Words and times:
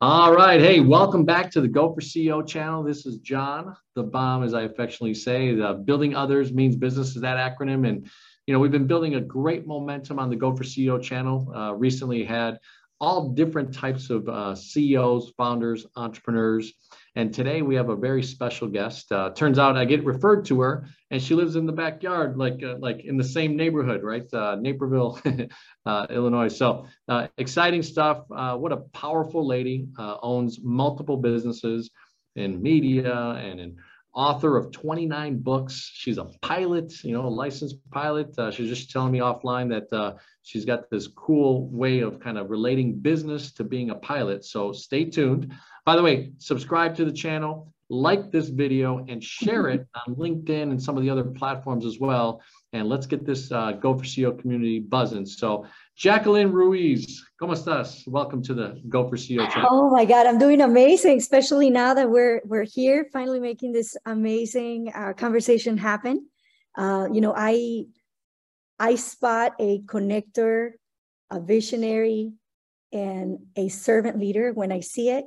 All 0.00 0.34
right. 0.34 0.60
Hey, 0.60 0.80
welcome 0.80 1.24
back 1.24 1.50
to 1.52 1.60
the 1.60 1.68
Go 1.68 1.94
for 1.94 2.00
CEO 2.00 2.44
channel. 2.46 2.82
This 2.82 3.06
is 3.06 3.18
John, 3.18 3.76
the 3.94 4.02
bomb, 4.02 4.42
as 4.42 4.54
I 4.54 4.62
affectionately 4.62 5.14
say. 5.14 5.54
The 5.54 5.74
building 5.74 6.16
others 6.16 6.52
means 6.52 6.74
business 6.76 7.14
is 7.14 7.22
that 7.22 7.36
acronym. 7.36 7.88
And, 7.88 8.10
you 8.46 8.52
know, 8.52 8.58
we've 8.60 8.72
been 8.72 8.88
building 8.88 9.14
a 9.14 9.20
great 9.20 9.66
momentum 9.66 10.18
on 10.18 10.30
the 10.30 10.36
Go 10.36 10.54
for 10.54 10.64
CEO 10.64 11.00
channel. 11.00 11.52
Uh, 11.54 11.74
recently 11.74 12.24
had 12.24 12.58
all 13.04 13.28
different 13.28 13.74
types 13.74 14.08
of 14.08 14.26
uh, 14.30 14.54
CEOs, 14.54 15.34
founders, 15.36 15.84
entrepreneurs. 15.94 16.72
And 17.16 17.34
today 17.34 17.60
we 17.60 17.74
have 17.74 17.90
a 17.90 17.96
very 17.96 18.22
special 18.22 18.66
guest. 18.66 19.12
Uh, 19.12 19.28
turns 19.28 19.58
out 19.58 19.76
I 19.76 19.84
get 19.84 20.02
referred 20.06 20.46
to 20.46 20.62
her, 20.62 20.88
and 21.10 21.22
she 21.22 21.34
lives 21.34 21.54
in 21.56 21.66
the 21.66 21.72
backyard, 21.72 22.38
like 22.38 22.62
uh, 22.62 22.76
like 22.78 23.04
in 23.04 23.18
the 23.18 23.28
same 23.38 23.56
neighborhood, 23.56 24.02
right? 24.02 24.24
Uh, 24.32 24.56
Naperville, 24.58 25.20
uh, 25.86 26.06
Illinois. 26.08 26.48
So 26.48 26.86
uh, 27.06 27.28
exciting 27.36 27.82
stuff. 27.82 28.24
What 28.28 28.72
a 28.72 28.78
powerful 28.94 29.46
lady. 29.46 29.86
owns 29.98 30.60
multiple 30.62 31.18
businesses 31.18 31.90
in 32.36 32.62
media 32.62 33.14
and 33.32 33.60
in 33.60 33.76
author 34.14 34.56
of 34.56 34.70
29 34.70 35.38
books. 35.38 35.90
She's 35.92 36.18
a 36.18 36.24
pilot, 36.40 37.02
you 37.04 37.12
know, 37.12 37.26
a 37.26 37.28
licensed 37.28 37.76
pilot. 37.90 38.38
Uh, 38.38 38.50
she's 38.50 38.68
just 38.68 38.90
telling 38.90 39.12
me 39.12 39.18
offline 39.18 39.68
that 39.70 39.92
uh, 39.96 40.14
she's 40.42 40.64
got 40.64 40.88
this 40.88 41.08
cool 41.08 41.68
way 41.68 42.00
of 42.00 42.20
kind 42.20 42.38
of 42.38 42.50
relating 42.50 42.98
business 43.00 43.52
to 43.52 43.64
being 43.64 43.90
a 43.90 43.94
pilot. 43.96 44.44
So 44.44 44.72
stay 44.72 45.04
tuned. 45.04 45.52
By 45.84 45.96
the 45.96 46.02
way, 46.02 46.32
subscribe 46.38 46.94
to 46.96 47.04
the 47.04 47.12
channel, 47.12 47.72
like 47.90 48.30
this 48.30 48.48
video, 48.48 49.04
and 49.08 49.22
share 49.22 49.68
it 49.68 49.86
on 50.06 50.14
LinkedIn 50.14 50.70
and 50.70 50.82
some 50.82 50.96
of 50.96 51.02
the 51.02 51.10
other 51.10 51.24
platforms 51.24 51.84
as 51.84 51.98
well. 51.98 52.40
And 52.74 52.88
let's 52.88 53.06
get 53.06 53.24
this 53.24 53.52
uh, 53.52 53.70
Go 53.70 53.96
for 53.96 54.02
CEO 54.02 54.36
community 54.36 54.80
buzzing. 54.80 55.26
So 55.26 55.64
Jacqueline 55.96 56.50
Ruiz, 56.50 57.24
¿cómo 57.40 57.54
estás? 57.54 58.04
Welcome 58.08 58.42
to 58.42 58.52
the 58.52 58.82
Go 58.88 59.08
for 59.08 59.14
CEO 59.14 59.48
channel. 59.48 59.68
Oh 59.70 59.90
my 59.90 60.04
God, 60.04 60.26
I'm 60.26 60.40
doing 60.40 60.60
amazing, 60.60 61.18
especially 61.18 61.70
now 61.70 61.94
that 61.94 62.10
we're 62.10 62.42
we're 62.44 62.64
here, 62.64 63.06
finally 63.12 63.38
making 63.38 63.70
this 63.70 63.96
amazing 64.06 64.90
uh, 64.92 65.12
conversation 65.12 65.78
happen. 65.78 66.26
Uh, 66.76 67.06
you 67.12 67.20
know, 67.20 67.32
I 67.36 67.84
I 68.80 68.96
spot 68.96 69.52
a 69.60 69.78
connector, 69.82 70.72
a 71.30 71.38
visionary, 71.38 72.32
and 72.92 73.38
a 73.54 73.68
servant 73.68 74.18
leader 74.18 74.52
when 74.52 74.72
I 74.72 74.80
see 74.80 75.10
it, 75.10 75.26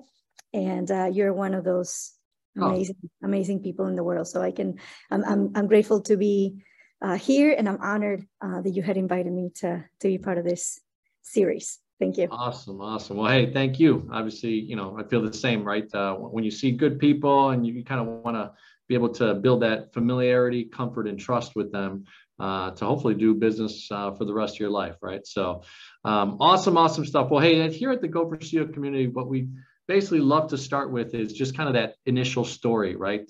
and 0.53 0.91
uh, 0.91 1.09
you're 1.13 1.31
one 1.31 1.53
of 1.53 1.63
those 1.63 2.11
oh. 2.59 2.65
amazing, 2.65 2.97
oh. 3.05 3.25
amazing 3.25 3.63
people 3.63 3.87
in 3.87 3.95
the 3.95 4.03
world. 4.03 4.27
So 4.27 4.41
I 4.41 4.51
can, 4.51 4.79
I'm 5.09 5.23
I'm, 5.23 5.51
I'm 5.55 5.67
grateful 5.67 6.01
to 6.01 6.17
be 6.17 6.61
uh, 7.01 7.17
here, 7.17 7.53
and 7.57 7.67
I'm 7.67 7.81
honored 7.81 8.25
uh, 8.41 8.61
that 8.61 8.71
you 8.71 8.81
had 8.81 8.97
invited 8.97 9.31
me 9.31 9.51
to 9.55 9.83
to 9.99 10.07
be 10.07 10.17
part 10.17 10.37
of 10.37 10.45
this 10.45 10.79
series. 11.21 11.79
Thank 11.99 12.17
you. 12.17 12.27
Awesome, 12.29 12.79
awesome. 12.79 13.17
Well, 13.17 13.31
hey, 13.31 13.51
thank 13.51 13.79
you. 13.79 14.07
Obviously, 14.11 14.51
you 14.51 14.75
know, 14.75 14.97
I 14.99 15.03
feel 15.03 15.21
the 15.21 15.33
same, 15.33 15.63
right? 15.63 15.91
Uh, 15.93 16.13
when 16.15 16.43
you 16.43 16.51
see 16.51 16.71
good 16.71 16.99
people 16.99 17.49
and 17.49 17.65
you, 17.65 17.73
you 17.73 17.83
kind 17.83 18.01
of 18.01 18.23
want 18.23 18.37
to 18.37 18.51
be 18.87 18.93
able 18.93 19.09
to 19.09 19.33
build 19.33 19.63
that 19.63 19.93
familiarity, 19.93 20.65
comfort, 20.65 21.07
and 21.07 21.19
trust 21.19 21.55
with 21.55 21.71
them 21.71 22.05
uh, 22.39 22.71
to 22.71 22.85
hopefully 22.85 23.15
do 23.15 23.33
business 23.33 23.89
uh, 23.91 24.11
for 24.11 24.25
the 24.25 24.33
rest 24.33 24.55
of 24.55 24.59
your 24.59 24.69
life, 24.69 24.95
right? 25.01 25.25
So, 25.25 25.63
um, 26.05 26.37
awesome, 26.39 26.77
awesome 26.77 27.05
stuff. 27.05 27.31
Well, 27.31 27.41
hey, 27.41 27.69
here 27.71 27.91
at 27.91 28.01
the 28.01 28.07
Go 28.07 28.29
for 28.29 28.37
CEO 28.37 28.71
community, 28.71 29.07
what 29.07 29.27
we 29.27 29.47
basically 29.87 30.19
love 30.19 30.49
to 30.49 30.57
start 30.57 30.91
with 30.91 31.15
is 31.15 31.33
just 31.33 31.57
kind 31.57 31.67
of 31.67 31.73
that 31.73 31.95
initial 32.05 32.45
story, 32.45 32.95
right? 32.95 33.27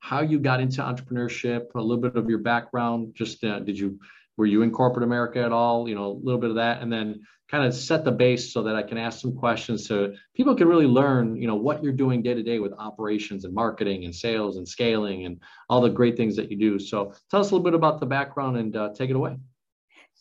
How 0.00 0.20
you 0.20 0.38
got 0.38 0.60
into 0.60 0.82
entrepreneurship, 0.82 1.74
a 1.74 1.80
little 1.80 2.02
bit 2.02 2.16
of 2.16 2.28
your 2.28 2.38
background. 2.38 3.14
Just 3.14 3.42
uh, 3.44 3.60
did 3.60 3.78
you 3.78 3.98
were 4.36 4.46
you 4.46 4.62
in 4.62 4.70
corporate 4.70 5.04
America 5.04 5.40
at 5.42 5.52
all? 5.52 5.88
You 5.88 5.94
know, 5.94 6.06
a 6.06 6.18
little 6.22 6.40
bit 6.40 6.50
of 6.50 6.56
that, 6.56 6.82
and 6.82 6.92
then 6.92 7.22
kind 7.50 7.64
of 7.64 7.74
set 7.74 8.04
the 8.04 8.10
base 8.10 8.52
so 8.52 8.62
that 8.64 8.74
I 8.74 8.82
can 8.82 8.98
ask 8.98 9.20
some 9.20 9.34
questions 9.34 9.86
so 9.86 10.12
people 10.34 10.56
can 10.56 10.66
really 10.66 10.86
learn, 10.86 11.36
you 11.36 11.46
know, 11.46 11.54
what 11.54 11.82
you're 11.82 11.92
doing 11.92 12.20
day 12.22 12.34
to 12.34 12.42
day 12.42 12.58
with 12.58 12.72
operations 12.72 13.44
and 13.44 13.54
marketing 13.54 14.04
and 14.04 14.14
sales 14.14 14.56
and 14.56 14.68
scaling 14.68 15.26
and 15.26 15.40
all 15.68 15.80
the 15.80 15.88
great 15.88 16.16
things 16.16 16.34
that 16.36 16.50
you 16.50 16.56
do. 16.56 16.78
So 16.78 17.12
tell 17.30 17.40
us 17.40 17.50
a 17.50 17.54
little 17.54 17.64
bit 17.64 17.74
about 17.74 18.00
the 18.00 18.06
background 18.06 18.56
and 18.56 18.76
uh, 18.76 18.90
take 18.94 19.10
it 19.10 19.16
away. 19.16 19.36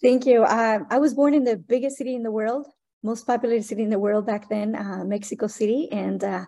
Thank 0.01 0.25
you. 0.25 0.43
Uh, 0.43 0.79
I 0.89 0.99
was 0.99 1.13
born 1.13 1.33
in 1.33 1.43
the 1.43 1.57
biggest 1.57 1.97
city 1.97 2.15
in 2.15 2.21
the 2.21 2.31
world, 2.31 2.67
most 3.01 3.25
populated 3.25 3.63
city 3.63 3.81
in 3.81 3.89
the 3.89 3.99
world 3.99 4.25
back 4.25 4.47
then, 4.49 4.75
uh, 4.75 5.03
Mexico 5.03 5.47
City, 5.47 5.89
and 5.91 6.23
uh, 6.23 6.45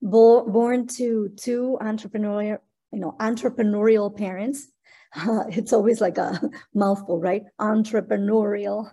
bo- 0.00 0.46
born 0.48 0.86
to 0.86 1.28
two 1.36 1.76
entrepreneurial 1.82 2.60
you 2.94 3.00
know, 3.00 3.16
entrepreneurial 3.20 4.16
parents. 4.16 4.68
Uh, 5.16 5.44
it's 5.48 5.72
always 5.72 6.00
like 6.00 6.18
a 6.18 6.40
mouthful, 6.74 7.18
right? 7.18 7.42
Entrepreneurial. 7.60 8.90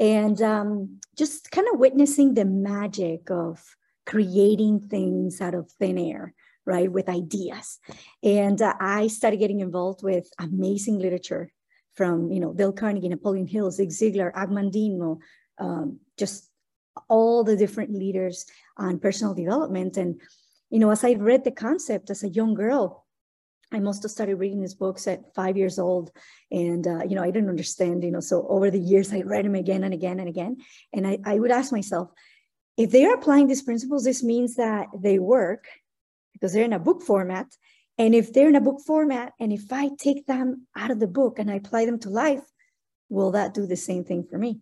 And 0.00 0.40
um, 0.42 1.00
just 1.16 1.50
kind 1.50 1.68
of 1.72 1.78
witnessing 1.78 2.34
the 2.34 2.44
magic 2.44 3.30
of 3.30 3.62
creating 4.06 4.80
things 4.80 5.40
out 5.40 5.54
of 5.54 5.70
thin 5.72 5.98
air, 5.98 6.34
right? 6.66 6.90
With 6.90 7.08
ideas. 7.08 7.78
And 8.22 8.60
uh, 8.60 8.74
I 8.80 9.06
started 9.06 9.38
getting 9.38 9.60
involved 9.60 10.02
with 10.02 10.28
amazing 10.40 10.98
literature 10.98 11.52
from, 11.94 12.32
you 12.32 12.40
know, 12.40 12.52
Dale 12.52 12.72
Carnegie, 12.72 13.08
Napoleon 13.08 13.46
Hill, 13.46 13.70
Zig 13.70 13.90
Ziglar, 13.90 14.32
Og 14.34 14.48
Mandino, 14.48 15.18
um, 15.58 16.00
just 16.18 16.48
all 17.08 17.44
the 17.44 17.56
different 17.56 17.92
leaders 17.92 18.46
on 18.76 18.98
personal 18.98 19.34
development. 19.34 19.96
And, 19.96 20.20
you 20.70 20.78
know, 20.78 20.90
as 20.90 21.04
I 21.04 21.12
read 21.12 21.44
the 21.44 21.50
concept 21.50 22.10
as 22.10 22.22
a 22.24 22.28
young 22.28 22.54
girl, 22.54 23.02
I 23.72 23.80
must 23.80 24.02
have 24.02 24.12
started 24.12 24.36
reading 24.36 24.60
his 24.60 24.74
books 24.74 25.06
at 25.06 25.34
five 25.34 25.56
years 25.56 25.78
old. 25.78 26.10
And, 26.50 26.86
uh, 26.86 27.04
you 27.08 27.16
know, 27.16 27.22
I 27.22 27.30
didn't 27.30 27.48
understand, 27.48 28.04
you 28.04 28.10
know, 28.10 28.20
so 28.20 28.46
over 28.48 28.70
the 28.70 28.78
years, 28.78 29.12
I 29.12 29.22
read 29.22 29.44
them 29.44 29.54
again 29.54 29.82
and 29.82 29.94
again 29.94 30.20
and 30.20 30.28
again. 30.28 30.58
And 30.92 31.06
I, 31.06 31.18
I 31.24 31.38
would 31.38 31.50
ask 31.50 31.72
myself, 31.72 32.10
if 32.76 32.90
they're 32.90 33.14
applying 33.14 33.48
these 33.48 33.62
principles, 33.62 34.04
this 34.04 34.22
means 34.22 34.56
that 34.56 34.88
they 34.96 35.18
work 35.18 35.66
because 36.34 36.52
they're 36.52 36.64
in 36.64 36.72
a 36.72 36.78
book 36.78 37.02
format. 37.02 37.46
And 37.98 38.14
if 38.14 38.32
they're 38.32 38.48
in 38.48 38.56
a 38.56 38.60
book 38.60 38.80
format, 38.86 39.32
and 39.40 39.52
if 39.52 39.72
I 39.72 39.90
take 39.98 40.26
them 40.26 40.66
out 40.76 40.90
of 40.90 41.00
the 41.00 41.06
book 41.06 41.38
and 41.38 41.50
I 41.50 41.56
apply 41.56 41.86
them 41.86 41.98
to 42.00 42.10
life, 42.10 42.44
will 43.08 43.32
that 43.32 43.54
do 43.54 43.66
the 43.66 43.76
same 43.76 44.04
thing 44.04 44.26
for 44.28 44.38
me? 44.38 44.60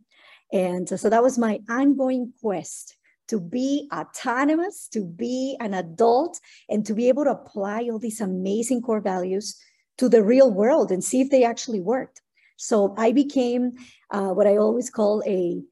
And 0.52 0.88
so 0.88 1.08
that 1.08 1.22
was 1.22 1.38
my 1.38 1.60
ongoing 1.68 2.32
quest 2.40 2.96
to 3.30 3.40
be 3.40 3.88
autonomous, 3.92 4.88
to 4.88 5.04
be 5.04 5.56
an 5.60 5.72
adult, 5.74 6.40
and 6.68 6.84
to 6.86 6.94
be 6.94 7.08
able 7.08 7.24
to 7.24 7.30
apply 7.30 7.88
all 7.90 7.98
these 7.98 8.20
amazing 8.20 8.82
core 8.82 9.00
values 9.00 9.56
to 9.98 10.08
the 10.08 10.22
real 10.22 10.50
world 10.50 10.90
and 10.90 11.02
see 11.02 11.20
if 11.20 11.30
they 11.30 11.44
actually 11.44 11.80
worked. 11.80 12.20
So 12.56 12.94
I 12.98 13.12
became 13.12 13.72
uh, 14.10 14.30
what 14.30 14.46
I 14.46 14.56
always 14.56 14.90
call 14.90 15.22
a, 15.26 15.62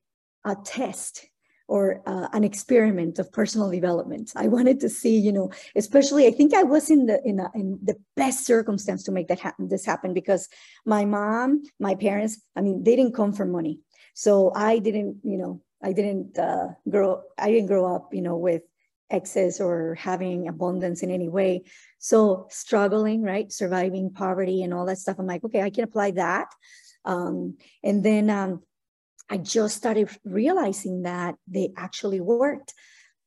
a 0.44 0.56
test 0.64 1.26
or 1.66 2.02
uh, 2.06 2.28
an 2.32 2.44
experiment 2.44 3.18
of 3.18 3.30
personal 3.30 3.70
development. 3.70 4.32
I 4.34 4.48
wanted 4.48 4.80
to 4.80 4.88
see, 4.88 5.18
you 5.18 5.32
know, 5.32 5.50
especially 5.76 6.26
I 6.26 6.30
think 6.30 6.54
I 6.54 6.62
was 6.62 6.90
in 6.90 7.06
the 7.06 7.20
in, 7.24 7.40
a, 7.40 7.50
in 7.54 7.78
the 7.82 7.96
best 8.16 8.46
circumstance 8.46 9.02
to 9.04 9.12
make 9.12 9.28
that 9.28 9.40
happen. 9.40 9.68
This 9.68 9.84
happen 9.84 10.14
because 10.14 10.48
my 10.86 11.04
mom, 11.04 11.62
my 11.78 11.94
parents, 11.94 12.40
I 12.56 12.62
mean, 12.62 12.84
they 12.84 12.96
didn't 12.96 13.14
come 13.14 13.34
for 13.34 13.44
money, 13.44 13.80
so 14.14 14.52
I 14.54 14.78
didn't, 14.78 15.18
you 15.22 15.36
know, 15.36 15.60
I 15.82 15.92
didn't 15.92 16.38
uh, 16.38 16.68
grow. 16.88 17.22
I 17.38 17.50
didn't 17.50 17.68
grow 17.68 17.94
up, 17.94 18.12
you 18.12 18.22
know, 18.22 18.36
with 18.36 18.62
excess 19.10 19.60
or 19.60 19.94
having 19.94 20.48
abundance 20.48 21.02
in 21.02 21.10
any 21.10 21.28
way. 21.28 21.62
So 21.98 22.46
struggling, 22.50 23.22
right, 23.22 23.50
surviving 23.50 24.10
poverty 24.12 24.62
and 24.62 24.74
all 24.74 24.86
that 24.86 24.98
stuff. 24.98 25.16
I'm 25.18 25.26
like, 25.26 25.44
okay, 25.44 25.62
I 25.62 25.70
can 25.70 25.84
apply 25.84 26.12
that. 26.12 26.48
Um, 27.04 27.56
and 27.82 28.04
then 28.04 28.28
um, 28.28 28.62
I 29.30 29.38
just 29.38 29.76
started 29.76 30.10
realizing 30.24 31.02
that 31.02 31.36
they 31.46 31.72
actually 31.76 32.20
worked, 32.20 32.74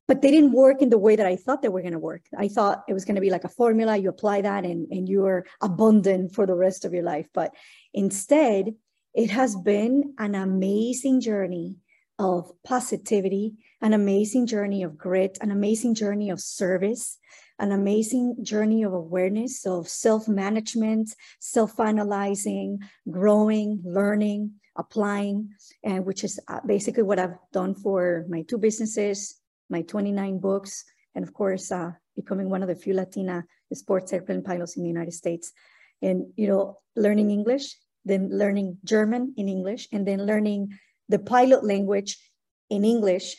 but 0.08 0.22
they 0.22 0.30
didn't 0.30 0.52
work 0.52 0.82
in 0.82 0.90
the 0.90 0.98
way 0.98 1.16
that 1.16 1.26
I 1.26 1.36
thought 1.36 1.62
they 1.62 1.70
were 1.70 1.82
going 1.82 1.94
to 1.94 2.00
work. 2.00 2.24
I 2.38 2.48
thought 2.48 2.84
it 2.88 2.94
was 2.94 3.06
going 3.06 3.16
to 3.16 3.22
be 3.22 3.30
like 3.30 3.44
a 3.44 3.50
formula. 3.50 3.98
You 3.98 4.10
apply 4.10 4.42
that 4.42 4.66
and, 4.66 4.88
and 4.92 5.10
you're 5.10 5.46
abundant 5.62 6.36
for 6.36 6.46
the 6.46 6.56
rest 6.56 6.86
of 6.86 6.94
your 6.94 7.04
life. 7.04 7.28
But 7.34 7.56
instead, 7.94 8.76
it 9.14 9.32
has 9.32 9.56
been 9.56 10.14
an 10.18 10.36
amazing 10.36 11.22
journey 11.22 11.78
of 12.22 12.52
positivity, 12.64 13.56
an 13.82 13.94
amazing 13.94 14.46
journey 14.46 14.84
of 14.84 14.96
grit, 14.96 15.40
an 15.42 15.50
amazing 15.50 15.96
journey 15.96 16.30
of 16.30 16.40
service, 16.40 17.18
an 17.58 17.72
amazing 17.72 18.36
journey 18.44 18.84
of 18.84 18.94
awareness, 18.94 19.66
of 19.66 19.90
self 19.90 20.28
management, 20.28 21.10
self 21.40 21.80
analyzing, 21.80 22.80
growing, 23.10 23.82
learning, 23.84 24.52
applying, 24.78 25.50
and 25.84 26.06
which 26.06 26.24
is 26.24 26.40
uh, 26.48 26.60
basically 26.66 27.04
what 27.04 27.18
I've 27.18 27.38
done 27.52 27.74
for 27.74 28.26
my 28.30 28.44
two 28.44 28.60
businesses, 28.60 29.42
my 29.70 29.82
29 29.82 30.38
books, 30.38 30.86
and 31.16 31.24
of 31.24 31.34
course, 31.34 31.72
uh, 31.72 31.92
becoming 32.16 32.52
one 32.52 32.62
of 32.62 32.70
the 32.70 32.76
few 32.76 32.94
Latina 32.94 33.44
sports 33.74 34.14
airplane 34.14 34.44
pilots 34.44 34.78
in 34.78 34.84
the 34.84 34.90
United 34.90 35.14
States. 35.14 35.54
And, 36.04 36.28
you 36.36 36.48
know, 36.48 36.78
learning 36.96 37.32
English, 37.32 37.78
then 38.06 38.30
learning 38.32 38.78
German 38.84 39.34
in 39.38 39.48
English, 39.50 39.88
and 39.92 40.08
then 40.08 40.26
learning 40.26 40.70
the 41.12 41.20
pilot 41.20 41.64
language 41.64 42.18
in 42.70 42.84
English 42.86 43.36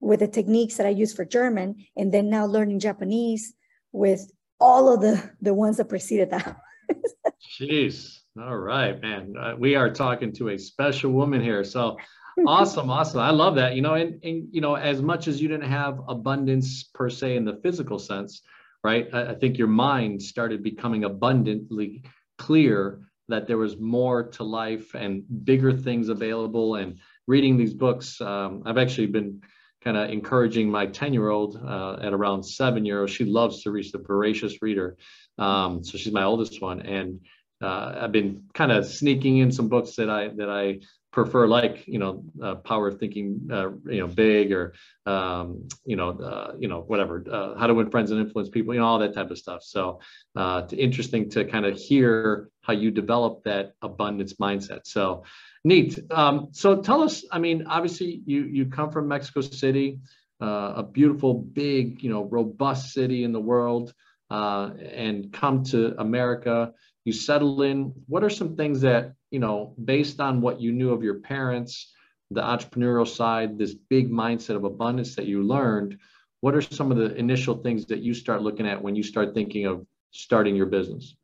with 0.00 0.20
the 0.20 0.28
techniques 0.28 0.76
that 0.76 0.86
I 0.86 0.90
use 0.90 1.12
for 1.14 1.24
German, 1.24 1.84
and 1.96 2.12
then 2.12 2.28
now 2.28 2.46
learning 2.46 2.80
Japanese 2.80 3.54
with 3.92 4.30
all 4.58 4.92
of 4.92 5.00
the, 5.00 5.30
the 5.40 5.54
ones 5.54 5.76
that 5.76 5.88
preceded 5.88 6.30
that. 6.30 6.56
Jeez. 7.60 8.18
All 8.40 8.56
right, 8.56 9.00
man. 9.00 9.34
Uh, 9.38 9.54
we 9.58 9.74
are 9.74 9.90
talking 9.90 10.32
to 10.32 10.48
a 10.48 10.58
special 10.58 11.12
woman 11.12 11.42
here. 11.42 11.62
So 11.64 11.98
awesome, 12.46 12.90
awesome. 12.90 13.20
I 13.20 13.30
love 13.30 13.56
that. 13.56 13.74
You 13.76 13.82
know, 13.82 13.94
and, 13.94 14.22
and 14.24 14.48
you 14.50 14.62
know, 14.62 14.74
as 14.74 15.02
much 15.02 15.28
as 15.28 15.40
you 15.40 15.48
didn't 15.48 15.70
have 15.70 16.00
abundance 16.08 16.84
per 16.94 17.10
se 17.10 17.36
in 17.36 17.44
the 17.44 17.60
physical 17.62 17.98
sense, 17.98 18.40
right? 18.82 19.06
I, 19.12 19.32
I 19.32 19.34
think 19.34 19.58
your 19.58 19.68
mind 19.68 20.22
started 20.22 20.62
becoming 20.62 21.04
abundantly 21.04 22.04
clear 22.38 23.00
that 23.28 23.46
there 23.46 23.58
was 23.58 23.78
more 23.78 24.24
to 24.24 24.44
life 24.44 24.94
and 24.94 25.24
bigger 25.44 25.72
things 25.72 26.08
available. 26.08 26.76
And 26.76 26.98
reading 27.26 27.56
these 27.56 27.74
books, 27.74 28.20
um, 28.20 28.62
I've 28.66 28.78
actually 28.78 29.06
been 29.06 29.42
kind 29.82 29.96
of 29.96 30.10
encouraging 30.10 30.70
my 30.70 30.86
10 30.86 31.12
year 31.12 31.28
old 31.28 31.56
uh, 31.56 31.98
at 32.00 32.12
around 32.12 32.42
seven 32.42 32.84
year 32.84 33.00
old. 33.00 33.10
She 33.10 33.24
loves 33.24 33.62
to 33.62 33.70
read 33.70 33.90
the 33.92 33.98
voracious 33.98 34.62
reader. 34.62 34.96
Um, 35.38 35.82
so 35.84 35.98
she's 35.98 36.12
my 36.12 36.24
oldest 36.24 36.60
one. 36.60 36.80
And 36.82 37.20
uh, 37.62 38.00
I've 38.02 38.12
been 38.12 38.44
kind 38.54 38.72
of 38.72 38.86
sneaking 38.86 39.38
in 39.38 39.52
some 39.52 39.68
books 39.68 39.96
that 39.96 40.10
I 40.10 40.28
that 40.28 40.50
I 40.50 40.80
prefer, 41.12 41.46
like 41.46 41.86
you 41.86 41.98
know, 41.98 42.24
uh, 42.42 42.56
Power 42.56 42.88
of 42.88 42.98
Thinking, 42.98 43.48
uh, 43.52 43.70
you 43.84 44.00
know, 44.00 44.06
Big, 44.06 44.50
or 44.50 44.74
um, 45.06 45.68
you 45.84 45.96
know, 45.96 46.10
uh, 46.10 46.54
you 46.58 46.68
know, 46.68 46.80
whatever, 46.80 47.24
uh, 47.30 47.58
How 47.58 47.66
to 47.66 47.74
Win 47.74 47.90
Friends 47.90 48.10
and 48.10 48.20
Influence 48.20 48.48
People, 48.48 48.74
you 48.74 48.80
know, 48.80 48.86
all 48.86 48.98
that 48.98 49.14
type 49.14 49.30
of 49.30 49.38
stuff. 49.38 49.62
So, 49.62 50.00
uh, 50.34 50.66
interesting 50.72 51.28
to 51.30 51.44
kind 51.44 51.66
of 51.66 51.78
hear 51.78 52.48
how 52.62 52.72
you 52.72 52.90
develop 52.90 53.44
that 53.44 53.74
abundance 53.82 54.34
mindset. 54.34 54.80
So, 54.84 55.24
neat. 55.64 55.98
Um, 56.10 56.48
so, 56.52 56.80
tell 56.80 57.02
us. 57.02 57.24
I 57.30 57.38
mean, 57.38 57.66
obviously, 57.66 58.22
you 58.24 58.44
you 58.44 58.66
come 58.66 58.90
from 58.90 59.06
Mexico 59.06 59.42
City, 59.42 60.00
a 60.40 60.82
beautiful, 60.82 61.34
big, 61.34 62.02
you 62.02 62.10
know, 62.10 62.24
robust 62.24 62.92
city 62.92 63.22
in 63.22 63.32
the 63.32 63.40
world, 63.40 63.92
and 64.30 65.30
come 65.32 65.62
to 65.64 65.94
America 66.00 66.72
you 67.04 67.12
settle 67.12 67.62
in. 67.62 67.92
What 68.06 68.22
are 68.24 68.30
some 68.30 68.56
things 68.56 68.80
that 68.82 69.14
you 69.30 69.38
know 69.38 69.74
based 69.82 70.20
on 70.20 70.40
what 70.40 70.60
you 70.60 70.72
knew 70.72 70.92
of 70.92 71.02
your 71.02 71.20
parents 71.20 71.92
the 72.30 72.40
entrepreneurial 72.40 73.06
side 73.06 73.58
this 73.58 73.74
big 73.74 74.10
mindset 74.10 74.56
of 74.56 74.64
abundance 74.64 75.14
that 75.16 75.26
you 75.26 75.42
learned 75.42 75.98
what 76.42 76.56
are 76.56 76.60
some 76.60 76.90
of 76.90 76.98
the 76.98 77.14
initial 77.14 77.56
things 77.62 77.86
that 77.86 78.00
you 78.00 78.12
start 78.12 78.42
looking 78.42 78.66
at 78.66 78.82
when 78.82 78.96
you 78.96 79.02
start 79.04 79.32
thinking 79.32 79.64
of 79.64 79.86
starting 80.10 80.56
your 80.56 80.66
business? 80.66 81.14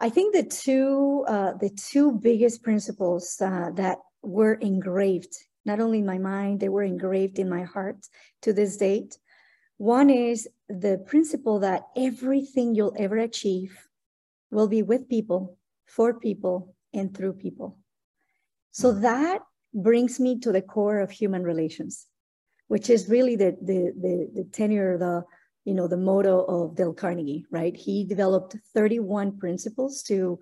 I 0.00 0.08
think 0.10 0.34
the 0.34 0.42
two 0.42 1.24
uh, 1.28 1.52
the 1.52 1.70
two 1.70 2.10
biggest 2.10 2.64
principles 2.64 3.40
uh, 3.40 3.70
that 3.76 3.98
were 4.22 4.54
engraved 4.54 5.34
not 5.64 5.78
only 5.78 6.00
in 6.00 6.06
my 6.06 6.18
mind 6.18 6.58
they 6.58 6.68
were 6.68 6.82
engraved 6.82 7.38
in 7.38 7.48
my 7.48 7.62
heart 7.62 7.98
to 8.42 8.52
this 8.52 8.76
date. 8.76 9.18
One 9.78 10.10
is 10.10 10.48
the 10.68 11.02
principle 11.06 11.60
that 11.60 11.82
everything 11.96 12.74
you'll 12.74 12.96
ever 12.98 13.18
achieve 13.18 13.88
will 14.52 14.68
be 14.68 14.82
with 14.82 15.08
people, 15.08 15.58
for 15.86 16.14
people, 16.14 16.76
and 16.94 17.16
through 17.16 17.32
people. 17.32 17.78
So 18.70 18.92
mm-hmm. 18.92 19.02
that 19.02 19.40
brings 19.74 20.20
me 20.20 20.38
to 20.40 20.52
the 20.52 20.62
core 20.62 21.00
of 21.00 21.10
human 21.10 21.42
relations, 21.42 22.06
which 22.68 22.90
is 22.90 23.08
really 23.08 23.36
the 23.36 23.56
the 23.60 23.92
the, 24.04 24.30
the 24.34 24.44
tenure, 24.44 24.98
the 24.98 25.24
you 25.64 25.74
know, 25.74 25.86
the 25.86 25.96
motto 25.96 26.44
of 26.44 26.74
Dale 26.74 26.92
Carnegie, 26.92 27.46
right? 27.50 27.76
He 27.76 28.04
developed 28.04 28.56
31 28.74 29.38
principles 29.38 30.02
to 30.04 30.40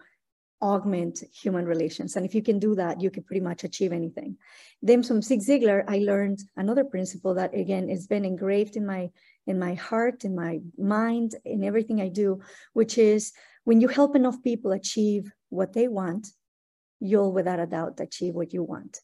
augment 0.63 1.23
human 1.33 1.65
relations. 1.65 2.17
And 2.17 2.27
if 2.27 2.35
you 2.35 2.43
can 2.43 2.59
do 2.59 2.75
that, 2.75 3.01
you 3.01 3.11
can 3.11 3.23
pretty 3.23 3.41
much 3.41 3.65
achieve 3.65 3.93
anything. 3.93 4.37
Then 4.83 5.03
from 5.03 5.23
Zig 5.23 5.41
Ziglar, 5.41 5.85
I 5.89 5.99
learned 5.99 6.41
another 6.57 6.85
principle 6.85 7.35
that 7.35 7.55
again 7.55 7.89
has 7.89 8.07
been 8.07 8.25
engraved 8.25 8.77
in 8.77 8.87
my 8.87 9.11
in 9.47 9.59
my 9.59 9.75
heart, 9.75 10.25
in 10.25 10.35
my 10.35 10.61
mind, 10.79 11.35
in 11.45 11.65
everything 11.65 12.01
I 12.01 12.09
do, 12.09 12.41
which 12.75 12.99
is 12.99 13.33
when 13.65 13.81
you 13.81 13.89
help 13.89 14.17
enough 14.17 14.43
people 14.43 14.73
achieve 14.73 15.31
what 15.49 15.73
they 15.73 15.89
want, 15.89 16.29
you'll 17.01 17.33
without 17.33 17.61
a 17.61 17.67
doubt 17.67 18.01
achieve 18.01 18.35
what 18.35 18.53
you 18.53 18.63
want. 18.63 19.01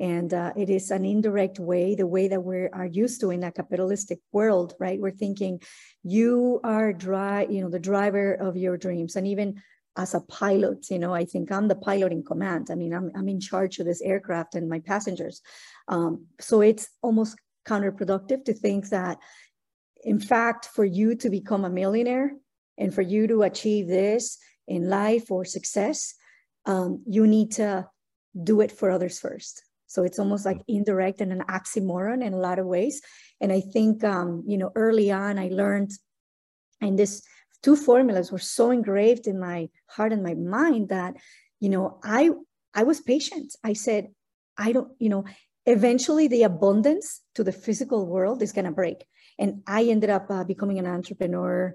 And 0.00 0.32
uh, 0.32 0.52
it 0.56 0.70
is 0.70 0.90
an 0.90 1.04
indirect 1.04 1.58
way, 1.58 1.96
the 1.96 2.06
way 2.06 2.28
that 2.28 2.40
we 2.40 2.68
are 2.68 2.86
used 2.86 3.20
to 3.20 3.30
in 3.30 3.42
a 3.42 3.50
capitalistic 3.50 4.20
world, 4.30 4.74
right? 4.78 5.00
We're 5.00 5.10
thinking 5.10 5.60
you 6.04 6.60
are 6.62 6.92
dry, 6.92 7.46
you 7.50 7.62
know, 7.62 7.70
the 7.70 7.80
driver 7.80 8.34
of 8.34 8.56
your 8.56 8.76
dreams. 8.76 9.16
And 9.16 9.26
even 9.26 9.60
as 9.96 10.14
a 10.14 10.20
pilot, 10.20 10.86
you 10.90 11.00
know, 11.00 11.12
I 11.12 11.24
think 11.24 11.50
I'm 11.50 11.66
the 11.66 11.74
pilot 11.74 12.12
in 12.12 12.22
command. 12.22 12.68
I 12.70 12.76
mean, 12.76 12.94
I'm, 12.94 13.10
I'm 13.16 13.28
in 13.28 13.40
charge 13.40 13.80
of 13.80 13.86
this 13.86 14.00
aircraft 14.00 14.54
and 14.54 14.68
my 14.68 14.78
passengers. 14.78 15.42
Um, 15.88 16.26
so 16.38 16.60
it's 16.60 16.88
almost 17.02 17.36
counterproductive 17.66 18.44
to 18.44 18.54
think 18.54 18.90
that, 18.90 19.18
in 20.04 20.20
fact, 20.20 20.66
for 20.66 20.84
you 20.84 21.16
to 21.16 21.28
become 21.28 21.64
a 21.64 21.70
millionaire, 21.70 22.32
and 22.78 22.94
for 22.94 23.02
you 23.02 23.26
to 23.26 23.42
achieve 23.42 23.88
this 23.88 24.38
in 24.66 24.88
life 24.88 25.30
or 25.30 25.44
success, 25.44 26.14
um, 26.66 27.02
you 27.06 27.26
need 27.26 27.52
to 27.52 27.86
do 28.42 28.60
it 28.60 28.72
for 28.72 28.90
others 28.90 29.18
first. 29.18 29.64
So 29.86 30.04
it's 30.04 30.18
almost 30.18 30.44
like 30.44 30.60
indirect 30.68 31.20
and 31.20 31.32
an 31.32 31.42
oxymoron 31.48 32.22
in 32.22 32.34
a 32.34 32.38
lot 32.38 32.58
of 32.58 32.66
ways. 32.66 33.00
And 33.40 33.50
I 33.50 33.60
think, 33.60 34.04
um, 34.04 34.44
you 34.46 34.58
know, 34.58 34.70
early 34.74 35.10
on, 35.10 35.38
I 35.38 35.48
learned, 35.48 35.92
and 36.80 36.98
this 36.98 37.22
two 37.62 37.74
formulas 37.74 38.30
were 38.30 38.38
so 38.38 38.70
engraved 38.70 39.26
in 39.26 39.40
my 39.40 39.68
heart 39.86 40.12
and 40.12 40.22
my 40.22 40.34
mind 40.34 40.90
that, 40.90 41.14
you 41.58 41.70
know, 41.70 41.98
I 42.04 42.30
I 42.74 42.84
was 42.84 43.00
patient. 43.00 43.56
I 43.64 43.72
said, 43.72 44.08
I 44.56 44.72
don't, 44.72 44.92
you 44.98 45.08
know, 45.08 45.24
eventually 45.64 46.28
the 46.28 46.42
abundance 46.42 47.22
to 47.34 47.42
the 47.42 47.52
physical 47.52 48.06
world 48.06 48.42
is 48.42 48.52
going 48.52 48.66
to 48.66 48.70
break. 48.70 49.06
And 49.38 49.62
I 49.66 49.84
ended 49.84 50.10
up 50.10 50.30
uh, 50.30 50.44
becoming 50.44 50.78
an 50.78 50.86
entrepreneur 50.86 51.74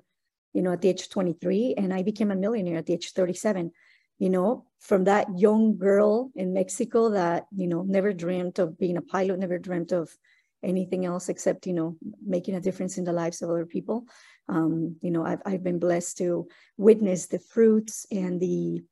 you 0.54 0.62
know, 0.62 0.72
at 0.72 0.82
the 0.82 0.90
age 0.90 1.02
of 1.02 1.10
23, 1.10 1.76
and 1.78 1.94
I 1.94 2.04
became 2.04 2.32
a 2.32 2.36
millionaire 2.36 2.78
at 2.78 2.86
the 2.86 2.94
age 2.94 3.08
of 3.08 3.12
37. 3.12 3.72
You 4.20 4.30
know, 4.30 4.66
from 4.80 5.06
that 5.06 5.28
young 5.38 5.78
girl 5.78 6.32
in 6.36 6.54
Mexico 6.54 7.10
that, 7.10 7.48
you 7.56 7.68
know, 7.68 7.82
never 7.82 8.14
dreamed 8.14 8.60
of 8.60 8.78
being 8.78 8.98
a 8.98 9.02
pilot, 9.02 9.40
never 9.40 9.58
dreamt 9.58 9.92
of 9.92 10.16
anything 10.64 11.06
else 11.06 11.30
except, 11.30 11.68
you 11.68 11.74
know, 11.74 11.98
making 12.26 12.56
a 12.56 12.62
difference 12.62 12.98
in 12.98 13.04
the 13.04 13.12
lives 13.12 13.42
of 13.42 13.50
other 13.50 13.66
people. 13.66 14.06
Um, 14.48 14.96
you 15.02 15.12
know, 15.12 15.26
I've, 15.26 15.42
I've 15.46 15.64
been 15.64 15.80
blessed 15.80 16.18
to 16.20 16.48
witness 16.78 17.28
the 17.28 17.40
fruits 17.40 18.06
and 18.12 18.40
the, 18.40 18.84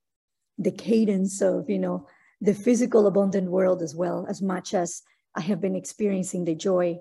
the 0.57 0.71
cadence 0.71 1.41
of, 1.41 1.69
you 1.69 1.79
know, 1.79 2.07
the 2.41 2.53
physical 2.53 3.07
abundant 3.07 3.49
world 3.49 3.81
as 3.81 3.95
well, 3.95 4.25
as 4.27 4.41
much 4.41 4.73
as 4.73 5.01
I 5.35 5.41
have 5.41 5.61
been 5.61 5.75
experiencing 5.75 6.45
the 6.45 6.55
joy 6.55 6.97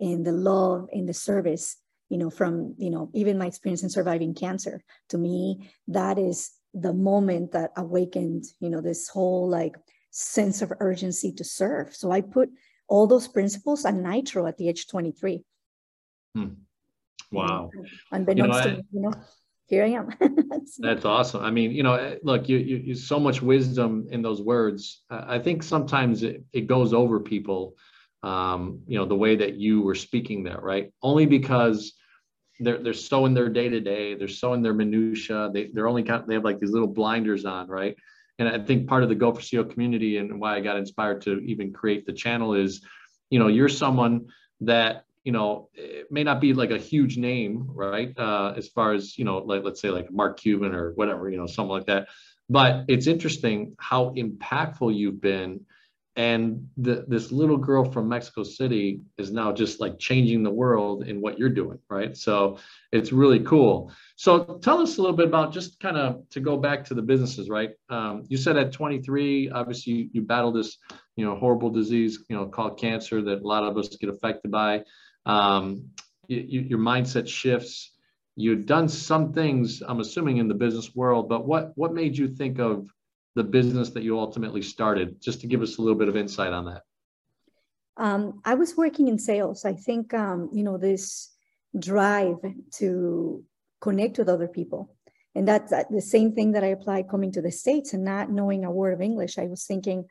and 0.00 0.26
the 0.26 0.32
love 0.32 0.88
and 0.92 1.08
the 1.08 1.14
service 1.14 1.76
you 2.12 2.18
know, 2.18 2.28
from, 2.28 2.74
you 2.76 2.90
know, 2.90 3.08
even 3.14 3.38
my 3.38 3.46
experience 3.46 3.82
in 3.82 3.88
surviving 3.88 4.34
cancer, 4.34 4.82
to 5.08 5.16
me, 5.16 5.70
that 5.88 6.18
is 6.18 6.50
the 6.74 6.92
moment 6.92 7.52
that 7.52 7.70
awakened, 7.78 8.44
you 8.60 8.68
know, 8.68 8.82
this 8.82 9.08
whole 9.08 9.48
like 9.48 9.76
sense 10.10 10.60
of 10.60 10.70
urgency 10.78 11.32
to 11.32 11.42
serve. 11.42 11.96
So 11.96 12.10
I 12.10 12.20
put 12.20 12.50
all 12.86 13.06
those 13.06 13.28
principles 13.28 13.86
on 13.86 14.02
nitro 14.02 14.46
at 14.46 14.58
the 14.58 14.68
age 14.68 14.88
23. 14.88 15.42
Hmm. 16.34 16.48
Wow. 17.30 17.70
Unbeknownst 18.10 18.58
you 18.58 18.70
know, 18.70 18.76
to 18.76 18.76
me, 18.76 18.84
you 18.92 19.00
know, 19.00 19.12
here 19.68 19.84
I 19.84 19.88
am. 19.92 20.10
that's 20.80 21.06
awesome. 21.06 21.42
I 21.42 21.50
mean, 21.50 21.70
you 21.70 21.82
know, 21.82 21.94
eh, 21.94 22.16
look, 22.22 22.46
you, 22.46 22.58
you, 22.58 22.76
you 22.76 22.94
so 22.94 23.18
much 23.18 23.40
wisdom 23.40 24.06
in 24.10 24.20
those 24.20 24.42
words. 24.42 25.00
I 25.08 25.38
think 25.38 25.62
sometimes 25.62 26.24
it, 26.24 26.44
it 26.52 26.66
goes 26.66 26.92
over 26.92 27.20
people, 27.20 27.74
um, 28.22 28.82
you 28.86 28.98
know, 28.98 29.06
the 29.06 29.16
way 29.16 29.34
that 29.34 29.54
you 29.54 29.80
were 29.80 29.94
speaking 29.94 30.44
there, 30.44 30.60
right? 30.60 30.92
Only 31.02 31.24
because 31.24 31.94
they're 32.62 32.82
they're 32.82 32.94
so 32.94 33.26
in 33.26 33.34
their 33.34 33.48
day 33.48 33.68
to 33.68 33.80
day. 33.80 34.14
They're 34.14 34.28
so 34.28 34.54
in 34.54 34.62
their 34.62 34.74
minutia. 34.74 35.50
They 35.52 35.70
they're 35.72 35.88
only 35.88 36.02
kind 36.02 36.22
of, 36.22 36.28
they 36.28 36.34
have 36.34 36.44
like 36.44 36.58
these 36.58 36.70
little 36.70 36.88
blinders 36.88 37.44
on, 37.44 37.68
right? 37.68 37.96
And 38.38 38.48
I 38.48 38.58
think 38.58 38.88
part 38.88 39.02
of 39.02 39.08
the 39.08 39.14
Go 39.14 39.32
for 39.32 39.40
CEO 39.40 39.68
community 39.68 40.16
and 40.16 40.40
why 40.40 40.56
I 40.56 40.60
got 40.60 40.76
inspired 40.76 41.22
to 41.22 41.38
even 41.40 41.72
create 41.72 42.06
the 42.06 42.12
channel 42.12 42.54
is, 42.54 42.80
you 43.30 43.38
know, 43.38 43.48
you're 43.48 43.68
someone 43.68 44.28
that 44.62 45.04
you 45.24 45.32
know 45.32 45.68
it 45.74 46.10
may 46.10 46.24
not 46.24 46.40
be 46.40 46.54
like 46.54 46.70
a 46.70 46.78
huge 46.78 47.16
name, 47.16 47.66
right? 47.68 48.16
Uh, 48.18 48.54
as 48.56 48.68
far 48.68 48.92
as 48.92 49.18
you 49.18 49.24
know, 49.24 49.38
like 49.38 49.62
let's 49.64 49.80
say 49.80 49.90
like 49.90 50.10
Mark 50.10 50.40
Cuban 50.40 50.74
or 50.74 50.92
whatever, 50.92 51.28
you 51.28 51.36
know, 51.36 51.46
something 51.46 51.70
like 51.70 51.86
that. 51.86 52.08
But 52.48 52.84
it's 52.88 53.06
interesting 53.06 53.76
how 53.78 54.10
impactful 54.10 54.94
you've 54.94 55.20
been 55.20 55.64
and 56.16 56.68
the, 56.76 57.04
this 57.08 57.32
little 57.32 57.56
girl 57.56 57.84
from 57.84 58.08
mexico 58.08 58.42
city 58.42 59.00
is 59.18 59.30
now 59.30 59.52
just 59.52 59.80
like 59.80 59.98
changing 59.98 60.42
the 60.42 60.50
world 60.50 61.04
in 61.08 61.20
what 61.20 61.38
you're 61.38 61.48
doing 61.48 61.78
right? 61.92 62.16
So 62.16 62.58
it's 62.90 63.12
really 63.12 63.40
cool. 63.40 63.92
So 64.16 64.58
tell 64.62 64.80
us 64.80 64.98
a 64.98 65.02
little 65.02 65.16
bit 65.16 65.26
about 65.26 65.52
just 65.52 65.78
kind 65.80 65.96
of 65.96 66.28
to 66.30 66.40
go 66.40 66.56
back 66.56 66.84
to 66.86 66.94
the 66.94 67.02
businesses 67.02 67.48
right? 67.48 67.70
Um, 67.88 68.24
you 68.28 68.36
said 68.36 68.56
at 68.56 68.72
23 68.72 69.50
obviously 69.50 69.92
you, 69.92 70.10
you 70.12 70.22
battled 70.22 70.56
this 70.56 70.78
you 71.16 71.24
know 71.24 71.36
horrible 71.36 71.70
disease 71.70 72.24
you 72.28 72.36
know 72.36 72.46
called 72.46 72.78
cancer 72.78 73.22
that 73.22 73.42
a 73.42 73.46
lot 73.46 73.64
of 73.64 73.76
us 73.76 73.88
get 73.88 74.10
affected 74.10 74.50
by. 74.50 74.82
Um, 75.26 75.90
you, 76.28 76.60
your 76.60 76.78
mindset 76.78 77.28
shifts. 77.28 77.90
You've 78.34 78.64
done 78.64 78.88
some 78.88 79.34
things 79.34 79.82
i'm 79.86 80.00
assuming 80.00 80.38
in 80.38 80.48
the 80.48 80.54
business 80.54 80.96
world 80.96 81.28
but 81.28 81.46
what 81.46 81.72
what 81.76 81.92
made 81.92 82.16
you 82.16 82.28
think 82.28 82.58
of 82.58 82.88
the 83.34 83.44
business 83.44 83.90
that 83.90 84.02
you 84.02 84.18
ultimately 84.18 84.62
started, 84.62 85.20
just 85.20 85.40
to 85.40 85.46
give 85.46 85.62
us 85.62 85.78
a 85.78 85.82
little 85.82 85.98
bit 85.98 86.08
of 86.08 86.16
insight 86.16 86.52
on 86.52 86.66
that. 86.66 86.82
Um, 87.96 88.40
I 88.44 88.54
was 88.54 88.76
working 88.76 89.08
in 89.08 89.18
sales. 89.18 89.64
I 89.64 89.74
think, 89.74 90.14
um, 90.14 90.50
you 90.52 90.64
know, 90.64 90.78
this 90.78 91.30
drive 91.78 92.36
to 92.74 93.44
connect 93.80 94.18
with 94.18 94.28
other 94.28 94.48
people. 94.48 94.94
And 95.34 95.48
that's 95.48 95.72
the 95.90 96.00
same 96.00 96.32
thing 96.32 96.52
that 96.52 96.64
I 96.64 96.68
applied 96.68 97.08
coming 97.08 97.32
to 97.32 97.42
the 97.42 97.50
States 97.50 97.94
and 97.94 98.04
not 98.04 98.30
knowing 98.30 98.64
a 98.64 98.70
word 98.70 98.92
of 98.92 99.00
English. 99.00 99.38
I 99.38 99.46
was 99.46 99.64
thinking, 99.64 100.04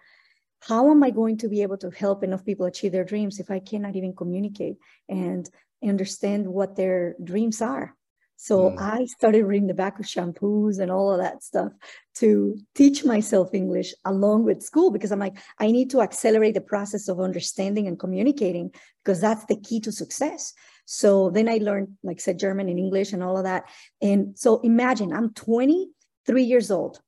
how 0.62 0.90
am 0.90 1.04
I 1.04 1.12
going 1.12 1.38
to 1.40 1.50
be 1.50 1.62
able 1.62 1.78
to 1.78 1.90
help 1.92 2.24
enough 2.24 2.46
people 2.46 2.66
achieve 2.66 2.92
their 2.92 3.04
dreams 3.04 3.40
if 3.40 3.52
I 3.52 3.60
cannot 3.60 3.96
even 3.96 4.16
communicate 4.16 4.78
and 5.10 5.48
understand 5.84 6.48
what 6.48 6.76
their 6.76 7.16
dreams 7.24 7.62
are? 7.62 7.96
So 8.42 8.72
mm. 8.72 8.82
I 8.82 9.06
started 9.06 9.46
reading 9.46 9.68
the 9.68 9.76
back 9.76 10.00
of 10.00 10.08
shampoos 10.08 10.80
and 10.80 10.90
all 10.90 11.12
of 11.12 11.20
that 11.20 11.44
stuff 11.44 11.74
to 12.16 12.58
teach 12.74 13.06
myself 13.06 13.54
English 13.54 13.94
along 14.04 14.46
with 14.46 14.64
school 14.64 14.90
because 14.90 15.12
I'm 15.12 15.20
like, 15.20 15.38
I 15.60 15.70
need 15.72 15.92
to 15.92 16.02
accelerate 16.02 16.56
the 16.56 16.62
process 16.62 17.08
of 17.08 17.20
understanding 17.20 17.86
and 17.86 18.00
communicating 18.00 18.72
because 19.06 19.22
that's 19.22 19.46
the 19.46 19.58
key 19.58 19.80
to 19.82 19.92
success. 19.92 20.56
So 20.86 21.30
then 21.30 21.48
I 21.48 21.58
learned, 21.58 21.90
like 22.02 22.18
I 22.18 22.20
said, 22.20 22.40
German 22.40 22.68
and 22.68 22.80
English 22.80 23.14
and 23.14 23.22
all 23.22 23.38
of 23.38 23.44
that. 23.44 23.66
And 24.02 24.36
so 24.36 24.60
imagine 24.62 25.14
I'm 25.14 25.36
23 25.36 26.44
years 26.44 26.72
old. 26.72 27.00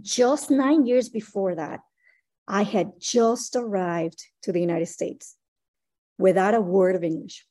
Just 0.00 0.48
nine 0.48 0.86
years 0.86 1.08
before 1.08 1.56
that, 1.56 1.80
I 2.46 2.62
had 2.62 2.92
just 3.00 3.56
arrived 3.56 4.22
to 4.42 4.52
the 4.52 4.60
United 4.60 4.86
States 4.86 5.34
without 6.18 6.54
a 6.54 6.60
word 6.60 6.94
of 6.94 7.02
English. 7.02 7.44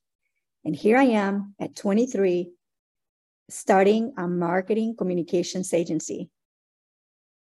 And 0.64 0.74
here 0.74 0.98
I 0.98 1.08
am 1.08 1.56
at 1.60 1.76
23 1.76 2.52
starting 3.52 4.14
a 4.18 4.28
marketing 4.28 4.96
communications 4.98 5.74
agency 5.74 6.30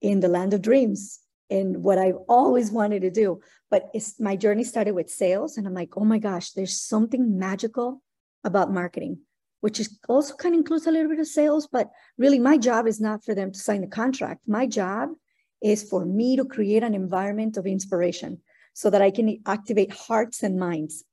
in 0.00 0.20
the 0.20 0.28
land 0.28 0.54
of 0.54 0.62
dreams 0.62 1.20
and 1.50 1.82
what 1.82 1.98
I've 1.98 2.18
always 2.28 2.70
wanted 2.70 3.02
to 3.02 3.10
do. 3.10 3.40
But 3.70 3.94
my 4.18 4.36
journey 4.36 4.64
started 4.64 4.94
with 4.94 5.10
sales, 5.10 5.56
and 5.56 5.66
I'm 5.66 5.74
like, 5.74 5.96
oh 5.96 6.04
my 6.04 6.18
gosh, 6.18 6.52
there's 6.52 6.80
something 6.80 7.38
magical 7.38 8.02
about 8.44 8.72
marketing, 8.72 9.18
which 9.60 9.78
is 9.80 9.98
also 10.08 10.34
kind 10.36 10.54
of 10.54 10.60
includes 10.60 10.86
a 10.86 10.90
little 10.90 11.10
bit 11.10 11.18
of 11.18 11.26
sales. 11.26 11.68
But 11.70 11.90
really, 12.16 12.38
my 12.38 12.56
job 12.56 12.86
is 12.86 13.00
not 13.00 13.24
for 13.24 13.34
them 13.34 13.52
to 13.52 13.58
sign 13.58 13.80
the 13.82 13.86
contract. 13.88 14.48
My 14.48 14.66
job 14.66 15.10
is 15.62 15.82
for 15.82 16.04
me 16.04 16.36
to 16.36 16.44
create 16.44 16.82
an 16.82 16.94
environment 16.94 17.56
of 17.56 17.66
inspiration 17.66 18.40
so 18.72 18.88
that 18.90 19.02
I 19.02 19.10
can 19.10 19.42
activate 19.46 19.92
hearts 19.92 20.42
and 20.42 20.58
minds 20.58 21.04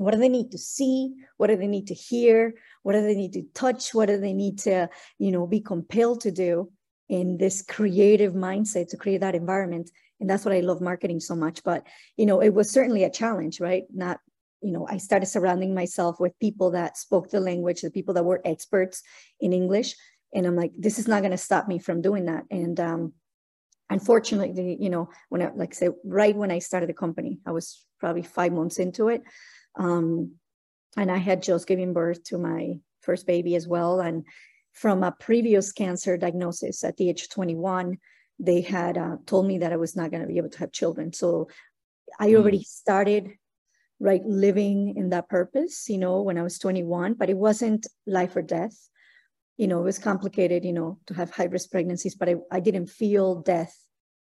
what 0.00 0.14
do 0.14 0.18
they 0.18 0.30
need 0.30 0.50
to 0.52 0.58
see? 0.58 1.12
What 1.36 1.48
do 1.48 1.56
they 1.56 1.66
need 1.66 1.88
to 1.88 1.94
hear? 1.94 2.54
What 2.82 2.94
do 2.94 3.02
they 3.02 3.14
need 3.14 3.34
to 3.34 3.42
touch? 3.52 3.92
What 3.92 4.08
do 4.08 4.18
they 4.18 4.32
need 4.32 4.58
to, 4.60 4.88
you 5.18 5.30
know, 5.30 5.46
be 5.46 5.60
compelled 5.60 6.22
to 6.22 6.30
do 6.30 6.72
in 7.10 7.36
this 7.36 7.60
creative 7.60 8.32
mindset 8.32 8.88
to 8.88 8.96
create 8.96 9.20
that 9.20 9.34
environment? 9.34 9.90
And 10.18 10.28
that's 10.28 10.42
what 10.42 10.54
I 10.54 10.60
love 10.60 10.80
marketing 10.80 11.20
so 11.20 11.36
much. 11.36 11.62
But, 11.62 11.86
you 12.16 12.24
know, 12.24 12.40
it 12.40 12.54
was 12.54 12.70
certainly 12.70 13.04
a 13.04 13.10
challenge, 13.10 13.60
right? 13.60 13.84
Not, 13.92 14.20
you 14.62 14.72
know, 14.72 14.86
I 14.88 14.96
started 14.96 15.26
surrounding 15.26 15.74
myself 15.74 16.18
with 16.18 16.38
people 16.40 16.70
that 16.70 16.96
spoke 16.96 17.28
the 17.28 17.40
language, 17.40 17.82
the 17.82 17.90
people 17.90 18.14
that 18.14 18.24
were 18.24 18.40
experts 18.42 19.02
in 19.38 19.52
English. 19.52 19.96
And 20.34 20.46
I'm 20.46 20.56
like, 20.56 20.72
this 20.78 20.98
is 20.98 21.08
not 21.08 21.20
going 21.20 21.32
to 21.32 21.36
stop 21.36 21.68
me 21.68 21.78
from 21.78 22.00
doing 22.00 22.24
that. 22.24 22.44
And 22.50 22.80
um, 22.80 23.12
unfortunately, 23.90 24.78
you 24.80 24.88
know, 24.88 25.10
when 25.28 25.42
I, 25.42 25.50
like 25.54 25.74
I 25.74 25.76
said, 25.76 25.92
right 26.04 26.34
when 26.34 26.50
I 26.50 26.60
started 26.60 26.88
the 26.88 26.94
company, 26.94 27.40
I 27.44 27.52
was 27.52 27.84
probably 27.98 28.22
five 28.22 28.52
months 28.52 28.78
into 28.78 29.08
it. 29.08 29.22
Um, 29.76 30.32
and 30.96 31.10
I 31.10 31.18
had 31.18 31.42
just 31.42 31.66
given 31.66 31.92
birth 31.92 32.24
to 32.24 32.38
my 32.38 32.78
first 33.02 33.26
baby 33.26 33.54
as 33.54 33.66
well. 33.66 34.00
And 34.00 34.24
from 34.72 35.02
a 35.02 35.12
previous 35.12 35.72
cancer 35.72 36.16
diagnosis 36.16 36.84
at 36.84 36.96
the 36.96 37.08
age 37.08 37.28
21, 37.28 37.98
they 38.38 38.60
had 38.60 38.96
uh, 38.96 39.16
told 39.26 39.46
me 39.46 39.58
that 39.58 39.72
I 39.72 39.76
was 39.76 39.96
not 39.96 40.10
going 40.10 40.22
to 40.22 40.28
be 40.28 40.38
able 40.38 40.48
to 40.50 40.58
have 40.58 40.72
children. 40.72 41.12
So 41.12 41.48
I 42.18 42.28
mm. 42.28 42.36
already 42.36 42.62
started 42.62 43.32
right 44.00 44.24
living 44.24 44.94
in 44.96 45.10
that 45.10 45.28
purpose, 45.28 45.88
you 45.88 45.98
know, 45.98 46.22
when 46.22 46.38
I 46.38 46.42
was 46.42 46.58
21, 46.58 47.14
but 47.14 47.28
it 47.28 47.36
wasn't 47.36 47.86
life 48.06 48.34
or 48.34 48.42
death. 48.42 48.76
You 49.58 49.68
know, 49.68 49.80
it 49.80 49.84
was 49.84 49.98
complicated, 49.98 50.64
you 50.64 50.72
know, 50.72 50.98
to 51.06 51.14
have 51.14 51.30
high 51.30 51.44
risk 51.44 51.70
pregnancies, 51.70 52.14
but 52.14 52.30
I, 52.30 52.36
I 52.50 52.60
didn't 52.60 52.86
feel 52.86 53.42
death 53.42 53.76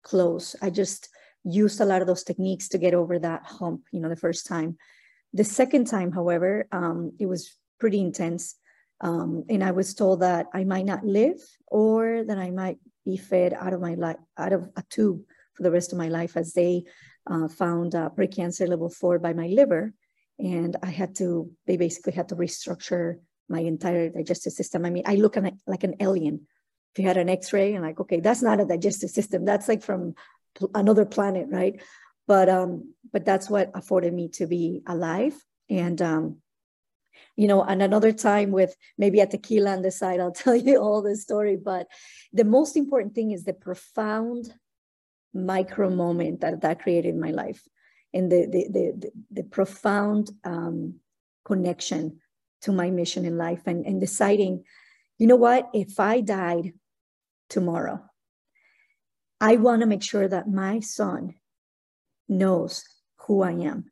close. 0.03 0.55
I 0.61 0.69
just 0.69 1.09
used 1.45 1.81
a 1.81 1.87
lot 1.87 2.03
of 2.03 2.07
those 2.07 2.23
techniques 2.23 2.69
to 2.69 2.79
get 2.79 2.93
over 2.93 3.19
that 3.19 3.45
hump, 3.45 3.83
you 3.93 4.01
know, 4.01 4.11
the 4.11 4.17
first 4.17 4.47
time. 4.47 4.77
The 5.33 5.45
second 5.45 5.87
time, 5.87 6.13
however, 6.13 6.67
um, 6.73 7.13
it 7.19 7.27
was 7.27 7.57
pretty 7.81 8.01
intense. 8.01 8.57
Um, 9.01 9.45
and 9.49 9.65
I 9.65 9.73
was 9.73 9.95
told 9.95 10.21
that 10.21 10.47
I 10.55 10.65
might 10.65 10.85
not 10.85 11.05
live 11.05 11.41
or 11.67 12.25
that 12.25 12.39
I 12.39 12.51
might 12.51 12.79
be 13.05 13.17
fed 13.17 13.53
out 13.53 13.73
of 13.73 13.81
my 13.81 13.95
life, 13.95 14.19
out 14.39 14.53
of 14.53 14.69
a 14.77 14.85
tube 14.91 15.23
for 15.55 15.63
the 15.65 15.71
rest 15.71 15.93
of 15.93 15.99
my 15.99 16.09
life 16.09 16.37
as 16.37 16.53
they 16.53 16.85
uh, 17.27 17.49
found 17.49 17.95
uh, 17.95 18.11
precancer 18.17 18.69
level 18.69 18.89
four 18.89 19.19
by 19.19 19.33
my 19.33 19.49
liver. 19.49 19.93
And 20.39 20.77
I 20.83 20.91
had 20.91 21.15
to, 21.17 21.51
they 21.67 21.77
basically 21.77 22.13
had 22.13 22.29
to 22.29 22.37
restructure 22.37 23.17
my 23.49 23.61
entire 23.61 24.09
digestive 24.09 24.53
system. 24.53 24.85
I 24.85 24.91
mean, 24.91 25.05
I 25.07 25.17
look 25.17 25.37
like 25.67 25.85
an 25.85 25.97
alien. 26.01 26.47
If 26.95 26.99
you 26.99 27.07
had 27.07 27.17
an 27.17 27.29
x-ray 27.29 27.75
and 27.75 27.85
like, 27.85 28.01
okay, 28.01 28.21
that's 28.21 28.43
not 28.43 28.61
a 28.61 28.67
digestive 28.67 29.11
system. 29.11 29.45
That's 29.45 29.69
like 29.69 29.83
from 29.83 30.15
another 30.75 31.05
planet, 31.05 31.47
right? 31.51 31.81
But 32.27 32.49
um 32.49 32.95
but 33.13 33.25
that's 33.25 33.51
what 33.51 33.71
afforded 33.75 34.13
me 34.13 34.29
to 34.29 34.47
be 34.47 34.83
alive. 34.87 35.35
And 35.69 36.01
um 36.01 36.39
you 37.37 37.47
know 37.47 37.63
and 37.63 37.83
another 37.83 38.13
time 38.13 38.51
with 38.51 38.75
maybe 38.99 39.21
a 39.21 39.27
tequila 39.27 39.73
on 39.73 39.83
the 39.83 39.91
side 39.91 40.21
i'll 40.21 40.33
tell 40.45 40.57
you 40.57 40.79
all 40.79 41.03
the 41.03 41.17
story. 41.17 41.57
But 41.57 41.87
the 42.33 42.45
most 42.45 42.77
important 42.77 43.15
thing 43.15 43.33
is 43.33 43.45
the 43.45 43.55
profound 43.55 44.53
micro 45.35 45.89
moment 45.89 46.41
that 46.41 46.61
that 46.61 46.83
created 46.83 47.09
in 47.09 47.21
my 47.21 47.31
life 47.31 47.67
and 48.13 48.31
the 48.31 48.47
the 48.47 48.69
the, 48.69 48.93
the, 48.99 49.13
the 49.31 49.43
profound 49.45 50.31
um, 50.45 50.97
connection 51.45 52.21
to 52.61 52.71
my 52.71 52.91
mission 52.91 53.25
in 53.25 53.37
life 53.37 53.63
and, 53.67 53.85
and 53.87 54.01
deciding 54.01 54.65
you 55.19 55.27
know 55.29 55.37
what? 55.37 55.69
If 55.73 56.01
i 56.01 56.21
died 56.21 56.73
tomorrow 57.53 58.01
i 59.41 59.57
want 59.57 59.81
to 59.81 59.87
make 59.87 60.03
sure 60.03 60.27
that 60.27 60.49
my 60.49 60.81
son 60.81 61.35
knows 62.33 62.85
who 63.27 63.43
I 63.43 63.53
am. 63.53 63.91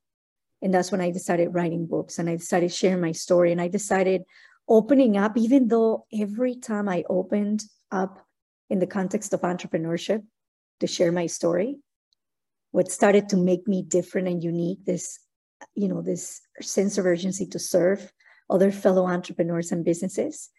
And 0.63 0.75
that's 0.75 0.93
when 0.93 1.01
I 1.01 1.11
decided 1.11 1.55
writing 1.55 1.87
books 1.87 2.19
and 2.19 2.29
I 2.29 2.37
decided 2.37 2.73
sharing 2.73 3.01
my 3.01 3.13
story. 3.13 3.53
And 3.53 3.61
I 3.61 3.69
decided 3.69 4.23
opening 4.69 5.17
up, 5.17 5.37
even 5.37 5.69
though 5.69 6.07
every 6.13 6.57
time 6.57 6.89
I 6.89 7.05
opened 7.09 7.65
up 7.91 8.25
in 8.69 8.79
the 8.79 8.87
context 8.87 9.33
of 9.33 9.41
entrepreneurship 9.41 10.23
to 10.81 10.87
share 10.87 11.13
my 11.13 11.27
story, 11.27 11.77
what 12.73 12.91
started 12.91 13.29
to 13.31 13.37
make 13.37 13.67
me 13.67 13.83
different 13.83 14.29
and 14.29 14.45
unique, 14.45 14.85
this, 14.85 15.19
you 15.75 15.89
know, 15.89 16.03
this 16.03 16.41
sense 16.61 16.99
of 16.99 17.07
urgency 17.07 17.47
to 17.47 17.59
serve 17.59 18.13
other 18.49 18.71
fellow 18.71 19.07
entrepreneurs 19.07 19.73
and 19.73 19.85
businesses 19.85 20.51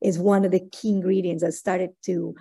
is 0.00 0.18
one 0.18 0.44
of 0.44 0.52
the 0.52 0.66
key 0.70 0.90
ingredients 0.90 1.42
that 1.42 1.52
started 1.52 1.90
to 2.04 2.34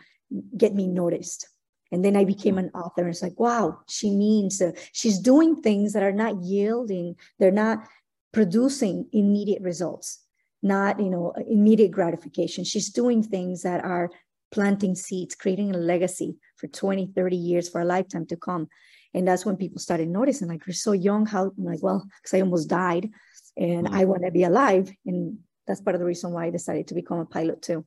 get 0.56 0.76
me 0.76 0.88
noticed 0.88 1.48
and 1.92 2.04
then 2.04 2.16
I 2.16 2.26
became 2.26 2.58
an 2.58 2.72
author. 2.74 3.02
And 3.02 3.10
It's 3.10 3.22
like, 3.22 3.40
wow, 3.40 3.80
she 3.88 4.12
means 4.12 4.62
uh, 4.62 4.72
she's 4.92 5.20
doing 5.20 5.62
things 5.62 5.94
that 5.94 6.04
are 6.04 6.12
not 6.12 6.42
yielding, 6.42 7.16
they're 7.40 7.52
not 7.52 7.88
producing 8.34 9.08
immediate 9.14 9.62
results, 9.62 10.24
not, 10.62 11.00
you 11.00 11.10
know, 11.10 11.34
immediate 11.48 11.92
gratification. 11.92 12.64
She's 12.64 12.90
doing 12.90 13.24
things 13.24 13.64
that 13.64 13.84
are 13.84 14.10
planting 14.52 14.96
seeds, 14.96 15.36
creating 15.36 15.74
a 15.74 15.78
legacy 15.78 16.38
for 16.58 16.68
20, 16.68 17.12
30 17.16 17.36
years, 17.36 17.70
for 17.70 17.82
a 17.82 17.86
lifetime 17.86 18.26
to 18.28 18.38
come. 18.38 18.68
And 19.14 19.28
that's 19.28 19.46
when 19.46 19.58
people 19.58 19.80
started 19.80 20.10
noticing, 20.10 20.48
like, 20.48 20.66
you're 20.68 20.74
so 20.74 20.92
young. 20.92 21.26
How, 21.26 21.52
I'm 21.58 21.64
like, 21.64 21.82
well, 21.82 22.06
because 22.22 22.34
I 22.34 22.42
almost 22.42 22.70
died 22.70 23.10
and 23.56 23.88
I 23.88 24.06
want 24.06 24.24
to 24.24 24.32
be 24.32 24.44
alive. 24.44 24.92
And 25.06 25.40
that's 25.66 25.82
part 25.82 25.96
of 25.96 26.00
the 26.00 26.06
reason 26.06 26.32
why 26.32 26.46
I 26.46 26.50
decided 26.50 26.88
to 26.88 26.94
become 26.94 27.20
a 27.20 27.26
pilot 27.26 27.62
too. 27.62 27.86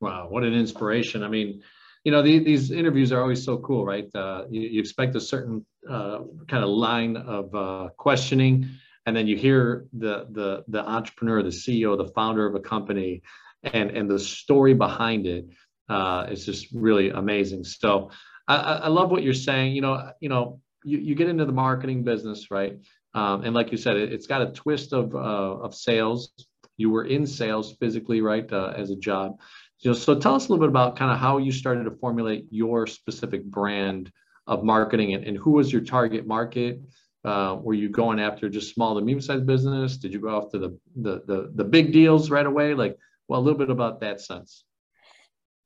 Wow, 0.00 0.28
what 0.30 0.44
an 0.44 0.54
inspiration. 0.54 1.22
I 1.22 1.28
mean, 1.28 1.62
you 2.04 2.12
know, 2.12 2.22
the, 2.22 2.38
these 2.38 2.70
interviews 2.70 3.12
are 3.12 3.20
always 3.20 3.44
so 3.44 3.58
cool, 3.58 3.84
right? 3.84 4.08
Uh, 4.14 4.44
you, 4.48 4.62
you, 4.62 4.80
expect 4.80 5.14
a 5.16 5.20
certain 5.20 5.66
uh, 5.88 6.20
kind 6.48 6.64
of 6.64 6.70
line 6.70 7.16
of 7.16 7.54
uh, 7.54 7.88
questioning, 7.96 8.68
and 9.06 9.14
then 9.14 9.26
you 9.26 9.36
hear 9.36 9.86
the 9.92 10.26
the 10.30 10.64
the 10.68 10.82
entrepreneur, 10.86 11.42
the 11.42 11.50
CEO, 11.50 11.96
the 11.98 12.10
founder 12.12 12.46
of 12.46 12.54
a 12.54 12.60
company, 12.60 13.22
and 13.62 13.90
and 13.90 14.10
the 14.10 14.18
story 14.18 14.72
behind 14.72 15.26
it 15.26 15.46
uh, 15.88 16.26
is 16.30 16.46
just 16.46 16.68
really 16.72 17.10
amazing. 17.10 17.64
So 17.64 18.10
I, 18.48 18.56
I 18.56 18.88
love 18.88 19.10
what 19.10 19.22
you're 19.22 19.34
saying. 19.34 19.74
You 19.74 19.82
know, 19.82 20.12
you 20.20 20.30
know, 20.30 20.60
you, 20.84 20.98
you 20.98 21.14
get 21.14 21.28
into 21.28 21.44
the 21.44 21.52
marketing 21.52 22.02
business, 22.02 22.50
right? 22.50 22.78
Um, 23.12 23.44
and 23.44 23.54
like 23.54 23.72
you 23.72 23.78
said, 23.78 23.96
it, 23.96 24.12
has 24.12 24.26
got 24.26 24.40
a 24.40 24.52
twist 24.52 24.94
of 24.94 25.14
uh, 25.14 25.18
of 25.18 25.74
sales. 25.74 26.32
You 26.78 26.88
were 26.88 27.04
in 27.04 27.26
sales 27.26 27.76
physically, 27.78 28.22
right, 28.22 28.50
uh, 28.50 28.72
as 28.74 28.90
a 28.90 28.96
job 28.96 29.38
know, 29.84 29.94
so 29.94 30.18
tell 30.18 30.34
us 30.34 30.48
a 30.48 30.52
little 30.52 30.64
bit 30.64 30.68
about 30.68 30.96
kind 30.96 31.10
of 31.10 31.18
how 31.18 31.38
you 31.38 31.52
started 31.52 31.84
to 31.84 31.90
formulate 31.90 32.46
your 32.50 32.86
specific 32.86 33.44
brand 33.44 34.12
of 34.46 34.64
marketing 34.64 35.14
and, 35.14 35.24
and 35.24 35.36
who 35.38 35.52
was 35.52 35.72
your 35.72 35.80
target 35.82 36.26
market? 36.26 36.80
Uh, 37.24 37.56
were 37.60 37.74
you 37.74 37.88
going 37.88 38.18
after 38.18 38.48
just 38.48 38.74
small 38.74 38.94
to 38.94 39.00
medium 39.00 39.20
sized 39.20 39.46
business? 39.46 39.96
Did 39.96 40.12
you 40.12 40.20
go 40.20 40.36
after 40.36 40.58
the, 40.58 40.78
the, 40.96 41.22
the, 41.26 41.52
the 41.54 41.64
big 41.64 41.92
deals 41.92 42.30
right 42.30 42.46
away? 42.46 42.74
Like, 42.74 42.98
well, 43.28 43.40
a 43.40 43.42
little 43.42 43.58
bit 43.58 43.70
about 43.70 44.00
that 44.00 44.20
sense. 44.20 44.64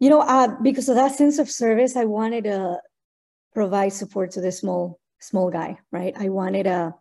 You 0.00 0.10
know, 0.10 0.20
uh, 0.20 0.56
because 0.62 0.88
of 0.88 0.96
that 0.96 1.14
sense 1.14 1.38
of 1.38 1.50
service, 1.50 1.96
I 1.96 2.04
wanted 2.04 2.44
to 2.44 2.78
provide 3.52 3.92
support 3.92 4.32
to 4.32 4.40
the 4.40 4.52
small, 4.52 5.00
small 5.20 5.50
guy, 5.50 5.78
right? 5.92 6.12
I 6.18 6.28
wanted 6.28 6.66
a, 6.66 6.94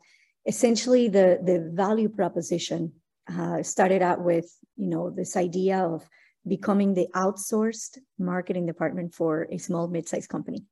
essentially 0.46 1.10
the, 1.10 1.40
the 1.44 1.72
value 1.74 2.10
proposition 2.10 2.94
uh, 3.32 3.64
started 3.64 4.02
out 4.02 4.24
with, 4.24 4.46
you 4.78 4.88
know, 4.88 5.10
this 5.10 5.36
idea 5.36 5.80
of 5.80 6.08
becoming 6.48 6.94
the 6.94 7.08
outsourced 7.16 7.98
marketing 8.20 8.66
department 8.66 9.14
for 9.14 9.48
a 9.52 9.58
small 9.58 9.88
mid-sized 9.88 10.30
company. 10.30 10.66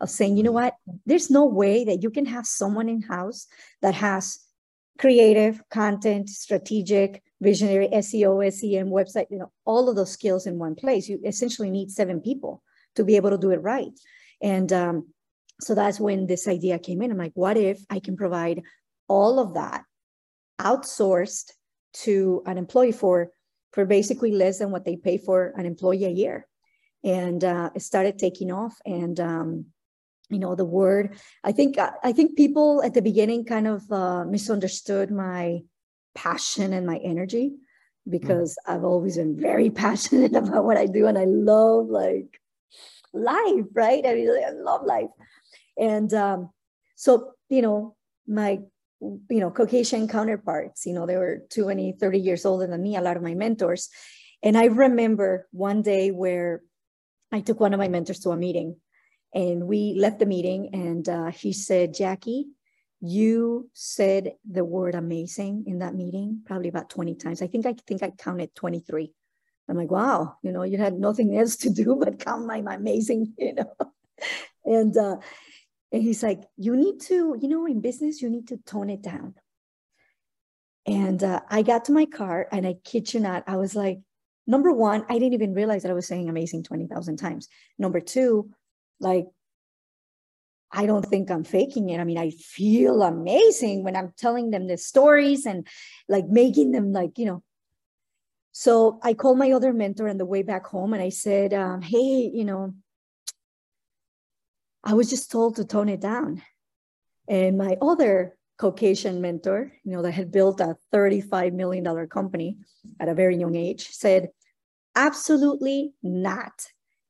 of 0.00 0.08
saying, 0.08 0.36
you 0.36 0.42
know 0.42 0.52
what, 0.52 0.74
there's 1.04 1.30
no 1.30 1.44
way 1.44 1.84
that 1.84 2.02
you 2.02 2.10
can 2.10 2.24
have 2.24 2.46
someone 2.46 2.88
in 2.88 3.02
house 3.02 3.46
that 3.82 3.94
has 3.94 4.38
creative, 4.98 5.60
content, 5.68 6.28
strategic, 6.28 7.22
visionary, 7.40 7.88
SEO, 7.88 8.50
SEM, 8.52 8.88
website, 8.88 9.26
you 9.30 9.38
know, 9.38 9.52
all 9.64 9.88
of 9.88 9.96
those 9.96 10.10
skills 10.10 10.46
in 10.46 10.58
one 10.58 10.74
place. 10.74 11.08
You 11.08 11.20
essentially 11.24 11.70
need 11.70 11.90
seven 11.90 12.20
people 12.20 12.62
to 12.94 13.04
be 13.04 13.16
able 13.16 13.30
to 13.30 13.38
do 13.38 13.50
it 13.50 13.62
right. 13.62 13.92
And 14.40 14.72
um, 14.72 15.08
so 15.60 15.74
that's 15.74 16.00
when 16.00 16.26
this 16.26 16.48
idea 16.48 16.78
came 16.78 17.02
in. 17.02 17.10
I'm 17.10 17.18
like, 17.18 17.32
what 17.34 17.56
if 17.56 17.84
I 17.90 18.00
can 18.00 18.16
provide 18.16 18.62
all 19.08 19.38
of 19.38 19.54
that 19.54 19.84
outsourced 20.58 21.52
to 21.92 22.42
an 22.46 22.58
employee 22.58 22.92
for 22.92 23.30
for 23.72 23.84
basically 23.84 24.32
less 24.32 24.58
than 24.58 24.70
what 24.70 24.84
they 24.84 24.96
pay 24.96 25.18
for 25.18 25.52
an 25.56 25.66
employee 25.66 26.04
a 26.04 26.10
year? 26.10 26.46
And 27.04 27.42
uh, 27.44 27.70
it 27.74 27.82
started 27.82 28.18
taking 28.18 28.50
off. 28.50 28.76
And 28.84 29.18
um, 29.20 29.66
you 30.28 30.38
know, 30.38 30.54
the 30.54 30.64
word. 30.64 31.16
I 31.44 31.52
think 31.52 31.78
I 31.78 32.12
think 32.12 32.36
people 32.36 32.82
at 32.82 32.94
the 32.94 33.02
beginning 33.02 33.44
kind 33.44 33.68
of 33.68 33.90
uh, 33.92 34.24
misunderstood 34.24 35.10
my 35.10 35.60
passion 36.14 36.72
and 36.72 36.86
my 36.86 36.96
energy 36.96 37.54
because 38.08 38.58
mm. 38.66 38.74
I've 38.74 38.84
always 38.84 39.16
been 39.16 39.38
very 39.38 39.70
passionate 39.84 40.34
about 40.34 40.64
what 40.64 40.76
I 40.76 40.86
do 40.86 41.06
and 41.06 41.18
I 41.18 41.24
love 41.24 41.86
like 41.88 42.40
life, 43.12 43.66
right? 43.72 44.04
I 44.06 44.14
mean, 44.14 44.30
I 44.30 44.50
love 44.50 44.84
life. 44.84 45.10
And 45.78 46.12
um, 46.14 46.50
so, 46.94 47.32
you 47.48 47.62
know, 47.62 47.96
my, 48.26 48.60
you 49.00 49.40
know, 49.40 49.50
Caucasian 49.50 50.08
counterparts, 50.08 50.86
you 50.86 50.94
know, 50.94 51.06
they 51.06 51.16
were 51.16 51.42
20, 51.54 51.96
30 52.00 52.18
years 52.18 52.46
older 52.46 52.66
than 52.66 52.82
me, 52.82 52.96
a 52.96 53.00
lot 53.00 53.16
of 53.16 53.22
my 53.22 53.34
mentors. 53.34 53.88
And 54.42 54.56
I 54.56 54.66
remember 54.66 55.46
one 55.50 55.82
day 55.82 56.10
where 56.10 56.62
I 57.32 57.40
took 57.40 57.60
one 57.60 57.74
of 57.74 57.78
my 57.78 57.88
mentors 57.88 58.20
to 58.20 58.30
a 58.30 58.36
meeting 58.36 58.76
and 59.34 59.66
we 59.66 59.94
left 59.98 60.18
the 60.18 60.26
meeting 60.26 60.70
and 60.72 61.08
uh, 61.08 61.30
he 61.30 61.52
said, 61.52 61.94
Jackie, 61.94 62.46
you 63.00 63.68
said 63.74 64.32
the 64.50 64.64
word 64.64 64.94
amazing 64.94 65.64
in 65.66 65.80
that 65.80 65.94
meeting 65.94 66.42
probably 66.46 66.68
about 66.68 66.90
20 66.90 67.14
times. 67.16 67.42
I 67.42 67.46
think 67.46 67.66
I 67.66 67.74
think 67.86 68.02
I 68.02 68.10
counted 68.10 68.54
23. 68.54 69.12
I'm 69.68 69.76
like, 69.76 69.90
wow, 69.90 70.36
you 70.42 70.52
know, 70.52 70.62
you 70.62 70.78
had 70.78 70.94
nothing 70.94 71.36
else 71.36 71.56
to 71.56 71.70
do 71.70 71.96
but 71.96 72.18
count 72.18 72.46
my, 72.46 72.62
my 72.62 72.74
amazing, 72.74 73.34
you 73.38 73.54
know. 73.54 73.72
and 74.64 74.96
uh, 74.96 75.16
and 75.92 76.02
he's 76.02 76.22
like, 76.22 76.42
you 76.56 76.76
need 76.76 77.00
to, 77.02 77.36
you 77.40 77.48
know, 77.48 77.66
in 77.66 77.80
business, 77.80 78.20
you 78.20 78.28
need 78.28 78.48
to 78.48 78.58
tone 78.58 78.90
it 78.90 79.02
down. 79.02 79.34
And 80.86 81.22
uh, 81.22 81.40
I 81.48 81.62
got 81.62 81.86
to 81.86 81.92
my 81.92 82.06
car 82.06 82.46
and 82.52 82.66
I 82.66 82.74
kid 82.84 83.12
you 83.12 83.20
not, 83.20 83.44
I 83.46 83.56
was 83.56 83.74
like, 83.74 84.00
number 84.46 84.72
one, 84.72 85.04
I 85.08 85.14
didn't 85.14 85.34
even 85.34 85.54
realize 85.54 85.82
that 85.82 85.90
I 85.90 85.94
was 85.94 86.06
saying 86.06 86.28
amazing 86.28 86.64
20,000 86.64 87.16
times. 87.16 87.48
Number 87.78 88.00
two, 88.00 88.50
like, 89.00 89.26
I 90.72 90.86
don't 90.86 91.04
think 91.04 91.30
I'm 91.30 91.44
faking 91.44 91.90
it. 91.90 92.00
I 92.00 92.04
mean, 92.04 92.18
I 92.18 92.30
feel 92.30 93.02
amazing 93.02 93.84
when 93.84 93.96
I'm 93.96 94.12
telling 94.18 94.50
them 94.50 94.66
the 94.66 94.76
stories 94.76 95.46
and 95.46 95.66
like 96.08 96.26
making 96.28 96.72
them 96.72 96.92
like, 96.92 97.18
you 97.18 97.26
know. 97.26 97.42
So 98.52 98.98
I 99.02 99.14
called 99.14 99.38
my 99.38 99.52
other 99.52 99.72
mentor 99.72 100.08
on 100.08 100.18
the 100.18 100.24
way 100.24 100.42
back 100.42 100.66
home 100.66 100.92
and 100.92 101.02
I 101.02 101.10
said, 101.10 101.52
um, 101.54 101.82
hey, 101.82 102.30
you 102.32 102.44
know, 102.44 102.74
I 104.86 104.94
was 104.94 105.10
just 105.10 105.32
told 105.32 105.56
to 105.56 105.64
tone 105.64 105.88
it 105.88 106.00
down. 106.00 106.42
And 107.28 107.58
my 107.58 107.76
other 107.82 108.36
Caucasian 108.56 109.20
mentor, 109.20 109.72
you 109.82 109.92
know, 109.92 110.02
that 110.02 110.12
had 110.12 110.30
built 110.30 110.60
a 110.60 110.76
$35 110.94 111.52
million 111.52 112.06
company 112.06 112.58
at 113.00 113.08
a 113.08 113.14
very 113.14 113.36
young 113.36 113.56
age, 113.56 113.88
said, 113.88 114.28
absolutely 114.94 115.92
not. 116.04 116.68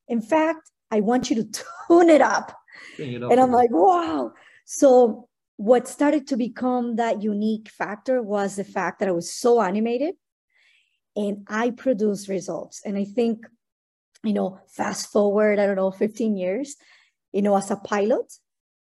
In 0.09 0.23
fact, 0.23 0.71
I 0.91 1.01
want 1.01 1.29
you 1.29 1.37
to 1.37 1.45
tune 1.89 2.09
it 2.09 2.23
up. 2.23 2.57
It 2.99 3.23
up 3.23 3.31
and 3.31 3.39
I'm 3.39 3.53
like, 3.53 3.71
wow. 3.71 4.33
So 4.65 5.29
what 5.59 5.87
started 5.87 6.27
to 6.29 6.37
become 6.39 6.97
that 6.97 7.23
unique 7.23 7.69
factor 7.69 8.23
was 8.23 8.57
the 8.57 8.65
fact 8.65 9.01
that 9.01 9.09
I 9.09 9.13
was 9.13 9.31
so 9.31 9.61
animated 9.61 10.15
and 11.15 11.45
I 11.47 11.71
produced 11.71 12.29
results. 12.29 12.81
And 12.87 12.97
I 12.97 13.05
think, 13.05 13.47
you 14.25 14.33
know, 14.33 14.61
fast 14.67 15.13
forward, 15.13 15.59
I 15.59 15.67
don't 15.67 15.77
know, 15.77 15.91
15 15.91 16.39
years, 16.39 16.77
you 17.37 17.43
know, 17.43 17.57
as 17.57 17.71
a 17.71 17.77
pilot, 17.77 18.33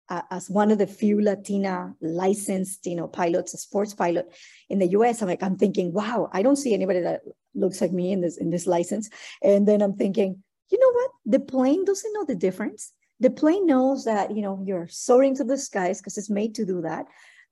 uh, 0.08 0.22
as 0.30 0.48
one 0.48 0.70
of 0.70 0.78
the 0.78 0.86
few 0.86 1.20
Latina 1.20 1.94
licensed, 2.00 2.86
you 2.86 2.94
know, 2.94 3.08
pilots, 3.08 3.52
a 3.52 3.58
sports 3.58 3.94
pilot 3.94 4.32
in 4.68 4.78
the 4.78 4.88
U.S. 4.88 5.20
I'm 5.20 5.28
like, 5.28 5.42
I'm 5.42 5.56
thinking, 5.56 5.92
wow, 5.92 6.30
I 6.32 6.42
don't 6.42 6.56
see 6.56 6.72
anybody 6.72 7.00
that 7.00 7.22
looks 7.54 7.80
like 7.80 7.92
me 7.92 8.12
in 8.12 8.20
this 8.20 8.36
in 8.36 8.50
this 8.50 8.66
license. 8.66 9.10
And 9.42 9.66
then 9.66 9.82
I'm 9.82 9.96
thinking, 9.96 10.42
you 10.70 10.78
know 10.78 10.92
what? 10.92 11.10
The 11.26 11.40
plane 11.40 11.84
doesn't 11.84 12.12
know 12.12 12.24
the 12.24 12.36
difference. 12.36 12.92
The 13.18 13.30
plane 13.30 13.66
knows 13.66 14.04
that 14.04 14.36
you 14.36 14.42
know 14.42 14.62
you're 14.64 14.88
soaring 14.88 15.34
to 15.36 15.44
the 15.44 15.58
skies 15.58 16.00
because 16.00 16.16
it's 16.16 16.30
made 16.30 16.54
to 16.56 16.64
do 16.64 16.80
that, 16.82 17.06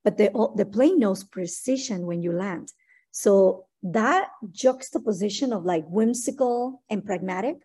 but 0.05 0.19
the 0.19 0.31
the 0.55 0.67
plane 0.67 1.01
knows 1.01 1.25
precision 1.25 2.07
when 2.07 2.23
you 2.23 2.33
land. 2.33 2.73
So 3.11 3.67
that 3.83 4.29
juxtaposition 4.53 5.53
of 5.53 5.65
like 5.65 5.85
whimsical 5.89 6.83
and 6.89 7.05
pragmatic, 7.05 7.57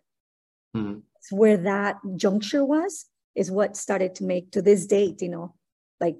mm-hmm. 0.74 0.98
where 1.36 1.56
that 1.58 1.96
juncture 2.16 2.64
was, 2.64 3.06
is 3.38 3.50
what 3.50 3.76
started 3.76 4.14
to 4.16 4.24
make 4.24 4.50
to 4.50 4.60
this 4.60 4.86
date, 4.86 5.22
you 5.22 5.28
know, 5.28 5.54
like 6.00 6.16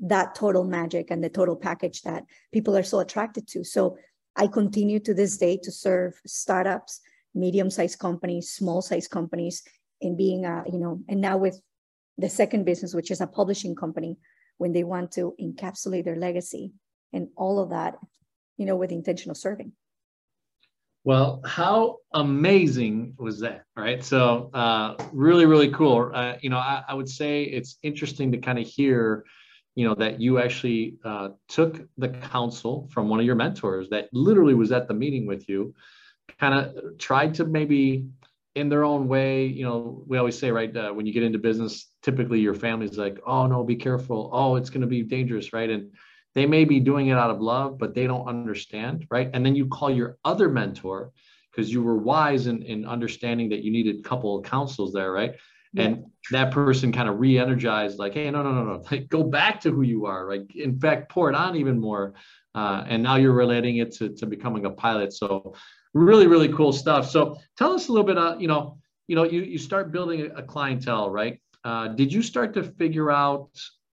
that 0.00 0.34
total 0.34 0.64
magic 0.64 1.10
and 1.10 1.22
the 1.22 1.28
total 1.28 1.54
package 1.54 2.02
that 2.02 2.24
people 2.52 2.76
are 2.76 2.82
so 2.82 2.98
attracted 3.00 3.46
to. 3.46 3.62
So 3.62 3.98
I 4.36 4.46
continue 4.46 4.98
to 5.00 5.14
this 5.14 5.36
day 5.36 5.58
to 5.62 5.70
serve 5.70 6.14
startups 6.26 7.00
medium-sized 7.34 7.98
companies, 7.98 8.50
small-sized 8.50 9.10
companies, 9.10 9.62
in 10.00 10.16
being 10.16 10.44
a, 10.44 10.64
you 10.70 10.78
know, 10.78 11.00
and 11.08 11.20
now 11.20 11.36
with 11.36 11.60
the 12.18 12.28
second 12.28 12.64
business, 12.64 12.94
which 12.94 13.10
is 13.10 13.20
a 13.20 13.26
publishing 13.26 13.74
company, 13.74 14.18
when 14.58 14.72
they 14.72 14.84
want 14.84 15.12
to 15.12 15.34
encapsulate 15.40 16.04
their 16.04 16.16
legacy 16.16 16.72
and 17.12 17.28
all 17.36 17.58
of 17.58 17.70
that, 17.70 17.96
you 18.58 18.66
know, 18.66 18.76
with 18.76 18.90
the 18.90 18.96
intention 18.96 19.30
of 19.30 19.36
serving. 19.36 19.72
Well, 21.04 21.42
how 21.44 21.98
amazing 22.14 23.14
was 23.18 23.40
that, 23.40 23.64
right? 23.76 24.04
So, 24.04 24.50
uh, 24.54 24.94
really, 25.12 25.46
really 25.46 25.70
cool. 25.70 26.12
Uh, 26.14 26.34
you 26.40 26.48
know, 26.48 26.58
I, 26.58 26.84
I, 26.86 26.94
would 26.94 27.08
say 27.08 27.42
it's 27.42 27.76
interesting 27.82 28.30
to 28.32 28.38
kind 28.38 28.56
of 28.56 28.66
hear, 28.66 29.24
you 29.74 29.88
know, 29.88 29.96
that 29.96 30.20
you 30.20 30.38
actually 30.38 30.98
uh, 31.04 31.30
took 31.48 31.80
the 31.98 32.08
counsel 32.08 32.88
from 32.92 33.08
one 33.08 33.18
of 33.18 33.26
your 33.26 33.34
mentors 33.34 33.88
that 33.90 34.10
literally 34.12 34.54
was 34.54 34.70
at 34.70 34.86
the 34.86 34.94
meeting 34.94 35.26
with 35.26 35.48
you 35.48 35.74
kind 36.38 36.54
of 36.54 36.98
tried 36.98 37.34
to 37.34 37.44
maybe 37.44 38.08
in 38.54 38.68
their 38.68 38.84
own 38.84 39.08
way 39.08 39.46
you 39.46 39.64
know 39.64 40.02
we 40.06 40.18
always 40.18 40.38
say 40.38 40.50
right 40.50 40.76
uh, 40.76 40.90
when 40.90 41.06
you 41.06 41.12
get 41.12 41.22
into 41.22 41.38
business 41.38 41.90
typically 42.02 42.40
your 42.40 42.54
family's 42.54 42.98
like 42.98 43.18
oh 43.26 43.46
no 43.46 43.64
be 43.64 43.76
careful 43.76 44.28
oh 44.32 44.56
it's 44.56 44.70
going 44.70 44.80
to 44.80 44.86
be 44.86 45.02
dangerous 45.02 45.52
right 45.52 45.70
and 45.70 45.90
they 46.34 46.46
may 46.46 46.64
be 46.64 46.80
doing 46.80 47.08
it 47.08 47.16
out 47.16 47.30
of 47.30 47.40
love 47.40 47.78
but 47.78 47.94
they 47.94 48.06
don't 48.06 48.26
understand 48.26 49.06
right? 49.10 49.30
And 49.32 49.44
then 49.44 49.54
you 49.54 49.66
call 49.66 49.90
your 49.90 50.18
other 50.24 50.48
mentor 50.48 51.12
because 51.50 51.70
you 51.70 51.82
were 51.82 51.98
wise 51.98 52.46
in, 52.46 52.62
in 52.62 52.86
understanding 52.86 53.48
that 53.50 53.62
you 53.62 53.70
needed 53.70 53.98
a 53.98 54.02
couple 54.02 54.38
of 54.38 54.44
counsels 54.44 54.92
there 54.92 55.12
right? 55.12 55.34
Yeah. 55.74 55.84
and 55.84 56.04
that 56.32 56.52
person 56.52 56.92
kind 56.92 57.08
of 57.08 57.18
re-energized 57.18 57.98
like 57.98 58.12
hey 58.14 58.30
no 58.30 58.42
no 58.42 58.52
no 58.52 58.64
no 58.64 58.84
like, 58.90 59.08
go 59.08 59.22
back 59.22 59.60
to 59.62 59.70
who 59.70 59.82
you 59.82 60.06
are. 60.06 60.28
Like 60.28 60.54
in 60.54 60.78
fact 60.78 61.10
pour 61.10 61.30
it 61.30 61.34
on 61.34 61.56
even 61.56 61.80
more 61.80 62.14
uh, 62.54 62.84
and 62.86 63.02
now 63.02 63.16
you're 63.16 63.32
relating 63.32 63.78
it 63.78 63.92
to, 63.92 64.10
to 64.10 64.26
becoming 64.26 64.66
a 64.66 64.70
pilot. 64.70 65.12
So 65.12 65.54
really 65.94 66.26
really 66.26 66.52
cool 66.52 66.72
stuff. 66.72 67.10
So 67.10 67.38
tell 67.56 67.72
us 67.72 67.88
a 67.88 67.92
little 67.92 68.06
bit 68.06 68.18
uh, 68.18 68.36
you 68.38 68.48
know 68.48 68.78
you 69.08 69.16
know 69.16 69.24
you, 69.24 69.42
you 69.42 69.58
start 69.58 69.92
building 69.92 70.30
a, 70.36 70.42
clientele 70.42 71.10
right? 71.10 71.40
Uh, 71.64 71.88
did 71.88 72.12
you 72.12 72.22
start 72.22 72.52
to 72.54 72.62
figure 72.64 73.10
out 73.10 73.50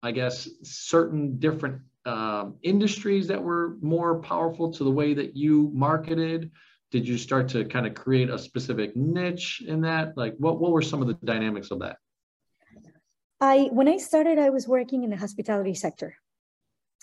i 0.04 0.12
guess 0.12 0.48
certain 0.62 1.40
different 1.40 1.82
uh, 2.06 2.46
industries 2.62 3.28
that 3.28 3.42
were 3.42 3.78
more 3.82 4.20
powerful 4.20 4.72
to 4.72 4.84
the 4.84 4.92
way 4.92 5.14
that 5.14 5.36
you 5.36 5.72
marketed 5.74 6.52
did 6.92 7.08
you 7.08 7.18
start 7.18 7.50
to 7.50 7.66
kind 7.66 7.88
of 7.88 7.94
create 7.96 8.30
a 8.30 8.38
specific 8.38 8.96
niche 8.96 9.64
in 9.68 9.82
that 9.82 10.16
like 10.16 10.36
what, 10.38 10.60
what 10.60 10.72
were 10.72 10.82
some 10.82 11.02
of 11.02 11.08
the 11.08 11.18
dynamics 11.26 11.72
of 11.72 11.80
that 11.80 11.98
i 13.42 13.70
when 13.72 13.88
i 13.88 13.98
started 13.98 14.38
i 14.38 14.50
was 14.50 14.68
working 14.68 15.04
in 15.04 15.10
the 15.10 15.18
hospitality 15.18 15.74
sector 15.74 16.16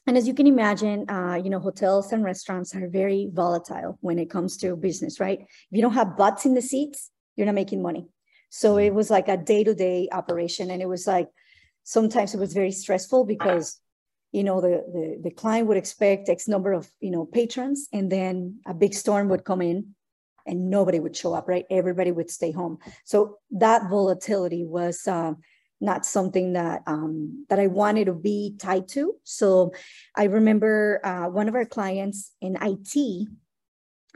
and 0.06 0.16
as 0.16 0.26
you 0.26 0.34
can 0.34 0.46
imagine, 0.46 1.08
uh, 1.08 1.40
you 1.42 1.48
know, 1.48 1.60
hotels 1.60 2.12
and 2.12 2.24
restaurants 2.24 2.74
are 2.74 2.88
very 2.88 3.28
volatile 3.32 3.98
when 4.00 4.18
it 4.18 4.30
comes 4.30 4.56
to 4.58 4.74
business, 4.74 5.20
right? 5.20 5.38
If 5.40 5.48
you 5.70 5.80
don't 5.80 5.92
have 5.92 6.16
butts 6.16 6.44
in 6.44 6.54
the 6.54 6.62
seats, 6.62 7.10
you're 7.36 7.46
not 7.46 7.54
making 7.54 7.82
money. 7.82 8.08
So 8.50 8.74
mm-hmm. 8.74 8.86
it 8.86 8.94
was 8.94 9.10
like 9.10 9.28
a 9.28 9.36
day-to-day 9.36 10.08
operation, 10.10 10.70
and 10.70 10.82
it 10.82 10.88
was 10.88 11.06
like 11.06 11.28
sometimes 11.84 12.34
it 12.34 12.40
was 12.40 12.52
very 12.52 12.72
stressful 12.72 13.24
because 13.24 13.78
you 14.32 14.42
know 14.42 14.60
the, 14.60 14.84
the 14.92 15.20
the 15.24 15.30
client 15.30 15.68
would 15.68 15.76
expect 15.76 16.28
X 16.28 16.48
number 16.48 16.72
of 16.72 16.90
you 17.00 17.10
know 17.10 17.26
patrons, 17.26 17.88
and 17.92 18.10
then 18.10 18.60
a 18.66 18.74
big 18.74 18.94
storm 18.94 19.28
would 19.28 19.44
come 19.44 19.62
in, 19.62 19.94
and 20.46 20.70
nobody 20.70 20.98
would 20.98 21.16
show 21.16 21.34
up, 21.34 21.48
right? 21.48 21.66
Everybody 21.70 22.10
would 22.12 22.30
stay 22.30 22.50
home. 22.50 22.78
So 23.04 23.38
that 23.52 23.88
volatility 23.88 24.64
was. 24.64 25.06
Uh, 25.06 25.34
not 25.84 26.06
something 26.06 26.52
that 26.52 26.80
um, 26.86 27.44
that 27.48 27.58
I 27.58 27.66
wanted 27.66 28.04
to 28.04 28.14
be 28.14 28.54
tied 28.56 28.86
to. 28.90 29.14
So 29.24 29.72
I 30.16 30.26
remember 30.26 31.00
uh, 31.02 31.28
one 31.28 31.48
of 31.48 31.56
our 31.56 31.64
clients 31.64 32.30
in 32.40 32.56
IT, 32.62 32.92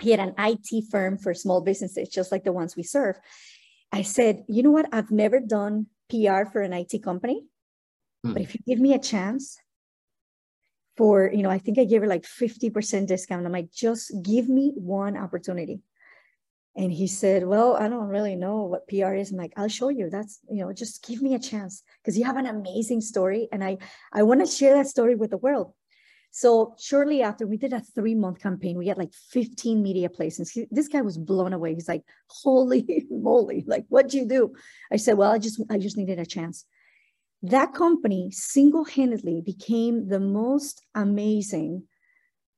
he 0.00 0.10
had 0.12 0.20
an 0.20 0.34
IT 0.38 0.84
firm 0.92 1.18
for 1.18 1.34
small 1.34 1.60
businesses, 1.60 2.08
just 2.08 2.30
like 2.30 2.44
the 2.44 2.52
ones 2.52 2.76
we 2.76 2.84
serve. 2.84 3.18
I 3.90 4.02
said, 4.02 4.44
you 4.48 4.62
know 4.62 4.70
what? 4.70 4.86
I've 4.92 5.10
never 5.10 5.40
done 5.40 5.86
PR 6.08 6.44
for 6.52 6.62
an 6.62 6.72
IT 6.72 7.02
company, 7.02 7.42
hmm. 8.22 8.32
but 8.32 8.42
if 8.42 8.54
you 8.54 8.60
give 8.64 8.78
me 8.78 8.94
a 8.94 9.00
chance 9.00 9.58
for, 10.96 11.30
you 11.32 11.42
know, 11.42 11.50
I 11.50 11.58
think 11.58 11.78
I 11.78 11.84
gave 11.84 12.00
her 12.00 12.06
like 12.06 12.24
50% 12.24 13.06
discount. 13.06 13.46
I'm 13.46 13.52
like, 13.52 13.70
just 13.72 14.12
give 14.22 14.48
me 14.48 14.72
one 14.76 15.16
opportunity. 15.16 15.80
And 16.76 16.92
he 16.92 17.06
said, 17.06 17.46
Well, 17.46 17.74
I 17.74 17.88
don't 17.88 18.08
really 18.08 18.36
know 18.36 18.64
what 18.64 18.86
PR 18.86 19.14
is. 19.14 19.30
I'm 19.30 19.38
like, 19.38 19.54
I'll 19.56 19.68
show 19.68 19.88
you. 19.88 20.10
That's, 20.10 20.40
you 20.50 20.62
know, 20.62 20.72
just 20.72 21.06
give 21.06 21.22
me 21.22 21.34
a 21.34 21.38
chance 21.38 21.82
because 22.02 22.18
you 22.18 22.24
have 22.24 22.36
an 22.36 22.46
amazing 22.46 23.00
story. 23.00 23.48
And 23.50 23.64
I, 23.64 23.78
I 24.12 24.22
want 24.24 24.40
to 24.40 24.46
share 24.46 24.74
that 24.74 24.86
story 24.86 25.14
with 25.14 25.30
the 25.30 25.38
world. 25.38 25.72
So 26.32 26.74
shortly 26.78 27.22
after, 27.22 27.46
we 27.46 27.56
did 27.56 27.72
a 27.72 27.80
three 27.80 28.14
month 28.14 28.42
campaign. 28.42 28.76
We 28.76 28.88
had 28.88 28.98
like 28.98 29.14
15 29.30 29.82
media 29.82 30.10
placements. 30.10 30.50
He, 30.50 30.66
this 30.70 30.88
guy 30.88 31.00
was 31.00 31.16
blown 31.16 31.54
away. 31.54 31.72
He's 31.72 31.88
like, 31.88 32.02
"Holy 32.28 33.06
moly! 33.10 33.64
Like, 33.66 33.86
what'd 33.88 34.12
you 34.12 34.26
do?" 34.26 34.52
I 34.92 34.96
said, 34.96 35.16
"Well, 35.16 35.32
I 35.32 35.38
just 35.38 35.62
I 35.70 35.78
just 35.78 35.96
needed 35.96 36.18
a 36.18 36.26
chance." 36.26 36.66
That 37.42 37.74
company 37.74 38.30
single 38.30 38.84
handedly 38.84 39.42
became 39.44 40.08
the 40.08 40.20
most 40.20 40.82
amazing, 40.94 41.84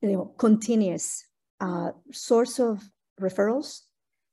you 0.01 0.13
know, 0.13 0.35
continuous 0.39 1.25
uh, 1.61 1.91
source 2.13 2.59
of 2.59 2.89
referrals, 3.21 3.81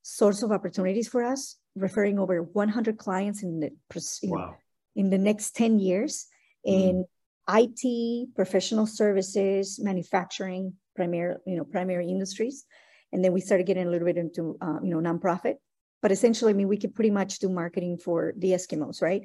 source 0.03 0.43
of 0.43 0.51
opportunities 0.51 1.07
for 1.07 1.23
us, 1.23 1.57
referring 1.75 2.19
over 2.19 2.41
100 2.41 2.97
clients 2.97 3.43
in 3.43 3.59
the 3.59 3.71
wow. 4.23 4.55
in 4.95 5.09
the 5.09 5.17
next 5.17 5.55
10 5.55 5.79
years. 5.79 6.27
Mm. 6.65 6.89
And 6.89 7.05
IT, 7.47 8.35
professional 8.35 8.87
services, 8.87 9.79
manufacturing, 9.79 10.73
primary, 10.95 11.35
you 11.45 11.57
know, 11.57 11.63
primary 11.63 12.09
industries. 12.09 12.65
And 13.11 13.23
then 13.23 13.33
we 13.33 13.41
started 13.41 13.67
getting 13.67 13.87
a 13.87 13.89
little 13.89 14.07
bit 14.07 14.17
into, 14.17 14.57
uh, 14.61 14.79
you 14.81 14.89
know, 14.89 14.97
nonprofit. 14.97 15.55
But 16.01 16.11
essentially, 16.11 16.51
I 16.51 16.55
mean, 16.55 16.67
we 16.67 16.77
could 16.77 16.95
pretty 16.95 17.11
much 17.11 17.39
do 17.39 17.49
marketing 17.49 17.97
for 17.97 18.33
the 18.37 18.49
Eskimos, 18.49 19.01
right? 19.01 19.23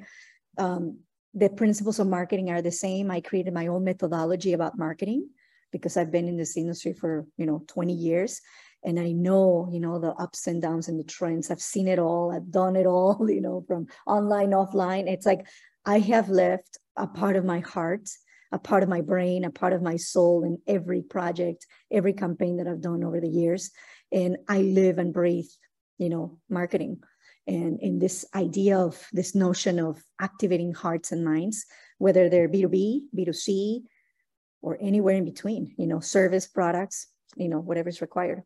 Um, 0.57 0.99
the 1.33 1.49
principles 1.49 1.99
of 1.99 2.07
marketing 2.07 2.49
are 2.49 2.61
the 2.61 2.71
same. 2.71 3.09
I 3.09 3.21
created 3.21 3.53
my 3.53 3.67
own 3.67 3.83
methodology 3.83 4.53
about 4.53 4.77
marketing 4.77 5.29
because 5.71 5.95
I've 5.95 6.11
been 6.11 6.27
in 6.27 6.37
this 6.37 6.57
industry 6.57 6.93
for, 6.93 7.25
you 7.37 7.45
know, 7.45 7.63
20 7.67 7.93
years. 7.93 8.41
And 8.83 8.99
I 8.99 9.11
know, 9.11 9.69
you 9.71 9.79
know, 9.79 9.99
the 9.99 10.11
ups 10.11 10.47
and 10.47 10.61
downs 10.61 10.87
and 10.87 10.99
the 10.99 11.03
trends. 11.03 11.49
I've 11.49 11.61
seen 11.61 11.87
it 11.87 11.99
all. 11.99 12.33
I've 12.35 12.51
done 12.51 12.75
it 12.75 12.85
all, 12.85 13.25
you 13.29 13.41
know, 13.41 13.63
from 13.67 13.87
online, 14.05 14.51
offline. 14.51 15.07
It's 15.07 15.25
like 15.25 15.47
I 15.85 15.99
have 15.99 16.29
left 16.29 16.77
a 16.97 17.07
part 17.07 17.35
of 17.35 17.45
my 17.45 17.59
heart, 17.59 18.09
a 18.51 18.59
part 18.59 18.83
of 18.83 18.89
my 18.89 19.01
brain, 19.01 19.45
a 19.45 19.51
part 19.51 19.73
of 19.73 19.81
my 19.81 19.95
soul 19.95 20.43
in 20.43 20.57
every 20.67 21.01
project, 21.01 21.65
every 21.89 22.13
campaign 22.13 22.57
that 22.57 22.67
I've 22.67 22.81
done 22.81 23.03
over 23.03 23.21
the 23.21 23.29
years. 23.29 23.71
And 24.11 24.37
I 24.49 24.61
live 24.61 24.97
and 24.97 25.13
breathe, 25.13 25.49
you 25.97 26.09
know, 26.09 26.39
marketing. 26.49 27.01
And 27.47 27.79
in 27.79 27.99
this 27.99 28.25
idea 28.35 28.77
of 28.77 29.07
this 29.11 29.33
notion 29.33 29.79
of 29.79 30.03
activating 30.19 30.73
hearts 30.73 31.11
and 31.11 31.25
minds, 31.25 31.65
whether 31.97 32.29
they're 32.29 32.47
B2B, 32.47 33.01
B2C, 33.17 33.83
or 34.61 34.77
anywhere 34.79 35.15
in 35.15 35.25
between, 35.25 35.73
you 35.77 35.87
know, 35.87 35.99
service 35.99 36.47
products, 36.47 37.07
you 37.35 37.49
know, 37.49 37.59
whatever's 37.59 38.01
required. 38.01 38.43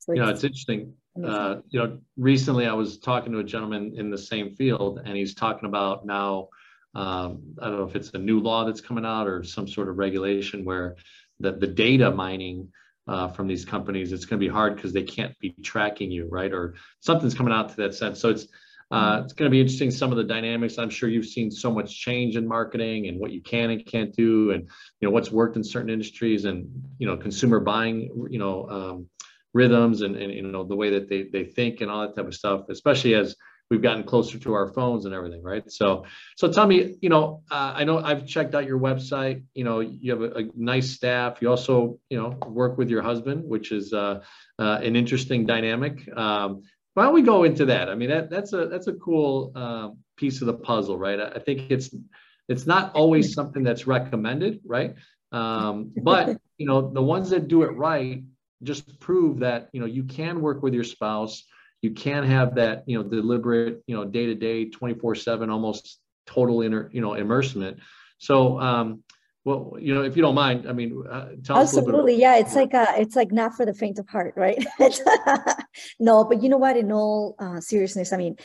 So 0.00 0.12
yeah, 0.12 0.24
it's, 0.24 0.44
it's 0.44 0.44
interesting. 0.44 0.92
Uh, 1.22 1.56
you 1.70 1.80
know, 1.80 1.98
recently 2.16 2.66
I 2.66 2.74
was 2.74 2.98
talking 2.98 3.32
to 3.32 3.38
a 3.38 3.44
gentleman 3.44 3.94
in 3.96 4.10
the 4.10 4.18
same 4.18 4.54
field, 4.54 5.00
and 5.04 5.16
he's 5.16 5.34
talking 5.34 5.68
about 5.68 6.06
now 6.06 6.48
um, 6.94 7.54
I 7.60 7.66
don't 7.66 7.78
know 7.78 7.84
if 7.84 7.96
it's 7.96 8.10
a 8.14 8.18
new 8.18 8.40
law 8.40 8.64
that's 8.64 8.80
coming 8.80 9.04
out 9.04 9.26
or 9.26 9.44
some 9.44 9.68
sort 9.68 9.88
of 9.88 9.98
regulation 9.98 10.64
where 10.64 10.96
the, 11.38 11.52
the 11.52 11.66
data 11.66 12.10
mining 12.10 12.72
uh, 13.08 13.28
from 13.28 13.48
these 13.48 13.64
companies, 13.64 14.12
it's 14.12 14.24
going 14.26 14.38
to 14.38 14.46
be 14.46 14.52
hard 14.52 14.76
because 14.76 14.92
they 14.92 15.02
can't 15.02 15.36
be 15.40 15.54
tracking 15.62 16.10
you, 16.10 16.28
right? 16.30 16.52
Or 16.52 16.74
something's 17.00 17.34
coming 17.34 17.52
out 17.52 17.70
to 17.70 17.76
that 17.76 17.94
sense. 17.94 18.20
So 18.20 18.28
it's 18.30 18.46
uh, 18.90 19.20
it's 19.22 19.34
going 19.34 19.50
to 19.50 19.50
be 19.50 19.60
interesting 19.60 19.90
some 19.90 20.10
of 20.10 20.16
the 20.16 20.24
dynamics. 20.24 20.78
I'm 20.78 20.88
sure 20.88 21.10
you've 21.10 21.26
seen 21.26 21.50
so 21.50 21.70
much 21.70 21.94
change 21.94 22.36
in 22.36 22.48
marketing 22.48 23.08
and 23.08 23.20
what 23.20 23.32
you 23.32 23.42
can 23.42 23.70
and 23.70 23.84
can't 23.84 24.14
do, 24.14 24.52
and 24.52 24.62
you 25.00 25.08
know 25.08 25.10
what's 25.10 25.30
worked 25.30 25.56
in 25.56 25.64
certain 25.64 25.90
industries, 25.90 26.44
and 26.46 26.66
you 26.98 27.06
know 27.06 27.16
consumer 27.16 27.60
buying, 27.60 28.28
you 28.30 28.38
know 28.38 28.68
um, 28.68 29.06
rhythms, 29.52 30.02
and, 30.02 30.16
and 30.16 30.32
you 30.32 30.42
know 30.42 30.64
the 30.64 30.76
way 30.76 30.90
that 30.90 31.08
they 31.08 31.24
they 31.24 31.44
think 31.44 31.80
and 31.80 31.90
all 31.90 32.02
that 32.02 32.16
type 32.16 32.26
of 32.26 32.34
stuff. 32.34 32.62
Especially 32.70 33.14
as 33.14 33.36
we've 33.70 33.82
gotten 33.82 34.02
closer 34.02 34.38
to 34.38 34.54
our 34.54 34.72
phones 34.72 35.04
and 35.04 35.14
everything, 35.14 35.42
right? 35.42 35.70
So, 35.70 36.04
so 36.36 36.50
tell 36.50 36.66
me, 36.66 36.96
you 37.00 37.08
know, 37.08 37.42
uh, 37.50 37.74
I 37.76 37.84
know 37.84 37.98
I've 37.98 38.26
checked 38.26 38.54
out 38.54 38.66
your 38.66 38.78
website. 38.78 39.42
You 39.54 39.64
know, 39.64 39.80
you 39.80 40.12
have 40.12 40.22
a, 40.22 40.38
a, 40.38 40.44
nice 40.54 40.90
staff. 40.90 41.38
You 41.40 41.50
also, 41.50 41.98
you 42.08 42.18
know, 42.18 42.38
work 42.46 42.78
with 42.78 42.88
your 42.88 43.02
husband, 43.02 43.44
which 43.44 43.72
is 43.72 43.92
uh, 43.92 44.20
uh, 44.58 44.80
an 44.82 44.96
interesting 44.96 45.44
dynamic. 45.44 46.08
Um, 46.16 46.62
why 46.94 47.04
don't 47.04 47.14
we 47.14 47.22
go 47.22 47.44
into 47.44 47.66
that? 47.66 47.88
I 47.88 47.94
mean, 47.94 48.08
that 48.08 48.30
that's 48.30 48.52
a 48.52 48.66
that's 48.66 48.88
a 48.88 48.94
cool 48.94 49.52
um, 49.54 49.98
piece 50.16 50.40
of 50.40 50.46
the 50.46 50.54
puzzle, 50.54 50.98
right? 50.98 51.20
I, 51.20 51.28
I 51.28 51.38
think 51.38 51.70
it's 51.70 51.94
it's 52.48 52.66
not 52.66 52.94
always 52.94 53.34
something 53.34 53.62
that's 53.62 53.86
recommended, 53.86 54.60
right? 54.64 54.94
Um, 55.30 55.92
but 56.02 56.38
you 56.56 56.66
know, 56.66 56.90
the 56.90 57.02
ones 57.02 57.30
that 57.30 57.48
do 57.48 57.62
it 57.62 57.76
right 57.76 58.22
just 58.64 58.98
prove 58.98 59.38
that 59.40 59.68
you 59.72 59.78
know 59.78 59.86
you 59.86 60.02
can 60.02 60.40
work 60.40 60.62
with 60.62 60.74
your 60.74 60.82
spouse 60.82 61.44
you 61.82 61.92
can 61.92 62.24
have 62.24 62.54
that 62.56 62.84
you 62.86 63.00
know 63.00 63.08
deliberate 63.08 63.82
you 63.86 63.96
know 63.96 64.04
day 64.04 64.26
to 64.26 64.34
day 64.34 64.68
24 64.68 65.14
7 65.14 65.50
almost 65.50 65.98
total 66.26 66.62
inner 66.62 66.90
you 66.92 67.00
know 67.00 67.14
immersement 67.14 67.78
so 68.18 68.60
um 68.60 69.02
well 69.44 69.76
you 69.78 69.94
know 69.94 70.02
if 70.02 70.16
you 70.16 70.22
don't 70.22 70.34
mind 70.34 70.68
i 70.68 70.72
mean 70.72 71.02
uh, 71.10 71.28
absolutely 71.50 72.16
yeah 72.16 72.36
it's 72.36 72.54
like 72.54 72.74
uh 72.74 72.92
it's 72.96 73.16
like 73.16 73.32
not 73.32 73.54
for 73.54 73.64
the 73.64 73.74
faint 73.74 73.98
of 73.98 74.08
heart 74.08 74.34
right? 74.36 74.64
No 76.00 76.24
but 76.24 76.42
you 76.42 76.48
know 76.48 76.58
what 76.58 76.76
in 76.76 76.90
all 76.92 77.36
uh, 77.38 77.60
seriousness 77.60 78.12
i 78.12 78.16
mean 78.16 78.36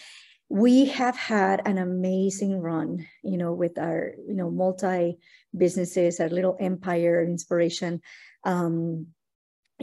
we 0.49 0.85
have 0.85 1.17
had 1.17 1.61
an 1.65 1.77
amazing 1.79 2.59
run 2.59 3.05
you 3.23 3.37
know 3.37 3.53
with 3.53 3.79
our 3.79 4.13
you 4.27 4.35
know 4.35 4.51
multi 4.51 5.17
businesses 5.55 6.19
our 6.19 6.29
little 6.29 6.57
empire 6.59 7.23
inspiration. 7.23 8.01
Um 8.43 9.07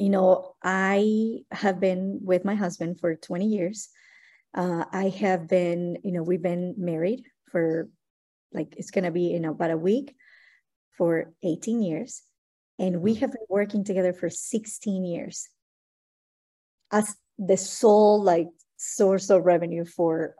you 0.01 0.09
know, 0.09 0.55
I 0.63 1.41
have 1.53 1.79
been 1.79 2.21
with 2.23 2.45
my 2.45 2.55
husband 2.55 3.01
for 3.01 3.15
20 3.15 3.47
years. 3.47 3.89
Uh, 4.55 4.85
I 4.91 5.11
have 5.11 5.47
been, 5.47 5.99
you 6.03 6.13
know, 6.13 6.23
we've 6.23 6.43
been 6.43 6.75
married 6.79 7.25
for 7.53 7.89
like, 8.53 8.75
it's 8.79 8.91
going 8.91 9.05
to 9.05 9.11
be 9.11 9.35
in 9.35 9.45
about 9.45 9.71
a 9.71 9.77
week 9.77 10.17
for 10.97 11.33
18 11.45 11.83
years. 11.83 12.23
And 12.79 13.03
we 13.03 13.15
have 13.17 13.31
been 13.31 13.47
working 13.49 13.85
together 13.85 14.15
for 14.15 14.31
16 14.31 15.05
years 15.05 15.49
as 16.91 17.15
the 17.39 17.59
sole 17.59 18.23
like 18.23 18.49
source 18.79 19.29
of 19.29 19.45
revenue 19.45 19.85
for 19.85 20.35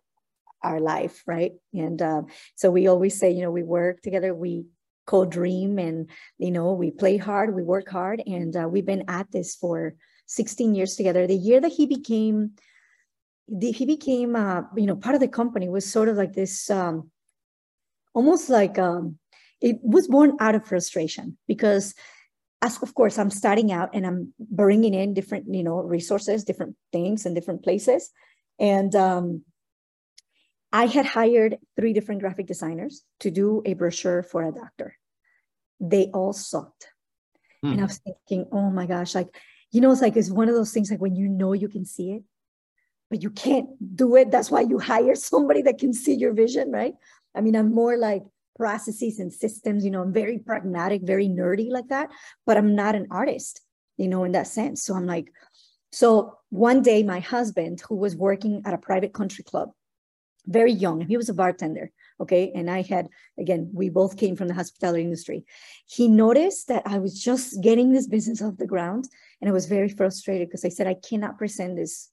our 0.63 0.81
life, 0.81 1.23
right? 1.27 1.53
And 1.75 2.01
um, 2.01 2.27
so 2.57 2.71
we 2.71 2.89
always 2.89 3.19
say, 3.19 3.31
you 3.31 3.43
know, 3.43 3.51
we 3.51 3.63
work 3.63 4.01
together, 4.01 4.35
we 4.35 4.65
co-dream 5.11 5.79
and 5.79 6.09
you 6.39 6.53
know 6.53 6.73
we 6.73 6.89
play 7.03 7.17
hard 7.17 7.53
we 7.53 7.65
work 7.75 7.89
hard 7.89 8.23
and 8.27 8.57
uh, 8.57 8.69
we've 8.73 8.87
been 8.87 9.05
at 9.09 9.27
this 9.33 9.57
for 9.57 9.95
16 10.27 10.75
years 10.77 10.95
together 10.95 11.27
the 11.27 11.35
year 11.49 11.61
that 11.61 11.73
he 11.73 11.85
became 11.87 12.53
the, 13.49 13.73
he 13.73 13.85
became 13.87 14.37
uh, 14.37 14.63
you 14.77 14.87
know 14.87 14.95
part 14.95 15.17
of 15.17 15.21
the 15.21 15.37
company 15.41 15.69
was 15.69 15.85
sort 15.85 16.09
of 16.09 16.17
like 16.17 16.35
this 16.35 16.71
um, 16.71 17.11
almost 18.15 18.49
like 18.49 18.79
um, 18.79 19.19
it 19.61 19.77
was 19.83 20.07
born 20.07 20.37
out 20.39 20.55
of 20.55 20.65
frustration 20.65 21.37
because 21.49 21.93
as 22.63 22.81
of 22.81 22.95
course 22.95 23.19
i'm 23.19 23.31
starting 23.43 23.73
out 23.73 23.91
and 23.95 24.07
i'm 24.07 24.33
bringing 24.39 24.95
in 24.95 25.13
different 25.13 25.45
you 25.53 25.65
know 25.65 25.79
resources 25.83 26.45
different 26.45 26.77
things 26.93 27.27
and 27.27 27.35
different 27.35 27.65
places 27.65 28.11
and 28.61 28.95
um, 28.95 29.43
I 30.73 30.87
had 30.87 31.07
hired 31.07 31.59
three 31.77 31.93
different 31.93 32.21
graphic 32.21 32.47
designers 32.47 33.03
to 33.21 33.31
do 33.31 33.63
a 33.67 33.75
brochure 33.75 34.23
for 34.23 34.45
a 34.45 34.53
doctor. 34.53 34.97
They 35.81 36.07
all 36.07 36.33
sucked. 36.33 36.89
Hmm. 37.63 37.73
And 37.73 37.81
I 37.81 37.85
was 37.85 37.99
thinking, 37.99 38.47
oh 38.53 38.71
my 38.71 38.87
gosh, 38.87 39.15
like, 39.15 39.35
you 39.73 39.81
know, 39.81 39.91
it's 39.93 40.03
like 40.03 40.17
it's 40.17 40.31
one 40.31 40.49
of 40.49 40.55
those 40.55 40.73
things 40.73 40.91
like 40.91 41.01
when 41.01 41.17
you 41.17 41.29
know 41.29 41.53
you 41.53 41.69
can 41.69 41.85
see 41.85 42.13
it, 42.13 42.23
but 43.09 43.23
you 43.23 43.31
can't 43.31 43.69
do 43.97 44.17
it. 44.17 44.31
That's 44.31 44.51
why 44.51 44.63
you 44.63 44.79
hire 44.79 45.15
somebody 45.15 45.63
that 45.63 45.79
can 45.79 45.93
see 45.93 46.15
your 46.15 46.33
vision, 46.33 46.71
right? 46.71 46.95
I 47.35 47.41
mean, 47.41 47.55
I'm 47.55 47.73
more 47.73 47.97
like 47.97 48.23
processes 48.57 49.19
and 49.19 49.33
systems, 49.33 49.85
you 49.85 49.91
know, 49.91 50.03
I'm 50.03 50.13
very 50.13 50.39
pragmatic, 50.39 51.03
very 51.03 51.29
nerdy 51.29 51.71
like 51.71 51.89
that, 51.89 52.11
but 52.45 52.59
I'm 52.59 52.75
not 52.75 52.95
an 52.95 53.07
artist, 53.11 53.63
you 53.97 54.07
know, 54.07 54.25
in 54.25 54.33
that 54.33 54.49
sense. 54.49 54.83
So 54.83 54.95
I'm 54.95 55.07
like, 55.07 55.33
so 55.93 56.37
one 56.51 56.83
day 56.83 57.03
my 57.03 57.21
husband, 57.21 57.81
who 57.89 57.97
was 57.97 58.15
working 58.15 58.63
at 58.67 58.75
a 58.75 58.79
private 58.79 59.15
country 59.15 59.45
club, 59.45 59.71
very 60.47 60.73
young. 60.73 61.01
He 61.01 61.17
was 61.17 61.29
a 61.29 61.35
bartender. 61.35 61.91
Okay. 62.21 62.53
And 62.55 62.71
I 62.71 62.83
had, 62.83 63.09
again, 63.39 63.71
we 63.73 63.89
both 63.89 64.19
came 64.19 64.37
from 64.37 64.49
the 64.49 64.55
hospitality 64.55 65.03
industry. 65.03 65.47
He 65.87 66.07
noticed 66.07 66.69
that 66.69 66.83
I 66.85 66.99
was 66.99 67.19
just 67.19 67.63
getting 67.63 67.93
this 67.93 68.07
business 68.07 68.43
off 68.43 68.59
the 68.59 68.67
ground. 68.67 69.09
And 69.41 69.49
I 69.49 69.53
was 69.53 69.67
very 69.67 69.89
frustrated 69.89 70.49
because 70.49 70.65
I 70.65 70.69
said, 70.69 70.87
I 70.87 70.95
cannot 70.95 71.39
present 71.39 71.77
this 71.77 72.11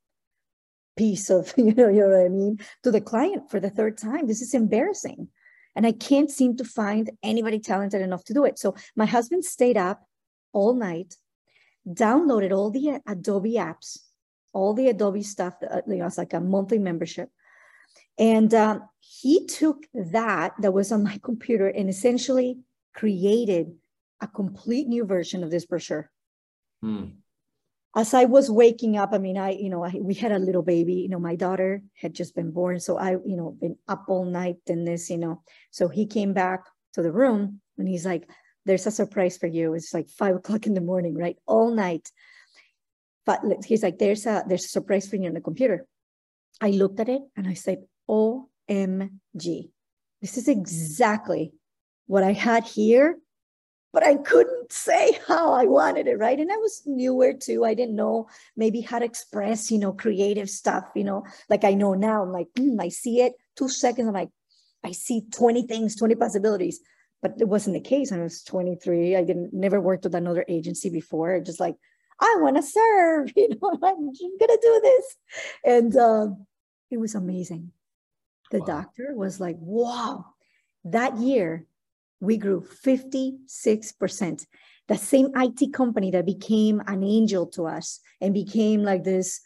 piece 0.96 1.30
of, 1.30 1.54
you 1.58 1.74
know, 1.74 1.90
you 1.90 2.02
know 2.02 2.10
what 2.10 2.26
I 2.26 2.30
mean, 2.30 2.60
to 2.84 2.92
the 2.92 3.02
client 3.02 3.52
for 3.52 3.60
the 3.60 3.70
third 3.70 3.98
time. 3.98 4.28
This 4.28 4.42
is 4.42 4.54
embarrassing. 4.54 5.28
And 5.76 5.86
I 5.86 5.92
can't 5.92 6.32
seem 6.32 6.56
to 6.58 6.64
find 6.64 7.12
anybody 7.22 7.60
talented 7.60 8.02
enough 8.02 8.24
to 8.26 8.34
do 8.34 8.46
it. 8.46 8.58
So 8.58 8.76
my 8.96 9.06
husband 9.06 9.44
stayed 9.46 9.78
up 9.78 10.08
all 10.54 10.74
night, 10.74 11.16
downloaded 11.88 12.52
all 12.52 12.72
the 12.72 13.00
Adobe 13.06 13.56
apps, 13.56 14.00
all 14.54 14.74
the 14.74 14.88
Adobe 14.88 15.22
stuff, 15.22 15.60
that, 15.60 15.84
you 15.88 15.98
know, 15.98 16.08
it's 16.08 16.18
like 16.18 16.34
a 16.34 16.40
monthly 16.40 16.80
membership 16.80 17.30
And 18.18 18.54
um, 18.54 18.90
he 19.00 19.46
took 19.46 19.86
that 19.94 20.54
that 20.60 20.74
was 20.74 20.92
on 20.92 21.04
my 21.04 21.20
computer 21.24 21.68
and 21.68 21.90
essentially 21.90 22.60
created 22.94 23.74
a 24.22 24.28
complete 24.28 24.88
new 24.88 25.06
version 25.06 25.44
of 25.44 25.52
this 25.52 25.66
brochure. 25.66 26.10
Hmm. 26.82 27.06
As 27.96 28.14
I 28.14 28.26
was 28.26 28.52
waking 28.52 28.98
up, 28.98 29.10
I 29.14 29.18
mean, 29.18 29.38
I, 29.38 29.52
you 29.52 29.70
know, 29.70 29.84
I, 29.84 29.92
we 30.00 30.14
had 30.14 30.32
a 30.32 30.40
little 30.40 30.62
baby, 30.62 30.96
you 30.96 31.10
know, 31.10 31.20
my 31.20 31.36
daughter 31.36 31.82
had 31.96 32.14
just 32.14 32.36
been 32.36 32.52
born. 32.52 32.80
So 32.80 32.98
I, 32.98 33.12
you 33.12 33.36
know, 33.36 33.58
been 33.60 33.78
up 33.88 34.06
all 34.08 34.26
night 34.26 34.58
and 34.68 34.88
this, 34.88 35.10
you 35.10 35.18
know, 35.18 35.42
so 35.72 35.88
he 35.88 36.06
came 36.06 36.34
back 36.34 36.66
to 36.94 37.02
the 37.02 37.12
room 37.12 37.62
and 37.78 37.88
he's 37.88 38.06
like, 38.06 38.30
there's 38.66 38.86
a 38.86 38.92
surprise 38.92 39.38
for 39.38 39.48
you. 39.48 39.74
It's 39.74 39.94
like 39.94 40.10
five 40.10 40.36
o'clock 40.40 40.68
in 40.68 40.74
the 40.74 40.82
morning, 40.82 41.16
right? 41.16 41.38
All 41.48 41.72
night. 41.74 42.12
But 43.26 43.42
he's 43.66 43.84
like, 43.84 43.98
there's 43.98 44.26
a, 44.26 44.44
there's 44.48 44.66
a 44.66 44.70
surprise 44.70 45.08
for 45.08 45.16
you 45.16 45.28
on 45.28 45.34
the 45.34 45.42
computer. 45.42 45.86
I 46.62 46.70
looked 46.70 47.00
at 47.00 47.10
it 47.10 47.22
and 47.36 47.48
I 47.48 47.54
said, 47.54 47.80
OMG. 48.10 49.70
This 50.22 50.38
is 50.38 50.48
exactly 50.48 51.54
what 52.08 52.24
I 52.24 52.34
had 52.34 52.64
here, 52.64 53.18
but 53.94 54.06
I 54.06 54.16
couldn't 54.16 54.72
say 54.72 55.20
how 55.28 55.54
I 55.54 55.66
wanted 55.66 56.08
it, 56.08 56.18
right? 56.18 56.40
And 56.40 56.52
I 56.52 56.58
was 56.58 56.82
newer 56.86 57.34
too. 57.34 57.66
I 57.66 57.74
didn't 57.74 57.96
know 57.96 58.28
maybe 58.56 58.82
how 58.82 59.00
to 59.00 59.06
express, 59.06 59.72
you 59.72 59.80
know, 59.80 59.94
creative 59.94 60.50
stuff, 60.50 60.86
you 60.96 61.04
know, 61.04 61.24
like 61.50 61.64
I 61.64 61.74
know 61.74 61.94
now. 61.94 62.24
I'm 62.24 62.32
like, 62.32 62.48
mm, 62.58 62.82
I 62.82 62.90
see 62.90 63.22
it, 63.22 63.34
two 63.56 63.70
seconds, 63.70 64.08
I'm 64.08 64.14
like, 64.14 64.30
I 64.84 64.92
see 64.92 65.24
20 65.32 65.68
things, 65.68 65.96
20 65.96 66.16
possibilities. 66.16 66.80
But 67.22 67.34
it 67.40 67.50
wasn't 67.50 67.74
the 67.74 67.90
case. 67.90 68.12
I 68.12 68.20
was 68.20 68.44
23. 68.44 69.16
I 69.16 69.24
didn't 69.24 69.52
never 69.52 69.82
worked 69.82 70.04
with 70.04 70.14
another 70.14 70.46
agency 70.48 70.92
before. 70.92 71.40
Just 71.40 71.60
like, 71.60 71.76
I 72.22 72.36
want 72.40 72.58
to 72.58 72.62
serve, 72.62 73.32
you 73.36 73.50
know, 73.50 73.72
I'm 73.72 74.12
gonna 74.40 74.58
do 74.62 74.80
this. 74.84 75.16
And 75.66 75.96
um, 75.98 76.46
it 76.92 76.98
was 76.98 77.16
amazing 77.16 77.72
the 78.52 78.60
wow. 78.60 78.66
doctor 78.66 79.14
was 79.14 79.40
like, 79.40 79.58
wow, 79.60 80.26
that 80.86 81.18
year 81.18 81.66
we 82.20 82.38
grew 82.38 82.62
56%. 82.62 84.46
The 84.88 84.98
same 84.98 85.32
IT 85.36 85.74
company 85.74 86.12
that 86.12 86.26
became 86.26 86.82
an 86.88 87.04
angel 87.04 87.48
to 87.48 87.68
us 87.68 88.00
and 88.22 88.34
became 88.34 88.84
like 88.84 89.04
this 89.04 89.42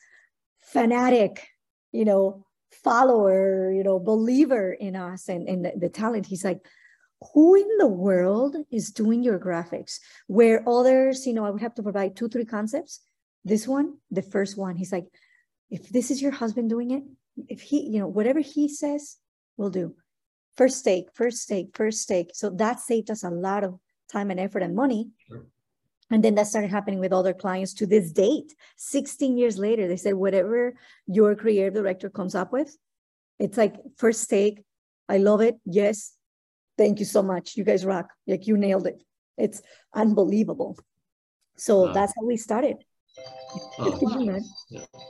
fanatic, 0.61 1.47
you 1.91 2.05
know, 2.05 2.45
follower, 2.83 3.71
you 3.71 3.83
know, 3.83 3.99
believer 3.99 4.71
in 4.71 4.95
us 4.95 5.29
and, 5.29 5.47
and 5.47 5.65
the, 5.65 5.73
the 5.75 5.89
talent. 5.89 6.27
He's 6.27 6.45
like, 6.45 6.59
who 7.33 7.55
in 7.55 7.77
the 7.77 7.87
world 7.87 8.55
is 8.71 8.91
doing 8.91 9.23
your 9.23 9.39
graphics? 9.39 9.99
Where 10.27 10.67
others, 10.67 11.27
you 11.27 11.33
know, 11.33 11.45
I 11.45 11.49
would 11.49 11.61
have 11.61 11.75
to 11.75 11.83
provide 11.83 12.15
two, 12.15 12.29
three 12.29 12.45
concepts. 12.45 12.99
This 13.43 13.67
one, 13.67 13.97
the 14.09 14.21
first 14.21 14.57
one, 14.57 14.75
he's 14.75 14.91
like, 14.91 15.07
if 15.69 15.89
this 15.89 16.11
is 16.11 16.21
your 16.21 16.31
husband 16.31 16.69
doing 16.69 16.91
it, 16.91 17.03
if 17.47 17.61
he, 17.61 17.87
you 17.87 17.99
know, 17.99 18.07
whatever 18.07 18.39
he 18.39 18.67
says, 18.67 19.17
we'll 19.57 19.69
do. 19.69 19.95
First 20.57 20.83
take, 20.83 21.07
first 21.13 21.47
take, 21.47 21.75
first 21.75 22.07
take. 22.07 22.31
So 22.33 22.49
that 22.51 22.79
saved 22.79 23.09
us 23.09 23.23
a 23.23 23.29
lot 23.29 23.63
of 23.63 23.79
time 24.11 24.31
and 24.31 24.39
effort 24.39 24.63
and 24.63 24.75
money. 24.75 25.09
Sure. 25.27 25.45
And 26.09 26.21
then 26.23 26.35
that 26.35 26.47
started 26.47 26.69
happening 26.69 26.99
with 26.99 27.13
other 27.13 27.33
clients 27.33 27.73
to 27.75 27.87
this 27.87 28.11
date. 28.11 28.53
16 28.75 29.37
years 29.37 29.57
later, 29.57 29.87
they 29.87 29.95
said, 29.95 30.15
whatever 30.15 30.75
your 31.07 31.35
creative 31.35 31.73
director 31.73 32.09
comes 32.09 32.35
up 32.35 32.51
with, 32.51 32.75
it's 33.39 33.57
like 33.57 33.75
first 33.97 34.29
take. 34.29 34.61
I 35.07 35.17
love 35.17 35.39
it. 35.39 35.55
Yes. 35.65 36.13
Thank 36.77 36.99
you 36.99 37.05
so 37.05 37.23
much. 37.23 37.55
You 37.55 37.63
guys 37.63 37.85
rock. 37.85 38.09
Like 38.27 38.45
you 38.45 38.57
nailed 38.57 38.87
it. 38.87 39.01
It's 39.37 39.61
unbelievable. 39.93 40.77
So 41.55 41.85
wow. 41.85 41.93
that's 41.93 42.13
how 42.19 42.25
we 42.25 42.37
started. 42.37 42.77
Oh, 43.79 44.39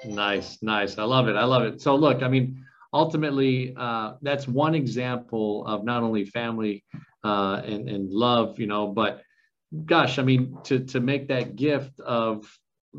nice, 0.06 0.62
nice. 0.62 0.98
I 0.98 1.04
love 1.04 1.28
it. 1.28 1.36
I 1.36 1.44
love 1.44 1.64
it. 1.64 1.82
So 1.82 1.96
look, 1.96 2.24
I 2.24 2.28
mean, 2.28 2.66
ultimately, 2.94 3.74
uh, 3.78 4.14
that's 4.22 4.48
one 4.48 4.76
example 4.76 5.66
of 5.68 5.84
not 5.84 6.04
only 6.04 6.26
family 6.26 6.84
uh, 7.24 7.62
and, 7.64 7.90
and 7.90 8.10
love, 8.10 8.60
you 8.60 8.68
know, 8.68 8.88
but 8.88 9.22
gosh, 9.86 10.20
I 10.20 10.24
mean, 10.24 10.58
to 10.66 10.80
to 10.86 11.00
make 11.00 11.28
that 11.28 11.56
gift 11.56 12.00
of 12.00 12.52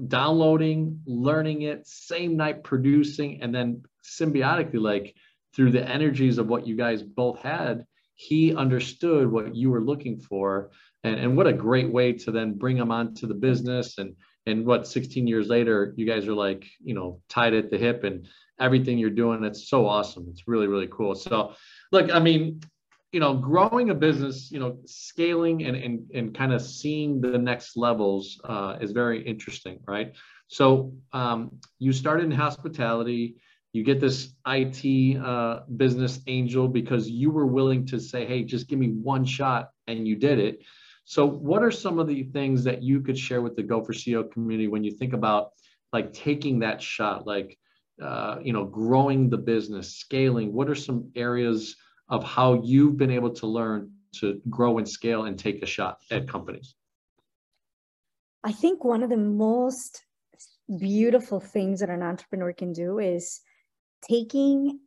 downloading, 0.08 1.00
learning 1.06 1.62
it, 1.62 1.86
same 1.86 2.36
night 2.36 2.64
producing, 2.64 3.42
and 3.42 3.54
then 3.54 3.82
symbiotically, 4.04 4.80
like 4.80 5.14
through 5.54 5.72
the 5.72 5.86
energies 5.86 6.38
of 6.38 6.46
what 6.46 6.66
you 6.66 6.76
guys 6.76 7.02
both 7.02 7.40
had, 7.42 7.84
he 8.14 8.54
understood 8.54 9.30
what 9.30 9.54
you 9.54 9.70
were 9.70 9.82
looking 9.82 10.18
for. 10.18 10.70
And, 11.04 11.18
and 11.18 11.36
what 11.36 11.48
a 11.48 11.52
great 11.52 11.92
way 11.92 12.12
to 12.12 12.30
then 12.30 12.54
bring 12.54 12.76
them 12.78 12.92
onto 12.92 13.26
the 13.26 13.34
business 13.34 13.98
and 13.98 14.14
and 14.46 14.66
what 14.66 14.86
16 14.86 15.26
years 15.26 15.48
later 15.48 15.94
you 15.96 16.06
guys 16.06 16.26
are 16.26 16.34
like 16.34 16.66
you 16.82 16.94
know 16.94 17.20
tied 17.28 17.54
at 17.54 17.70
the 17.70 17.78
hip 17.78 18.04
and 18.04 18.26
everything 18.60 18.98
you're 18.98 19.10
doing 19.10 19.44
it's 19.44 19.68
so 19.68 19.86
awesome. 19.86 20.26
It's 20.30 20.46
really 20.46 20.66
really 20.66 20.88
cool. 20.88 21.14
So 21.14 21.54
look 21.90 22.10
i 22.12 22.18
mean 22.18 22.60
you 23.12 23.20
know 23.20 23.34
growing 23.34 23.90
a 23.90 23.94
business 23.94 24.50
you 24.50 24.58
know 24.58 24.78
scaling 24.86 25.64
and 25.64 25.76
and, 25.76 26.10
and 26.14 26.34
kind 26.34 26.52
of 26.52 26.62
seeing 26.62 27.20
the 27.20 27.38
next 27.38 27.76
levels 27.76 28.40
uh, 28.44 28.76
is 28.80 28.92
very 28.92 29.22
interesting 29.22 29.78
right? 29.86 30.12
So 30.48 30.92
um, 31.14 31.58
you 31.78 31.94
started 31.94 32.24
in 32.26 32.30
hospitality. 32.30 33.36
You 33.72 33.84
get 33.84 34.00
this 34.00 34.34
it 34.46 35.18
uh, 35.24 35.60
business 35.78 36.20
angel 36.26 36.68
because 36.68 37.08
you 37.08 37.30
were 37.30 37.46
willing 37.46 37.86
to 37.86 37.98
say 37.98 38.26
hey 38.26 38.42
just 38.42 38.68
give 38.68 38.78
me 38.78 38.88
one 38.88 39.24
shot 39.24 39.70
and 39.86 40.06
you 40.06 40.16
did 40.16 40.38
it 40.38 40.60
so, 41.04 41.26
what 41.26 41.62
are 41.62 41.70
some 41.70 41.98
of 41.98 42.06
the 42.06 42.24
things 42.24 42.64
that 42.64 42.82
you 42.82 43.00
could 43.00 43.18
share 43.18 43.42
with 43.42 43.56
the 43.56 43.62
Go 43.62 43.82
for 43.82 43.92
CEO 43.92 44.30
community 44.30 44.68
when 44.68 44.84
you 44.84 44.92
think 44.92 45.12
about 45.12 45.50
like 45.92 46.12
taking 46.12 46.60
that 46.60 46.80
shot, 46.80 47.26
like 47.26 47.58
uh, 48.00 48.38
you 48.42 48.52
know, 48.52 48.64
growing 48.64 49.28
the 49.28 49.38
business, 49.38 49.96
scaling? 49.96 50.52
What 50.52 50.68
are 50.68 50.74
some 50.74 51.10
areas 51.14 51.76
of 52.08 52.22
how 52.24 52.62
you've 52.62 52.96
been 52.96 53.10
able 53.10 53.30
to 53.30 53.46
learn 53.46 53.90
to 54.16 54.40
grow 54.48 54.78
and 54.78 54.88
scale 54.88 55.24
and 55.24 55.38
take 55.38 55.62
a 55.62 55.66
shot 55.66 55.98
at 56.10 56.28
companies? 56.28 56.74
I 58.44 58.52
think 58.52 58.84
one 58.84 59.02
of 59.02 59.10
the 59.10 59.16
most 59.16 60.04
beautiful 60.78 61.40
things 61.40 61.80
that 61.80 61.90
an 61.90 62.02
entrepreneur 62.02 62.52
can 62.52 62.72
do 62.72 62.98
is 62.98 63.40
taking 64.02 64.80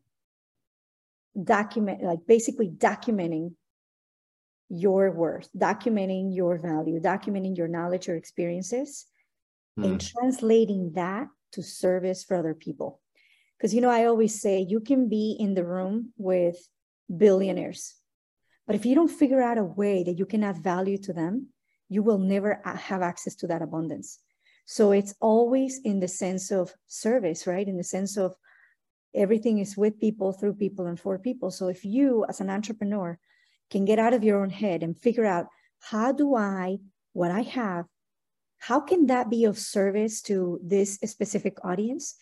document 1.43 2.01
like 2.01 2.19
basically 2.27 2.69
documenting 2.69 3.53
your 4.79 5.11
worth, 5.11 5.49
documenting 5.57 6.35
your 6.35 6.57
value, 6.57 6.99
documenting 6.99 7.57
your 7.57 7.67
knowledge 7.67 8.09
or 8.09 8.15
experiences, 8.15 9.05
mm. 9.79 9.85
and 9.85 10.01
translating 10.01 10.93
that 10.93 11.27
to 11.53 11.63
service 11.63 12.23
for 12.23 12.35
other 12.35 12.53
people. 12.53 13.01
Because, 13.57 13.73
you 13.73 13.81
know, 13.81 13.89
I 13.89 14.05
always 14.05 14.41
say 14.41 14.59
you 14.59 14.79
can 14.79 15.07
be 15.07 15.35
in 15.39 15.53
the 15.53 15.65
room 15.65 16.11
with 16.17 16.57
billionaires, 17.15 17.95
but 18.67 18.75
if 18.75 18.85
you 18.85 18.95
don't 18.95 19.07
figure 19.07 19.41
out 19.41 19.57
a 19.57 19.63
way 19.63 20.03
that 20.03 20.17
you 20.17 20.25
can 20.25 20.43
add 20.43 20.57
value 20.57 20.97
to 20.99 21.13
them, 21.13 21.47
you 21.87 22.03
will 22.03 22.17
never 22.17 22.61
have 22.65 23.01
access 23.01 23.35
to 23.35 23.47
that 23.47 23.61
abundance. 23.61 24.19
So 24.65 24.91
it's 24.91 25.13
always 25.21 25.79
in 25.83 25.99
the 25.99 26.07
sense 26.07 26.51
of 26.51 26.73
service, 26.87 27.45
right? 27.45 27.67
In 27.67 27.77
the 27.77 27.83
sense 27.83 28.17
of 28.17 28.35
everything 29.13 29.59
is 29.59 29.77
with 29.77 29.99
people, 29.99 30.33
through 30.33 30.55
people, 30.55 30.87
and 30.87 30.99
for 30.99 31.19
people. 31.19 31.51
So 31.51 31.67
if 31.67 31.85
you, 31.85 32.25
as 32.27 32.41
an 32.41 32.49
entrepreneur, 32.49 33.19
can 33.69 33.85
get 33.85 33.99
out 33.99 34.13
of 34.13 34.23
your 34.23 34.41
own 34.41 34.49
head 34.49 34.83
and 34.83 34.97
figure 34.97 35.25
out 35.25 35.47
how 35.79 36.11
do 36.11 36.35
I, 36.35 36.77
what 37.13 37.31
I 37.31 37.41
have, 37.41 37.85
how 38.57 38.79
can 38.79 39.07
that 39.07 39.29
be 39.29 39.45
of 39.45 39.57
service 39.57 40.21
to 40.23 40.59
this 40.63 40.95
specific 40.95 41.57
audience? 41.63 42.15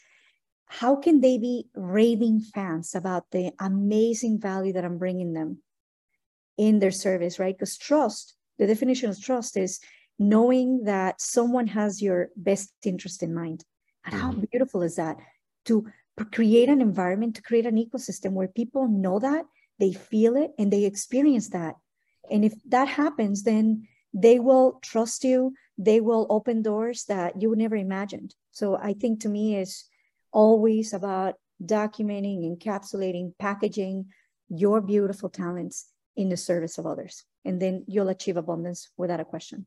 How 0.65 0.95
can 0.95 1.21
they 1.21 1.37
be 1.37 1.67
raving 1.75 2.41
fans 2.41 2.95
about 2.95 3.25
the 3.31 3.51
amazing 3.59 4.39
value 4.39 4.73
that 4.73 4.83
I'm 4.83 4.97
bringing 4.97 5.33
them 5.33 5.59
in 6.57 6.79
their 6.79 6.91
service, 6.91 7.39
right? 7.39 7.55
Because 7.55 7.77
trust, 7.77 8.35
the 8.57 8.67
definition 8.67 9.09
of 9.09 9.21
trust 9.21 9.57
is 9.57 9.79
knowing 10.19 10.83
that 10.83 11.21
someone 11.21 11.67
has 11.67 12.01
your 12.01 12.29
best 12.35 12.73
interest 12.83 13.23
in 13.23 13.33
mind. 13.33 13.63
And 14.05 14.15
how 14.15 14.31
mm-hmm. 14.31 14.43
beautiful 14.51 14.81
is 14.81 14.95
that 14.97 15.17
to 15.65 15.87
create 16.31 16.69
an 16.69 16.81
environment, 16.81 17.35
to 17.35 17.41
create 17.41 17.65
an 17.65 17.77
ecosystem 17.77 18.33
where 18.33 18.47
people 18.47 18.87
know 18.87 19.19
that 19.19 19.45
they 19.79 19.93
feel 19.93 20.35
it 20.35 20.51
and 20.57 20.71
they 20.71 20.85
experience 20.85 21.49
that. 21.49 21.75
And 22.29 22.45
if 22.45 22.53
that 22.69 22.87
happens, 22.87 23.43
then 23.43 23.87
they 24.13 24.39
will 24.39 24.79
trust 24.81 25.23
you. 25.23 25.53
They 25.77 25.99
will 25.99 26.27
open 26.29 26.61
doors 26.61 27.05
that 27.05 27.41
you 27.41 27.55
never 27.55 27.75
imagined. 27.75 28.35
So 28.51 28.77
I 28.77 28.93
think 28.93 29.21
to 29.21 29.29
me 29.29 29.57
is 29.57 29.85
always 30.31 30.93
about 30.93 31.35
documenting, 31.63 32.43
encapsulating, 32.43 33.33
packaging 33.39 34.05
your 34.49 34.81
beautiful 34.81 35.29
talents 35.29 35.87
in 36.15 36.29
the 36.29 36.37
service 36.37 36.77
of 36.77 36.85
others. 36.85 37.23
And 37.45 37.61
then 37.61 37.85
you'll 37.87 38.09
achieve 38.09 38.37
abundance 38.37 38.89
without 38.97 39.19
a 39.19 39.25
question. 39.25 39.65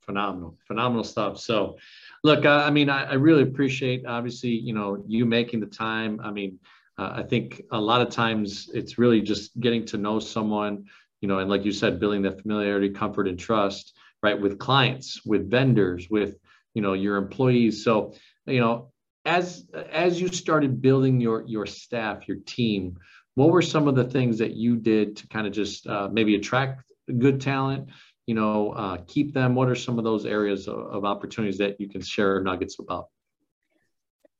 Phenomenal, 0.00 0.56
phenomenal 0.66 1.04
stuff. 1.04 1.38
So, 1.38 1.78
look, 2.22 2.46
I, 2.46 2.66
I 2.66 2.70
mean, 2.70 2.88
I, 2.88 3.04
I 3.04 3.14
really 3.14 3.42
appreciate 3.42 4.06
obviously, 4.06 4.50
you 4.50 4.72
know, 4.72 5.02
you 5.06 5.24
making 5.24 5.60
the 5.60 5.66
time. 5.66 6.20
I 6.22 6.30
mean, 6.30 6.58
uh, 6.98 7.12
I 7.16 7.22
think 7.22 7.62
a 7.70 7.80
lot 7.80 8.00
of 8.00 8.10
times 8.10 8.70
it's 8.72 8.98
really 8.98 9.20
just 9.20 9.58
getting 9.60 9.84
to 9.86 9.98
know 9.98 10.18
someone, 10.18 10.86
you 11.20 11.28
know, 11.28 11.38
and 11.38 11.50
like 11.50 11.64
you 11.64 11.72
said, 11.72 12.00
building 12.00 12.22
that 12.22 12.40
familiarity, 12.40 12.90
comfort, 12.90 13.28
and 13.28 13.38
trust, 13.38 13.96
right, 14.22 14.40
with 14.40 14.58
clients, 14.58 15.24
with 15.24 15.50
vendors, 15.50 16.08
with 16.08 16.36
you 16.74 16.82
know 16.82 16.94
your 16.94 17.16
employees. 17.16 17.84
So, 17.84 18.14
you 18.46 18.60
know, 18.60 18.92
as 19.24 19.66
as 19.92 20.20
you 20.20 20.28
started 20.28 20.80
building 20.80 21.20
your 21.20 21.44
your 21.46 21.66
staff, 21.66 22.26
your 22.28 22.38
team, 22.46 22.98
what 23.34 23.50
were 23.50 23.62
some 23.62 23.88
of 23.88 23.94
the 23.94 24.04
things 24.04 24.38
that 24.38 24.54
you 24.54 24.76
did 24.76 25.16
to 25.16 25.28
kind 25.28 25.46
of 25.46 25.52
just 25.52 25.86
uh, 25.86 26.08
maybe 26.10 26.34
attract 26.34 26.90
good 27.18 27.40
talent? 27.40 27.90
You 28.26 28.34
know, 28.34 28.72
uh, 28.72 28.98
keep 29.06 29.34
them. 29.34 29.54
What 29.54 29.68
are 29.68 29.76
some 29.76 29.98
of 29.98 30.04
those 30.04 30.26
areas 30.26 30.66
of, 30.66 30.78
of 30.78 31.04
opportunities 31.04 31.58
that 31.58 31.80
you 31.80 31.88
can 31.88 32.00
share 32.00 32.40
nuggets 32.40 32.78
about? 32.78 33.08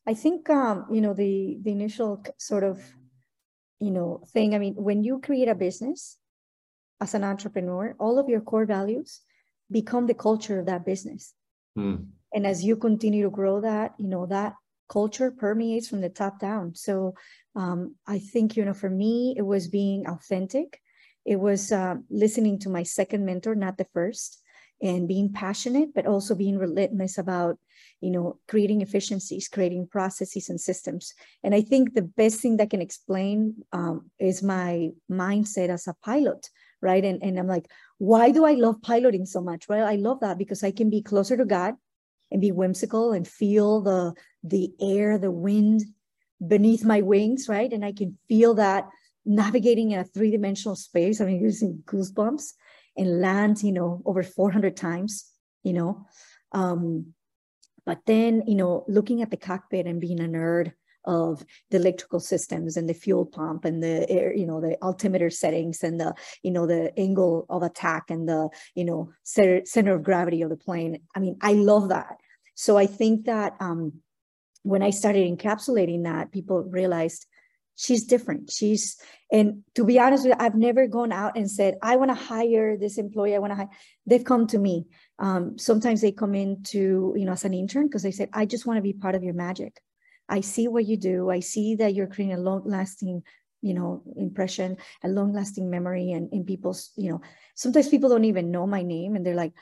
I 0.07 0.15
think 0.15 0.49
um, 0.51 0.87
you 0.91 1.01
know 1.01 1.15
the 1.15 1.59
the 1.61 1.73
initial 1.73 2.23
sort 2.39 2.65
of 2.65 2.83
you 3.81 3.91
know 3.91 4.23
thing. 4.33 4.55
I 4.55 4.59
mean, 4.59 4.75
when 4.75 5.03
you 5.03 5.21
create 5.21 5.49
a 5.49 5.55
business 5.55 6.17
as 7.01 7.15
an 7.15 7.25
entrepreneur, 7.25 7.95
all 7.99 8.19
of 8.19 8.29
your 8.29 8.41
core 8.41 8.67
values 8.67 9.21
become 9.71 10.07
the 10.07 10.15
culture 10.15 10.61
of 10.61 10.67
that 10.67 10.85
business. 10.85 11.35
Mm. 11.77 12.07
And 12.33 12.47
as 12.47 12.65
you 12.65 12.77
continue 12.77 13.25
to 13.25 13.31
grow 13.31 13.61
that, 13.61 13.95
you 13.99 14.09
know 14.09 14.27
that 14.27 14.55
culture 14.89 15.31
permeates 15.33 15.89
from 15.89 16.01
the 16.01 16.09
top 16.09 16.39
down. 16.39 16.75
So 16.75 17.15
um, 17.57 17.97
I 18.07 18.19
think 18.19 18.57
you 18.57 18.65
know 18.65 18.75
for 18.75 18.91
me, 18.91 19.35
it 19.37 19.43
was 19.43 19.69
being 19.69 20.07
authentic. 20.07 20.81
It 21.25 21.41
was 21.41 21.73
uh, 21.73 21.97
listening 22.09 22.61
to 22.61 22.69
my 22.69 22.85
second 22.85 23.27
mentor, 23.27 23.57
not 23.57 23.79
the 23.79 23.87
first, 23.93 24.41
and 24.83 25.09
being 25.09 25.33
passionate, 25.33 25.95
but 25.95 26.07
also 26.07 26.35
being 26.35 26.59
relentless 26.59 27.19
about 27.19 27.59
you 28.01 28.11
know, 28.11 28.39
creating 28.47 28.83
efficiencies, 28.83 29.49
creating 29.49 29.89
processes 29.89 30.49
and 30.49 30.61
systems. 30.61 31.15
And 31.43 31.55
I 31.55 31.63
think 31.63 31.95
the 31.95 32.03
best 32.03 32.41
thing 32.41 32.59
that 32.59 32.71
can 32.71 32.83
explain 32.83 33.65
um, 33.73 34.11
is 34.19 34.43
my 34.43 34.91
mindset 35.11 35.71
as 35.71 35.87
a 35.87 35.97
pilot, 36.05 36.49
right? 36.83 37.05
And, 37.05 37.23
and 37.23 37.39
I'm 37.39 37.47
like, 37.47 37.71
why 37.99 38.31
do 38.31 38.45
I 38.45 38.53
love 38.53 38.83
piloting 38.83 39.25
so 39.25 39.41
much? 39.41 39.69
Well, 39.69 39.87
I 39.87 39.97
love 39.97 40.21
that 40.21 40.39
because 40.39 40.63
I 40.63 40.73
can 40.73 40.91
be 40.91 41.03
closer 41.03 41.37
to 41.37 41.45
God 41.45 41.75
and 42.31 42.41
be 42.41 42.53
whimsical 42.53 43.13
and 43.13 43.27
feel 43.27 43.81
the 43.81 44.13
the 44.45 44.71
air, 44.81 45.19
the 45.19 45.31
wind 45.31 45.83
beneath 46.47 46.85
my 46.85 47.01
wings, 47.01 47.49
right? 47.49 47.73
And 47.73 47.85
I 47.85 47.93
can 47.93 48.19
feel 48.29 48.55
that 48.55 48.89
navigating 49.25 49.91
in 49.91 49.99
a 49.99 50.05
three-dimensional 50.05 50.77
space. 50.77 51.21
I 51.21 51.25
mean, 51.25 51.41
using 51.41 51.83
goosebumps 51.87 52.53
and 52.97 53.21
land, 53.21 53.63
you 53.63 53.73
know, 53.73 54.03
over 54.05 54.23
400 54.23 54.77
times, 54.77 55.31
you 55.63 55.73
know. 55.73 56.07
Um, 56.53 57.15
but 57.85 58.01
then, 58.07 58.43
you 58.47 58.57
know, 58.57 58.85
looking 58.89 59.23
at 59.23 59.31
the 59.31 59.37
cockpit 59.37 59.87
and 59.87 60.01
being 60.01 60.21
a 60.21 60.25
nerd 60.25 60.73
of 61.05 61.45
the 61.71 61.77
electrical 61.77 62.19
systems 62.19 62.77
and 62.77 62.89
the 62.89 62.95
fuel 62.95 63.25
pump 63.25 63.65
and 63.65 63.83
the 63.83 64.11
air, 64.11 64.35
you 64.35 64.45
know, 64.45 64.61
the 64.61 64.77
altimeter 64.83 65.31
settings 65.31 65.85
and 65.85 66.01
the, 66.01 66.13
you 66.43 66.51
know, 66.51 66.67
the 66.67 66.93
angle 66.99 67.47
of 67.49 67.63
attack 67.63 68.11
and 68.11 68.29
the, 68.29 68.49
you 68.75 68.85
know, 68.85 69.13
center 69.23 69.95
of 69.95 70.03
gravity 70.03 70.43
of 70.43 70.51
the 70.51 70.57
plane. 70.57 70.99
I 71.15 71.21
mean, 71.21 71.37
I 71.41 71.53
love 71.53 71.91
that. 71.91 72.17
So 72.55 72.77
I 72.77 72.87
think 72.87 73.27
that 73.27 73.55
um, 73.61 74.01
when 74.63 74.83
I 74.83 74.91
started 74.91 75.27
encapsulating 75.27 76.05
that, 76.05 76.33
people 76.33 76.65
realized 76.65 77.27
she's 77.77 78.05
different. 78.05 78.51
She's, 78.51 78.97
and 79.31 79.63
to 79.75 79.85
be 79.85 79.99
honest 80.01 80.25
with 80.25 80.35
you, 80.35 80.45
I've 80.45 80.55
never 80.55 80.87
gone 80.87 81.13
out 81.13 81.37
and 81.37 81.51
said, 81.51 81.77
I 81.83 81.97
want 81.97 82.11
to 82.11 82.15
hire 82.15 82.77
this 82.77 82.99
employee. 82.99 83.35
I 83.35 83.39
want 83.39 83.53
to 83.53 83.57
hire. 83.57 83.69
They've 84.07 84.25
come 84.25 84.47
to 84.49 84.59
me. 84.59 84.87
Um, 85.19 85.59
sometimes 85.59 86.01
they 86.01 86.13
come 86.13 86.35
in 86.35 86.63
to, 86.65 87.15
you 87.17 87.25
know, 87.25 87.33
as 87.33 87.45
an 87.45 87.55
intern 87.55 87.87
because 87.87 88.03
they 88.03 88.11
said, 88.11 88.31
I 88.33 88.47
just 88.47 88.67
want 88.67 88.79
to 88.79 88.83
be 88.83 88.93
part 88.93 89.15
of 89.15 89.23
your 89.23 89.35
magic. 89.35 89.81
I 90.29 90.41
see 90.41 90.67
what 90.69 90.87
you 90.87 90.97
do. 90.97 91.31
I 91.31 91.41
see 91.41 91.77
that 91.77 91.95
you're 91.95 92.09
creating 92.09 92.37
a 92.37 92.41
long 92.41 92.63
lasting, 92.65 93.23
you 93.63 93.75
know, 93.75 94.03
impression, 94.17 94.79
a 95.05 95.09
long 95.09 95.33
lasting 95.33 95.71
memory 95.71 96.13
and 96.13 96.33
in 96.33 96.45
people's, 96.45 96.91
you 96.97 97.11
know, 97.11 97.21
sometimes 97.55 97.89
people 97.89 98.09
don't 98.09 98.25
even 98.25 98.51
know 98.51 98.67
my 98.67 98.83
name 98.83 99.15
and 99.15 99.25
they're 99.25 99.35
like, 99.35 99.53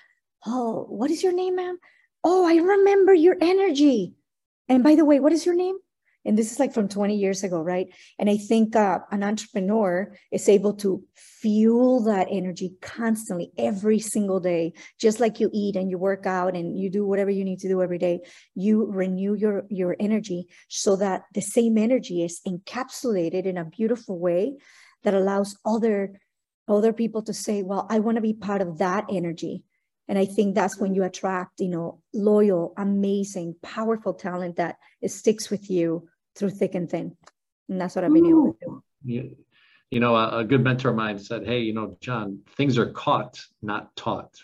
oh, 0.47 0.87
what 0.89 1.11
is 1.11 1.23
your 1.23 1.35
name, 1.35 1.57
ma'am? 1.57 1.79
Oh, 2.23 2.47
I 2.47 2.57
remember 2.57 3.13
your 3.13 3.37
energy. 3.41 4.15
And 4.69 4.83
by 4.83 4.95
the 4.95 5.05
way, 5.05 5.21
what 5.21 5.33
is 5.33 5.45
your 5.45 5.55
name? 5.55 5.77
And 6.25 6.39
this 6.39 6.53
is 6.53 6.59
like 6.59 6.73
from 6.73 6.89
20 6.89 7.17
years 7.17 7.43
ago 7.45 7.61
right? 7.61 7.89
And 8.19 8.31
i 8.31 8.37
think 8.37 8.77
uh, 8.77 9.01
an 9.11 9.23
entrepreneur 9.23 10.17
is 10.31 10.49
able 10.49 10.75
to 10.75 11.03
fuel 11.45 12.03
that 12.05 12.29
energy 12.31 12.73
constantly 12.81 13.53
every 13.59 13.99
single 13.99 14.41
day. 14.41 14.73
Just 14.99 15.21
like 15.21 15.41
you 15.41 15.51
eat 15.53 15.77
and 15.77 15.91
you 15.91 15.99
work 15.99 16.27
out 16.27 16.57
and 16.57 16.79
you 16.79 16.89
do 16.89 17.07
whatever 17.07 17.31
you 17.31 17.45
need 17.45 17.59
to 17.61 17.69
do 17.69 17.83
every 17.83 17.99
day 17.99 18.21
you 18.55 18.87
renew 18.87 19.35
your 19.35 19.65
your 19.69 19.97
energy 20.01 20.49
so 20.69 20.97
that 20.97 21.25
the 21.35 21.43
same 21.43 21.77
energy 21.77 22.23
is 22.25 22.41
encapsulated 22.47 23.45
in 23.45 23.59
a 23.59 23.65
beautiful 23.65 24.19
way 24.19 24.57
that 25.03 25.15
allows 25.15 25.57
other 25.67 26.19
other 26.67 26.93
people 26.93 27.23
to 27.23 27.35
say 27.35 27.63
well 27.63 27.87
i 27.91 27.99
want 27.99 28.17
to 28.17 28.23
be 28.23 28.33
part 28.33 28.63
of 28.63 28.79
that 28.79 29.05
energy. 29.11 29.63
And 30.09 30.19
i 30.19 30.25
think 30.25 30.55
that's 30.55 30.79
when 30.79 30.95
you 30.95 31.05
attract 31.05 31.61
you 31.61 31.69
know 31.69 32.01
loyal 32.13 32.73
amazing 32.77 33.57
powerful 33.63 34.15
talent 34.15 34.57
that 34.57 34.77
sticks 35.07 35.51
with 35.51 35.71
you 35.71 36.09
through 36.37 36.51
thick 36.51 36.75
and 36.75 36.91
thin. 36.91 37.17
And 37.69 37.81
that's 37.81 37.97
what 37.97 38.05
I've 38.05 38.13
been 38.13 38.27
able 38.27 38.53
to 38.53 38.83
do. 39.05 39.37
You, 39.91 40.01
know, 40.01 40.17
a, 40.17 40.39
a, 40.39 40.45
good 40.45 40.63
mentor 40.63 40.91
of 40.91 40.97
mine 40.97 41.19
said, 41.19 41.47
Hey, 41.47 41.61
you 41.61 41.73
know, 41.73 41.97
John, 42.01 42.41
things 42.57 42.79
are 42.79 42.91
caught, 42.91 43.41
not 43.63 43.95
taught. 43.97 44.35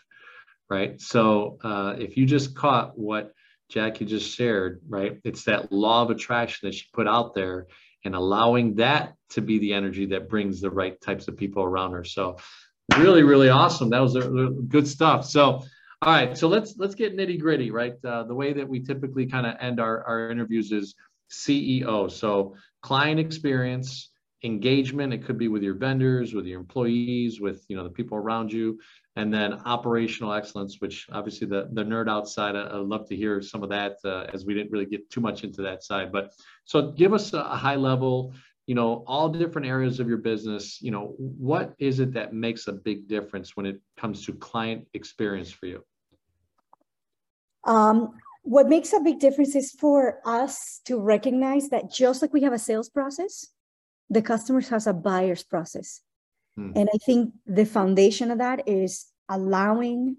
Right. 0.68 1.00
So 1.00 1.58
uh, 1.64 1.96
if 1.98 2.16
you 2.16 2.26
just 2.26 2.54
caught 2.54 2.96
what 2.96 3.32
Jackie 3.68 4.04
just 4.04 4.36
shared, 4.36 4.80
right, 4.88 5.18
it's 5.24 5.44
that 5.44 5.72
law 5.72 6.02
of 6.02 6.10
attraction 6.10 6.68
that 6.68 6.74
she 6.74 6.86
put 6.92 7.08
out 7.08 7.34
there 7.34 7.66
and 8.04 8.14
allowing 8.14 8.76
that 8.76 9.14
to 9.30 9.40
be 9.40 9.58
the 9.58 9.72
energy 9.72 10.06
that 10.06 10.28
brings 10.28 10.60
the 10.60 10.70
right 10.70 11.00
types 11.00 11.28
of 11.28 11.36
people 11.36 11.62
around 11.62 11.92
her. 11.92 12.04
So 12.04 12.36
really, 12.96 13.22
really 13.22 13.48
awesome. 13.48 13.90
That 13.90 14.00
was 14.00 14.16
good 14.68 14.86
stuff. 14.86 15.24
So, 15.26 15.62
all 16.02 16.12
right, 16.12 16.36
so 16.36 16.48
let's 16.48 16.76
let's 16.78 16.94
get 16.94 17.16
nitty 17.16 17.38
gritty, 17.38 17.70
right? 17.70 17.94
Uh, 18.04 18.22
the 18.22 18.34
way 18.34 18.52
that 18.54 18.66
we 18.66 18.80
typically 18.80 19.26
kind 19.26 19.46
of 19.46 19.56
end 19.60 19.80
our, 19.80 20.02
our 20.04 20.30
interviews 20.30 20.72
is 20.72 20.94
CEO. 21.30 22.10
So 22.10 22.54
client 22.82 23.20
experience, 23.20 24.10
engagement, 24.42 25.12
it 25.12 25.24
could 25.24 25.38
be 25.38 25.48
with 25.48 25.62
your 25.62 25.74
vendors, 25.74 26.34
with 26.34 26.46
your 26.46 26.60
employees, 26.60 27.40
with 27.40 27.64
you 27.68 27.76
know 27.76 27.84
the 27.84 27.90
people 27.90 28.16
around 28.16 28.52
you, 28.52 28.78
and 29.16 29.32
then 29.32 29.54
operational 29.64 30.32
excellence, 30.32 30.80
which 30.80 31.06
obviously 31.12 31.46
the, 31.46 31.68
the 31.72 31.84
nerd 31.84 32.08
outside, 32.08 32.56
I, 32.56 32.76
would 32.76 32.88
love 32.88 33.08
to 33.08 33.16
hear 33.16 33.42
some 33.42 33.62
of 33.62 33.68
that 33.70 33.96
uh, 34.04 34.26
as 34.32 34.44
we 34.44 34.54
didn't 34.54 34.72
really 34.72 34.86
get 34.86 35.10
too 35.10 35.20
much 35.20 35.44
into 35.44 35.62
that 35.62 35.82
side. 35.82 36.12
But 36.12 36.32
so 36.64 36.92
give 36.92 37.12
us 37.12 37.32
a, 37.32 37.40
a 37.40 37.56
high 37.56 37.76
level, 37.76 38.32
you 38.66 38.74
know, 38.74 39.04
all 39.06 39.28
different 39.28 39.66
areas 39.66 40.00
of 40.00 40.08
your 40.08 40.18
business, 40.18 40.80
you 40.80 40.90
know, 40.90 41.14
what 41.18 41.74
is 41.78 42.00
it 42.00 42.12
that 42.14 42.32
makes 42.32 42.68
a 42.68 42.72
big 42.72 43.08
difference 43.08 43.56
when 43.56 43.66
it 43.66 43.80
comes 43.96 44.24
to 44.26 44.32
client 44.32 44.86
experience 44.94 45.50
for 45.50 45.66
you? 45.66 45.84
Um, 47.64 48.14
what 48.42 48.68
makes 48.68 48.92
a 48.92 49.00
big 49.00 49.18
difference 49.18 49.54
is 49.54 49.72
for 49.72 50.20
us 50.24 50.80
to 50.86 50.98
recognize 51.00 51.68
that 51.68 51.92
just 51.92 52.22
like 52.22 52.32
we 52.32 52.42
have 52.42 52.52
a 52.52 52.58
sales 52.58 52.88
process, 52.88 53.48
the 54.08 54.22
customer 54.22 54.60
has 54.60 54.86
a 54.86 54.92
buyer's 54.92 55.44
process. 55.44 56.00
Hmm. 56.56 56.72
And 56.74 56.88
I 56.92 56.98
think 57.04 57.32
the 57.46 57.66
foundation 57.66 58.30
of 58.30 58.38
that 58.38 58.66
is 58.66 59.06
allowing 59.28 60.16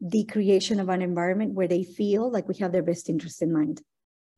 the 0.00 0.24
creation 0.24 0.80
of 0.80 0.88
an 0.88 1.02
environment 1.02 1.54
where 1.54 1.68
they 1.68 1.84
feel 1.84 2.30
like 2.30 2.48
we 2.48 2.56
have 2.56 2.72
their 2.72 2.82
best 2.82 3.08
interest 3.08 3.42
in 3.42 3.52
mind. 3.52 3.82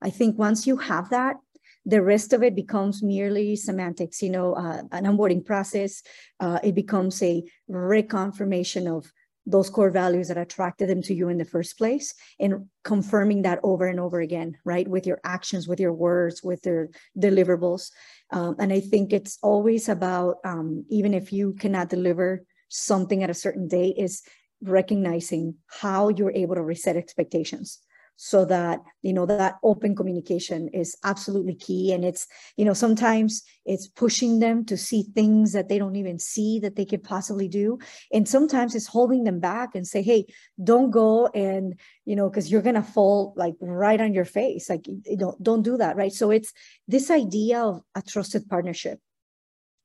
I 0.01 0.11
think 0.11 0.39
once 0.39 0.67
you 0.67 0.77
have 0.77 1.11
that, 1.11 1.37
the 1.85 2.03
rest 2.03 2.33
of 2.33 2.43
it 2.43 2.55
becomes 2.55 3.03
merely 3.03 3.57
semantics, 3.57 4.23
you 4.23 4.31
know, 4.31 4.55
uh, 4.55 4.83
an 4.93 5.05
onboarding 5.05 5.45
process. 5.45 6.03
Uh, 6.39 6.59
it 6.63 6.75
becomes 6.75 7.21
a 7.23 7.43
reconfirmation 7.71 8.87
of 8.87 9.13
those 9.47 9.69
core 9.69 9.91
values 9.91 10.29
that 10.29 10.39
attracted 10.39 10.89
them 10.89 11.03
to 11.03 11.15
you 11.15 11.29
in 11.29 11.39
the 11.39 11.45
first 11.45 11.77
place 11.77 12.15
and 12.39 12.67
confirming 12.85 13.43
that 13.43 13.59
over 13.63 13.87
and 13.87 13.99
over 13.99 14.21
again 14.21 14.57
right? 14.65 14.87
With 14.87 15.07
your 15.07 15.21
actions 15.25 15.69
with 15.69 15.81
your 15.81 15.93
words 15.93 16.43
with 16.43 16.65
your 16.67 16.91
deliverables. 17.19 17.91
Um, 18.31 18.57
and 18.59 18.73
i 18.73 18.81
think 18.81 19.13
it's 19.13 19.39
always 19.43 19.89
about 19.89 20.37
um, 20.45 20.85
even 20.89 21.13
if 21.13 21.33
you 21.33 21.55
cannot 21.55 21.91
deliver 21.91 22.45
something 22.69 23.23
at 23.23 23.31
a 23.31 23.35
certain 23.35 23.69
date 23.69 23.97
is 23.99 24.23
recognizing 24.63 25.57
how 25.67 26.09
you're 26.09 26.33
able 26.33 26.55
to 26.55 26.63
reset 26.63 26.97
expectations 26.97 27.81
so 28.17 28.45
that 28.45 28.81
you 29.03 29.13
know 29.13 29.27
that 29.27 29.57
open 29.63 29.97
communication 29.97 30.69
is 30.69 30.97
absolutely 31.05 31.55
key. 31.55 31.93
And 31.93 32.05
it's 32.05 32.27
you 32.57 32.65
know 32.65 32.75
sometimes 32.75 33.43
it's 33.65 33.89
pushing 33.89 34.39
them 34.39 34.65
to 34.67 34.77
see 34.77 35.05
things 35.15 35.53
that 35.53 35.69
they 35.69 35.79
don't 35.79 35.97
even 35.97 36.19
see 36.19 36.59
that 36.61 36.77
they 36.77 36.85
could 36.85 37.03
possibly 37.03 37.49
do. 37.49 37.79
And 38.13 38.29
sometimes 38.29 38.75
it's 38.75 38.87
holding 38.87 39.25
them 39.25 39.41
back 39.41 39.75
and 39.75 39.87
say 39.87 40.03
hey 40.03 40.27
don't 40.63 40.91
go 40.91 41.27
and 41.29 41.79
you 42.05 42.17
know 42.17 42.29
because 42.29 42.51
you're 42.51 42.63
gonna 42.63 42.83
fall 42.83 43.35
like 43.37 43.55
right 43.61 44.01
on 44.01 44.15
your 44.15 44.25
face. 44.25 44.69
Like 44.71 44.87
you 44.87 45.17
don't 45.17 45.43
don't 45.43 45.63
do 45.63 45.77
that 45.79 45.97
right? 45.97 46.13
So 46.13 46.31
it's 46.31 46.53
this 46.87 47.11
idea 47.11 47.61
of 47.61 47.83
a 47.95 48.03
trusted 48.03 48.49
partnership 48.49 49.01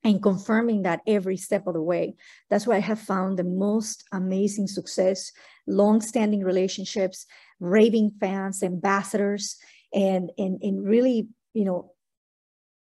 and 0.03 0.23
confirming 0.23 0.83
that 0.83 1.01
every 1.05 1.37
step 1.37 1.67
of 1.67 1.73
the 1.73 1.81
way. 1.81 2.15
That's 2.49 2.65
where 2.65 2.77
I 2.77 2.81
have 2.81 2.99
found 2.99 3.37
the 3.37 3.43
most 3.43 4.05
amazing 4.11 4.67
success, 4.67 5.31
long-standing 5.67 6.43
relationships, 6.43 7.25
raving 7.59 8.11
fans, 8.19 8.63
ambassadors, 8.63 9.57
and 9.93 10.31
and 10.37 10.61
and 10.61 10.85
really, 10.85 11.29
you 11.53 11.65
know, 11.65 11.91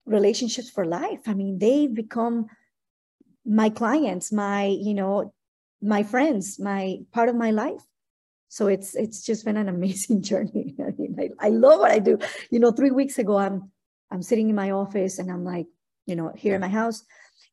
relationships 0.07 0.71
for 0.71 0.85
life. 0.85 1.21
I 1.27 1.35
mean, 1.35 1.59
they've 1.59 1.93
become 1.93 2.47
my 3.45 3.71
clients, 3.71 4.33
my, 4.33 4.67
you 4.67 4.95
know, 4.95 5.33
my 5.81 6.03
friends, 6.03 6.59
my 6.59 6.99
part 7.13 7.29
of 7.29 7.37
my 7.37 7.51
life. 7.51 7.83
So 8.49 8.67
it's 8.67 8.95
it's 8.95 9.23
just 9.23 9.45
been 9.45 9.57
an 9.57 9.69
amazing 9.69 10.23
journey. 10.31 10.75
I 10.81 10.91
mean, 10.99 11.17
I, 11.19 11.47
I 11.47 11.49
love 11.51 11.81
what 11.81 11.91
I 11.91 11.99
do. 11.99 12.19
You 12.51 12.59
know, 12.59 12.73
three 12.73 12.91
weeks 12.91 13.19
ago, 13.19 13.37
I'm 13.37 13.71
I'm 14.11 14.23
sitting 14.23 14.49
in 14.49 14.55
my 14.55 14.71
office 14.71 15.19
and 15.19 15.31
I'm 15.31 15.45
like, 15.45 15.67
you 16.07 16.17
know, 16.17 16.33
here 16.35 16.55
in 16.55 16.61
my 16.61 16.69
house, 16.69 17.05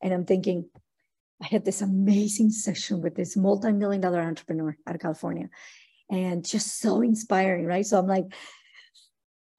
and 0.02 0.12
I'm 0.12 0.24
thinking, 0.24 0.68
I 1.42 1.46
had 1.46 1.64
this 1.64 1.82
amazing 1.82 2.50
session 2.50 3.02
with 3.02 3.14
this 3.14 3.36
multi-million 3.36 4.00
dollar 4.00 4.20
entrepreneur 4.20 4.76
out 4.86 4.94
of 4.94 5.00
California, 5.02 5.50
and 6.10 6.44
just 6.44 6.80
so 6.80 7.00
inspiring, 7.02 7.66
right? 7.66 7.84
So 7.84 7.98
I'm 7.98 8.06
like, 8.06 8.26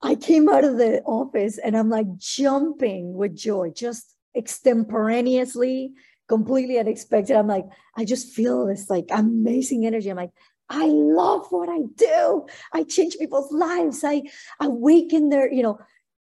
I 0.02 0.14
came 0.14 0.48
out 0.48 0.64
of 0.64 0.78
the 0.78 1.02
office 1.02 1.58
and 1.58 1.76
I'm 1.76 1.90
like 1.90 2.06
jumping 2.16 3.14
with 3.14 3.36
joy, 3.36 3.70
just 3.74 4.14
extemporaneously, 4.36 5.92
completely 6.28 6.78
unexpected. 6.78 7.36
I'm 7.36 7.48
like, 7.48 7.64
I 7.96 8.04
just 8.04 8.34
feel 8.34 8.66
this 8.66 8.88
like 8.88 9.06
amazing 9.10 9.86
energy. 9.86 10.10
I'm 10.10 10.16
like, 10.16 10.30
I 10.70 10.86
love 10.86 11.46
what 11.50 11.68
I 11.68 11.80
do. 11.96 12.46
I 12.72 12.84
change 12.84 13.16
people's 13.18 13.50
lives. 13.52 14.04
I 14.04 14.22
awaken 14.60 15.30
their, 15.30 15.52
you 15.52 15.62
know, 15.62 15.78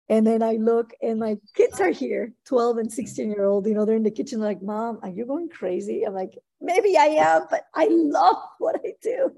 and 0.08 0.26
then 0.26 0.42
I 0.42 0.52
look 0.52 0.94
and 1.02 1.20
my 1.20 1.36
kids 1.54 1.80
are 1.80 1.90
here, 1.90 2.32
12 2.46 2.78
and 2.78 2.92
16 2.92 3.30
year 3.30 3.44
old, 3.44 3.66
you 3.66 3.74
know, 3.74 3.84
they're 3.84 3.96
in 3.96 4.04
the 4.04 4.10
kitchen 4.10 4.40
like, 4.40 4.62
mom, 4.62 5.00
are 5.02 5.10
you 5.10 5.26
going 5.26 5.50
crazy? 5.50 6.04
I'm 6.04 6.14
like, 6.14 6.38
maybe 6.60 6.96
I 6.96 7.06
am, 7.06 7.42
but 7.50 7.64
I 7.74 7.88
love 7.90 8.36
what 8.58 8.80
I 8.84 8.94
do. 9.02 9.30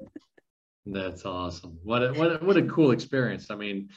That's 0.93 1.25
awesome. 1.25 1.79
What 1.85 2.03
a, 2.03 2.13
what 2.13 2.33
a, 2.33 2.45
what 2.45 2.57
a 2.57 2.63
cool 2.63 2.91
experience. 2.91 3.51
I 3.51 3.55
mean, 3.55 3.91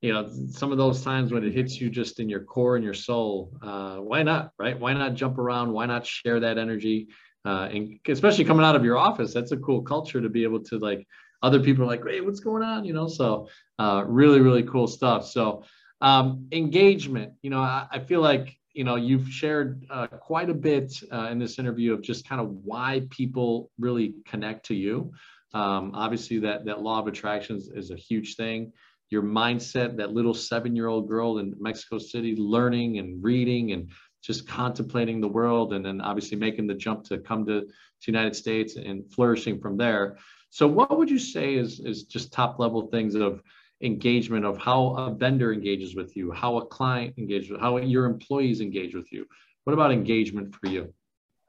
you 0.00 0.12
know, 0.12 0.28
some 0.50 0.72
of 0.72 0.78
those 0.78 1.02
times 1.04 1.32
when 1.32 1.44
it 1.44 1.52
hits 1.52 1.80
you 1.80 1.90
just 1.90 2.18
in 2.18 2.28
your 2.28 2.42
core 2.42 2.76
and 2.76 2.84
your 2.84 2.94
soul, 2.94 3.52
uh, 3.62 3.96
why 3.96 4.22
not, 4.22 4.52
right? 4.58 4.78
Why 4.78 4.92
not 4.94 5.14
jump 5.14 5.38
around? 5.38 5.72
Why 5.72 5.86
not 5.86 6.06
share 6.06 6.40
that 6.40 6.58
energy? 6.58 7.08
Uh, 7.44 7.68
and 7.72 7.98
especially 8.08 8.44
coming 8.44 8.64
out 8.64 8.76
of 8.76 8.84
your 8.84 8.98
office, 8.98 9.32
that's 9.32 9.52
a 9.52 9.56
cool 9.58 9.82
culture 9.82 10.20
to 10.20 10.28
be 10.28 10.42
able 10.42 10.60
to 10.64 10.78
like, 10.78 11.06
other 11.42 11.60
people 11.60 11.84
are 11.84 11.86
like, 11.86 12.02
hey, 12.06 12.20
what's 12.20 12.40
going 12.40 12.62
on? 12.62 12.84
You 12.84 12.94
know, 12.94 13.06
so 13.06 13.48
uh, 13.78 14.04
really, 14.06 14.40
really 14.40 14.62
cool 14.64 14.86
stuff. 14.86 15.26
So 15.26 15.62
um, 16.00 16.48
engagement, 16.52 17.34
you 17.42 17.50
know, 17.50 17.60
I, 17.60 17.86
I, 17.90 17.98
feel 18.00 18.20
like, 18.20 18.56
you 18.72 18.84
know, 18.84 18.96
you've 18.96 19.28
shared 19.28 19.86
uh, 19.90 20.06
quite 20.06 20.50
a 20.50 20.54
bit 20.54 20.92
uh, 21.12 21.28
in 21.30 21.38
this 21.38 21.58
interview 21.58 21.92
of 21.92 22.02
just 22.02 22.28
kind 22.28 22.40
of 22.40 22.48
why 22.64 23.06
people 23.10 23.70
really 23.78 24.14
connect 24.26 24.66
to 24.66 24.74
you. 24.74 25.12
Um, 25.52 25.92
obviously, 25.94 26.38
that 26.40 26.64
that 26.66 26.82
law 26.82 27.00
of 27.00 27.06
attractions 27.06 27.68
is 27.68 27.90
a 27.90 27.96
huge 27.96 28.36
thing. 28.36 28.72
Your 29.10 29.22
mindset, 29.22 29.96
that 29.96 30.12
little 30.12 30.34
seven-year-old 30.34 31.08
girl 31.08 31.38
in 31.38 31.54
Mexico 31.58 31.98
City, 31.98 32.36
learning 32.36 32.98
and 32.98 33.22
reading 33.22 33.72
and 33.72 33.90
just 34.22 34.46
contemplating 34.46 35.20
the 35.20 35.28
world, 35.28 35.72
and 35.72 35.84
then 35.84 36.00
obviously 36.00 36.36
making 36.36 36.66
the 36.66 36.74
jump 36.74 37.04
to 37.04 37.18
come 37.18 37.44
to, 37.46 37.62
to 37.62 38.06
United 38.06 38.36
States 38.36 38.76
and 38.76 39.10
flourishing 39.12 39.60
from 39.60 39.76
there. 39.76 40.18
So, 40.50 40.68
what 40.68 40.96
would 40.96 41.10
you 41.10 41.18
say 41.18 41.54
is 41.54 41.80
is 41.80 42.04
just 42.04 42.32
top 42.32 42.58
level 42.58 42.86
things 42.88 43.14
of 43.14 43.42
engagement 43.82 44.44
of 44.44 44.58
how 44.58 44.94
a 44.96 45.14
vendor 45.14 45.52
engages 45.52 45.96
with 45.96 46.16
you, 46.16 46.30
how 46.30 46.58
a 46.58 46.66
client 46.66 47.14
engages 47.16 47.56
how 47.58 47.78
your 47.78 48.04
employees 48.04 48.60
engage 48.60 48.94
with 48.94 49.10
you. 49.10 49.26
What 49.64 49.72
about 49.72 49.92
engagement 49.92 50.54
for 50.54 50.68
you? 50.68 50.92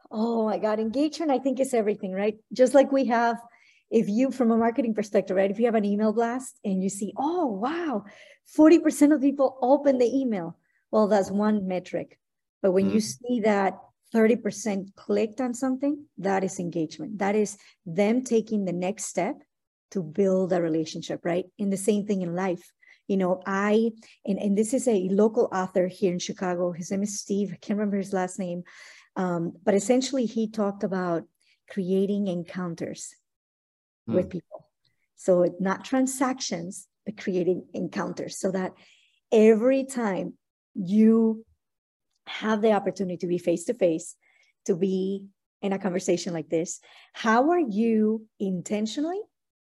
Oh 0.09 0.45
my 0.45 0.57
God, 0.57 0.79
engagement, 0.79 1.31
I 1.31 1.39
think 1.39 1.59
is 1.59 1.73
everything, 1.73 2.11
right? 2.11 2.37
Just 2.53 2.73
like 2.73 2.91
we 2.91 3.05
have, 3.05 3.37
if 3.91 4.07
you, 4.07 4.31
from 4.31 4.51
a 4.51 4.57
marketing 4.57 4.93
perspective, 4.93 5.35
right? 5.35 5.51
If 5.51 5.59
you 5.59 5.65
have 5.65 5.75
an 5.75 5.85
email 5.85 6.13
blast 6.13 6.57
and 6.63 6.81
you 6.81 6.89
see, 6.89 7.13
oh, 7.17 7.45
wow, 7.45 8.05
40% 8.57 9.13
of 9.13 9.21
people 9.21 9.57
open 9.61 9.97
the 9.97 10.05
email. 10.05 10.57
Well, 10.91 11.07
that's 11.07 11.29
one 11.29 11.67
metric. 11.67 12.17
But 12.61 12.71
when 12.71 12.85
mm-hmm. 12.85 12.95
you 12.95 13.01
see 13.01 13.41
that 13.41 13.77
30% 14.15 14.95
clicked 14.95 15.41
on 15.41 15.53
something, 15.53 16.05
that 16.17 16.43
is 16.43 16.59
engagement. 16.59 17.19
That 17.19 17.35
is 17.35 17.57
them 17.85 18.23
taking 18.23 18.65
the 18.65 18.73
next 18.73 19.05
step 19.05 19.35
to 19.91 20.01
build 20.01 20.53
a 20.53 20.61
relationship, 20.61 21.21
right? 21.23 21.45
And 21.59 21.71
the 21.71 21.77
same 21.77 22.05
thing 22.05 22.21
in 22.21 22.33
life. 22.33 22.71
You 23.07 23.17
know, 23.17 23.41
I, 23.45 23.91
and, 24.25 24.39
and 24.39 24.57
this 24.57 24.73
is 24.73 24.87
a 24.87 25.09
local 25.09 25.49
author 25.51 25.87
here 25.87 26.13
in 26.13 26.19
Chicago. 26.19 26.71
His 26.71 26.91
name 26.91 27.03
is 27.03 27.19
Steve. 27.19 27.51
I 27.51 27.57
can't 27.57 27.77
remember 27.77 27.97
his 27.97 28.13
last 28.13 28.39
name. 28.39 28.63
Um, 29.17 29.53
but 29.65 29.73
essentially, 29.73 30.25
he 30.25 30.49
talked 30.49 30.83
about 30.85 31.23
creating 31.69 32.27
encounters 32.27 33.15
hmm. 34.11 34.17
with 34.17 34.29
people. 34.29 34.69
So, 35.15 35.55
not 35.59 35.85
transactions, 35.85 36.87
but 37.05 37.17
creating 37.17 37.65
encounters 37.73 38.39
so 38.39 38.51
that 38.51 38.73
every 39.31 39.85
time 39.85 40.33
you 40.75 41.45
have 42.27 42.61
the 42.61 42.71
opportunity 42.71 43.17
to 43.17 43.27
be 43.27 43.37
face 43.37 43.65
to 43.65 43.73
face, 43.73 44.15
to 44.65 44.75
be 44.75 45.25
in 45.61 45.73
a 45.73 45.79
conversation 45.79 46.33
like 46.33 46.49
this, 46.49 46.79
how 47.13 47.51
are 47.51 47.59
you 47.59 48.25
intentionally 48.39 49.19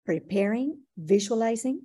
preparing, 0.06 0.80
visualizing, 0.98 1.82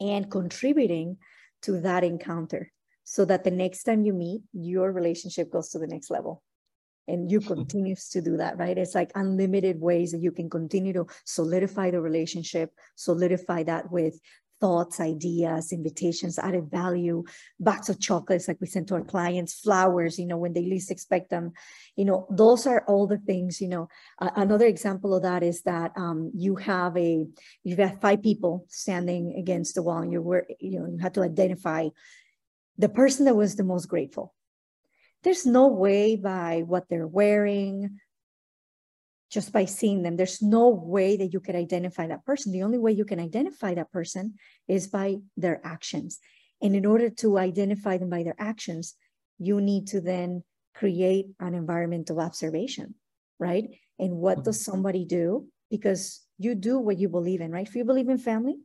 and 0.00 0.30
contributing 0.30 1.16
to 1.62 1.80
that 1.80 2.04
encounter 2.04 2.70
so 3.04 3.24
that 3.24 3.44
the 3.44 3.50
next 3.50 3.84
time 3.84 4.04
you 4.04 4.12
meet, 4.12 4.42
your 4.52 4.92
relationship 4.92 5.50
goes 5.50 5.70
to 5.70 5.78
the 5.78 5.86
next 5.86 6.10
level. 6.10 6.42
And 7.06 7.30
you 7.30 7.40
continues 7.40 8.08
to 8.10 8.22
do 8.22 8.38
that, 8.38 8.58
right? 8.58 8.78
It's 8.78 8.94
like 8.94 9.12
unlimited 9.14 9.80
ways 9.80 10.12
that 10.12 10.22
you 10.22 10.32
can 10.32 10.48
continue 10.48 10.92
to 10.94 11.06
solidify 11.24 11.90
the 11.90 12.00
relationship, 12.00 12.72
solidify 12.96 13.64
that 13.64 13.90
with 13.90 14.18
thoughts, 14.60 15.00
ideas, 15.00 15.72
invitations, 15.72 16.38
added 16.38 16.70
value, 16.70 17.24
box 17.60 17.88
of 17.88 18.00
chocolates 18.00 18.48
like 18.48 18.60
we 18.60 18.66
send 18.66 18.88
to 18.88 18.94
our 18.94 19.02
clients, 19.02 19.60
flowers, 19.60 20.18
you 20.18 20.26
know, 20.26 20.38
when 20.38 20.52
they 20.52 20.62
least 20.62 20.90
expect 20.90 21.30
them. 21.30 21.52
You 21.96 22.06
know, 22.06 22.26
those 22.30 22.66
are 22.66 22.84
all 22.86 23.06
the 23.06 23.18
things, 23.18 23.60
you 23.60 23.68
know. 23.68 23.88
Uh, 24.18 24.30
another 24.36 24.66
example 24.66 25.14
of 25.14 25.22
that 25.22 25.42
is 25.42 25.62
that 25.62 25.92
um, 25.96 26.30
you 26.34 26.56
have 26.56 26.96
a, 26.96 27.26
you've 27.62 27.78
got 27.78 28.00
five 28.00 28.22
people 28.22 28.64
standing 28.68 29.34
against 29.38 29.74
the 29.74 29.82
wall 29.82 29.98
and 29.98 30.12
you 30.12 30.22
were, 30.22 30.46
you 30.60 30.80
know, 30.80 30.86
you 30.86 30.98
had 30.98 31.14
to 31.14 31.22
identify 31.22 31.88
the 32.78 32.88
person 32.88 33.26
that 33.26 33.36
was 33.36 33.56
the 33.56 33.64
most 33.64 33.86
grateful. 33.86 34.33
There's 35.24 35.46
no 35.46 35.68
way 35.68 36.16
by 36.16 36.62
what 36.66 36.88
they're 36.88 37.06
wearing, 37.06 37.98
just 39.30 39.52
by 39.52 39.64
seeing 39.64 40.02
them. 40.02 40.16
There's 40.16 40.40
no 40.40 40.68
way 40.68 41.16
that 41.16 41.32
you 41.32 41.40
could 41.40 41.56
identify 41.56 42.06
that 42.06 42.24
person. 42.24 42.52
The 42.52 42.62
only 42.62 42.78
way 42.78 42.92
you 42.92 43.04
can 43.04 43.18
identify 43.18 43.74
that 43.74 43.90
person 43.90 44.34
is 44.68 44.86
by 44.86 45.16
their 45.36 45.60
actions. 45.64 46.20
And 46.62 46.76
in 46.76 46.86
order 46.86 47.10
to 47.10 47.38
identify 47.38 47.98
them 47.98 48.10
by 48.10 48.22
their 48.22 48.36
actions, 48.38 48.94
you 49.38 49.60
need 49.60 49.88
to 49.88 50.00
then 50.00 50.44
create 50.74 51.26
an 51.40 51.54
environment 51.54 52.10
of 52.10 52.18
observation, 52.18 52.94
right? 53.38 53.64
And 53.98 54.18
what 54.18 54.44
does 54.44 54.58
mm-hmm. 54.60 54.70
somebody 54.70 55.04
do? 55.04 55.48
Because 55.70 56.22
you 56.38 56.54
do 56.54 56.78
what 56.78 56.98
you 56.98 57.08
believe 57.08 57.40
in, 57.40 57.50
right? 57.50 57.66
If 57.66 57.74
you 57.74 57.84
believe 57.84 58.08
in 58.08 58.18
family, 58.18 58.56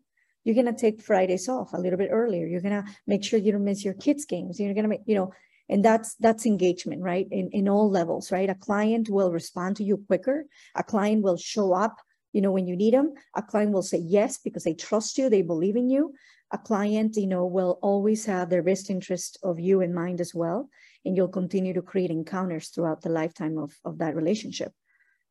you're 0.44 0.56
gonna 0.56 0.78
take 0.78 1.02
Fridays 1.02 1.50
off 1.50 1.74
a 1.74 1.78
little 1.78 1.98
bit 1.98 2.10
earlier. 2.12 2.46
You're 2.46 2.62
gonna 2.62 2.86
make 3.08 3.24
sure 3.24 3.40
you 3.40 3.52
don't 3.52 3.66
miss 3.66 3.84
your 3.84 3.94
kids' 3.94 4.26
games. 4.26 4.60
You're 4.60 4.74
gonna 4.74 4.88
make, 4.88 5.02
you 5.06 5.16
know, 5.16 5.34
and 5.70 5.86
that's 5.86 6.16
that's 6.16 6.46
engagement 6.46 7.02
right? 7.02 7.28
In, 7.32 7.50
in 7.52 7.70
all 7.70 7.90
levels 7.90 8.32
right? 8.32 8.50
A 8.50 8.56
client 8.56 9.10
will 9.10 9.32
respond 9.32 9.78
to 9.78 9.84
you 9.84 10.04
quicker. 10.08 10.46
A 10.76 10.84
client 10.84 11.24
will 11.24 11.38
show 11.38 11.74
up 11.74 11.98
you 12.34 12.42
know 12.42 12.52
when 12.52 12.68
you 12.68 12.76
need 12.76 12.94
them. 12.94 13.14
A 13.36 13.42
client 13.42 13.72
will 13.72 13.84
say 13.84 14.00
yes 14.00 14.40
because 14.40 14.64
they 14.64 14.74
trust 14.74 15.18
you 15.18 15.30
they 15.30 15.42
believe 15.42 15.76
in 15.76 15.90
you. 15.90 16.14
A 16.52 16.58
client 16.58 17.16
you 17.16 17.28
know 17.28 17.46
will 17.46 17.80
always 17.82 18.26
have 18.26 18.50
their 18.50 18.64
best 18.64 18.90
interest 18.90 19.38
of 19.44 19.60
you 19.60 19.82
in 19.82 19.94
mind 19.94 20.20
as 20.20 20.34
well. 20.34 20.70
And 21.06 21.16
you'll 21.16 21.30
continue 21.30 21.74
to 21.74 21.82
create 21.82 22.12
encounters 22.12 22.70
throughout 22.70 23.02
the 23.02 23.10
lifetime 23.10 23.58
of, 23.58 23.72
of 23.86 24.00
that 24.00 24.16
relationship. 24.16 24.74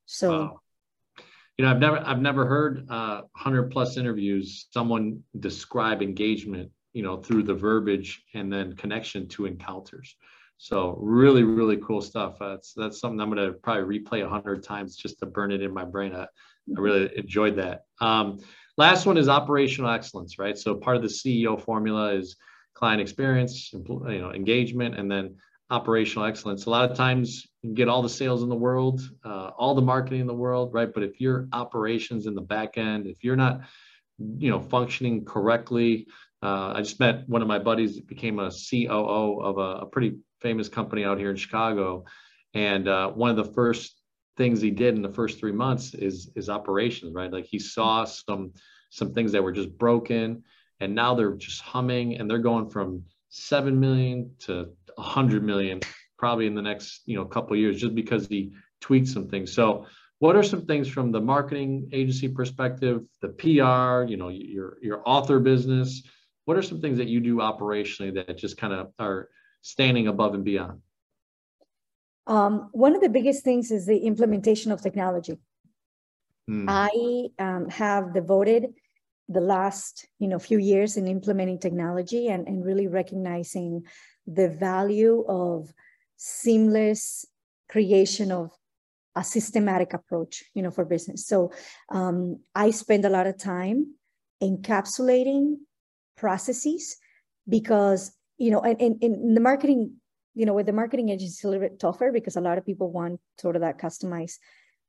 So 0.07 0.31
wow. 0.31 0.61
you 1.59 1.65
know 1.65 1.71
i've 1.73 1.81
never 1.81 1.99
i've 1.99 2.23
never 2.23 2.47
heard 2.47 2.87
uh 2.89 3.23
100 3.33 3.71
plus 3.71 3.97
interviews 3.97 4.69
someone 4.71 5.23
describe 5.39 6.01
engagement 6.01 6.71
you 6.99 7.05
know, 7.05 7.17
through 7.17 7.45
the 7.45 7.55
verbiage 7.55 8.25
and 8.35 8.53
then 8.53 8.75
connection 8.75 9.29
to 9.29 9.47
encounters. 9.47 10.17
So 10.57 10.97
really, 10.99 11.45
really 11.45 11.77
cool 11.77 12.03
stuff. 12.03 12.39
That's 12.41 12.73
that's 12.75 12.99
something 12.99 13.21
I'm 13.21 13.31
going 13.31 13.47
to 13.47 13.57
probably 13.57 14.01
replay 14.01 14.27
a 14.27 14.29
hundred 14.29 14.65
times 14.65 14.97
just 14.97 15.21
to 15.21 15.27
burn 15.27 15.53
it 15.53 15.63
in 15.63 15.73
my 15.73 15.85
brain. 15.85 16.13
I, 16.13 16.23
I 16.23 16.27
really 16.67 17.09
enjoyed 17.17 17.55
that. 17.55 17.83
Um, 18.01 18.41
last 18.77 19.07
one 19.07 19.17
is 19.17 19.29
operational 19.29 19.93
excellence, 19.93 20.41
right? 20.41 20.59
So 20.59 20.75
part 20.75 20.97
of 20.97 21.03
the 21.03 21.09
CEO 21.09 21.63
formula 21.63 22.15
is 22.15 22.35
client 22.75 23.01
experience, 23.01 23.73
you 23.73 24.21
know, 24.21 24.33
engagement, 24.33 24.99
and 24.99 25.09
then 25.09 25.37
operational 25.71 26.27
excellence. 26.27 26.67
A 26.67 26.71
lot 26.71 26.91
of 26.91 26.97
times 26.97 27.47
you 27.63 27.75
get 27.75 27.89
all 27.89 28.03
the 28.03 28.09
sales 28.09 28.43
in 28.43 28.49
the 28.49 28.57
world, 28.57 29.01
uh, 29.25 29.51
all 29.57 29.77
the 29.77 29.83
marketing 29.83 30.23
in 30.23 30.27
the 30.27 30.35
world, 30.35 30.75
right? 30.75 30.93
But 30.93 31.05
if 31.05 31.21
your 31.21 31.47
operations 31.53 32.27
in 32.27 32.35
the 32.35 32.41
back 32.41 32.77
end, 32.77 33.07
if 33.07 33.23
you're 33.23 33.37
not, 33.37 33.61
you 34.19 34.51
know, 34.51 34.61
functioning 34.61 35.25
correctly, 35.25 36.09
uh, 36.43 36.73
I 36.77 36.83
just 36.83 37.01
met 37.01 37.29
one 37.29 37.43
of 37.43 37.49
my 37.49 37.59
buddies 37.59 38.01
became 38.01 38.39
a 38.39 38.51
COO 38.51 39.41
of 39.41 39.59
a, 39.59 39.83
a 39.83 39.87
pretty 39.87 40.19
famous 40.41 40.69
company 40.69 41.05
out 41.05 41.19
here 41.19 41.31
in 41.31 41.37
Chicago, 41.37 42.05
and 42.55 42.89
uh, 42.89 43.11
one 43.11 43.31
of 43.31 43.37
the 43.37 43.53
first 43.53 44.01
things 44.37 44.61
he 44.61 44.71
did 44.71 44.95
in 44.95 45.03
the 45.03 45.13
first 45.13 45.39
three 45.39 45.53
months 45.53 45.95
is 45.95 46.31
is 46.37 46.49
operations, 46.49 47.13
right? 47.15 47.33
Like 47.33 47.47
he 47.47 47.59
saw 47.59 48.05
some 48.05 48.53
some 48.91 49.13
things 49.13 49.33
that 49.33 49.43
were 49.43 49.53
just 49.53 49.77
broken, 49.77 50.45
and 50.81 50.95
now 50.95 51.15
they're 51.15 51.35
just 51.35 51.61
humming, 51.61 52.17
and 52.17 52.31
they're 52.31 52.39
going 52.39 52.71
from 52.71 53.03
seven 53.31 53.79
million 53.79 54.31
to 54.41 54.71
a 54.97 55.03
hundred 55.03 55.43
million 55.45 55.81
probably 56.19 56.47
in 56.47 56.55
the 56.55 56.63
next 56.63 57.03
you 57.07 57.17
know 57.17 57.25
couple 57.25 57.57
years 57.57 57.81
just 57.81 57.95
because 57.95 58.27
he 58.29 58.53
tweaked 58.81 59.09
some 59.09 59.29
things. 59.29 59.53
So 59.53 59.87
what 60.21 60.35
are 60.35 60.43
some 60.43 60.67
things 60.67 60.89
from 60.89 61.13
the 61.13 61.21
marketing 61.21 61.89
agency 61.93 62.29
perspective, 62.29 63.03
the 63.21 63.29
PR, 63.29 64.09
you 64.11 64.17
know, 64.17 64.29
your 64.29 64.79
your 64.83 65.03
author 65.05 65.39
business? 65.39 66.03
What 66.49 66.57
are 66.57 66.63
some 66.63 66.81
things 66.81 66.97
that 66.97 67.09
you 67.09 67.21
do 67.21 67.37
operationally 67.37 68.15
that 68.15 68.39
just 68.39 68.57
kind 68.57 68.73
of 68.73 68.91
are 68.99 69.29
standing 69.61 70.09
above 70.09 70.33
and 70.33 70.43
beyond? 70.43 70.81
Um, 72.27 72.71
one 72.73 72.95
of 72.95 73.03
the 73.03 73.11
biggest 73.11 73.45
things 73.45 73.71
is 73.71 73.85
the 73.85 73.99
implementation 73.99 74.73
of 74.73 74.81
technology. 74.81 75.37
Mm. 76.49 76.65
I 76.67 77.45
um, 77.45 77.69
have 77.69 78.15
devoted 78.15 78.69
the 79.29 79.43
last 79.43 80.07
you 80.19 80.27
know 80.27 80.39
few 80.39 80.57
years 80.57 80.97
in 80.97 81.07
implementing 81.07 81.59
technology 81.59 82.29
and, 82.29 82.49
and 82.49 82.65
really 82.65 82.87
recognizing 82.87 83.83
the 84.27 84.49
value 84.49 85.27
of 85.29 85.71
seamless 86.17 87.27
creation 87.69 88.33
of 88.33 88.53
a 89.15 89.23
systematic 89.23 89.93
approach 89.93 90.45
you 90.55 90.63
know 90.63 90.71
for 90.71 90.87
business 90.87 91.27
so 91.27 91.53
um, 91.91 92.41
i 92.55 92.71
spend 92.71 93.05
a 93.05 93.11
lot 93.11 93.27
of 93.27 93.37
time 93.37 93.95
encapsulating 94.43 95.57
processes 96.19 96.97
because 97.49 98.13
you 98.37 98.51
know 98.51 98.61
and 98.61 99.03
in 99.03 99.35
the 99.35 99.41
marketing 99.41 99.95
you 100.35 100.47
know 100.47 100.55
with 100.55 100.67
the 100.67 100.73
marketing 100.73 101.09
agency 101.09 101.27
it's 101.33 101.45
a 101.45 101.49
little 101.49 101.67
bit 101.67 101.81
tougher 101.81 102.11
because 102.13 102.37
a 102.37 102.41
lot 102.41 102.59
of 102.59 102.67
people 102.67 102.93
want 102.93 103.21
sort 103.39 103.57
of 103.57 103.63
that 103.63 103.79
customized 103.79 104.39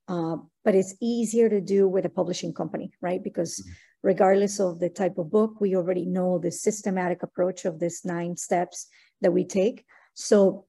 uh, 0.07 0.35
but 0.65 0.75
it's 0.75 0.95
easier 1.01 1.47
to 1.49 1.61
do 1.61 1.87
with 1.87 2.05
a 2.05 2.09
publishing 2.09 2.53
company 2.53 2.91
right 3.01 3.23
because 3.23 3.59
mm-hmm. 3.59 3.71
regardless 4.03 4.59
of 4.59 4.79
the 4.79 4.89
type 4.89 5.17
of 5.17 5.31
book 5.31 5.61
we 5.61 5.75
already 5.75 6.05
know 6.05 6.39
the 6.39 6.51
systematic 6.51 7.23
approach 7.23 7.65
of 7.65 7.79
this 7.79 8.03
nine 8.03 8.35
steps 8.35 8.87
that 9.21 9.31
we 9.31 9.45
take 9.45 9.85
so 10.13 10.65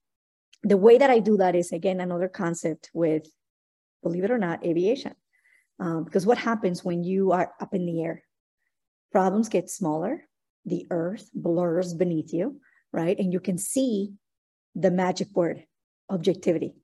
the 0.62 0.76
way 0.76 0.98
that 0.98 1.10
i 1.10 1.18
do 1.18 1.36
that 1.36 1.54
is 1.56 1.72
again 1.72 2.00
another 2.00 2.28
concept 2.28 2.90
with 2.94 3.26
believe 4.02 4.24
it 4.24 4.30
or 4.30 4.38
not, 4.38 4.64
aviation. 4.64 5.14
Um, 5.78 6.04
because 6.04 6.26
what 6.26 6.38
happens 6.38 6.84
when 6.84 7.04
you 7.04 7.32
are 7.32 7.52
up 7.60 7.74
in 7.74 7.86
the 7.86 8.02
air? 8.02 8.22
Problems 9.12 9.48
get 9.48 9.70
smaller, 9.70 10.24
the 10.64 10.86
earth 10.90 11.30
blurs 11.34 11.94
beneath 11.94 12.32
you, 12.32 12.60
right? 12.92 13.18
And 13.18 13.32
you 13.32 13.40
can 13.40 13.58
see 13.58 14.12
the 14.74 14.90
magic 14.90 15.28
word, 15.34 15.64
objectivity, 16.08 16.74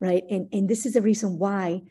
right? 0.00 0.24
And, 0.30 0.48
and 0.52 0.68
this 0.68 0.86
is 0.86 0.94
the 0.94 1.02
reason 1.02 1.38
why 1.38 1.82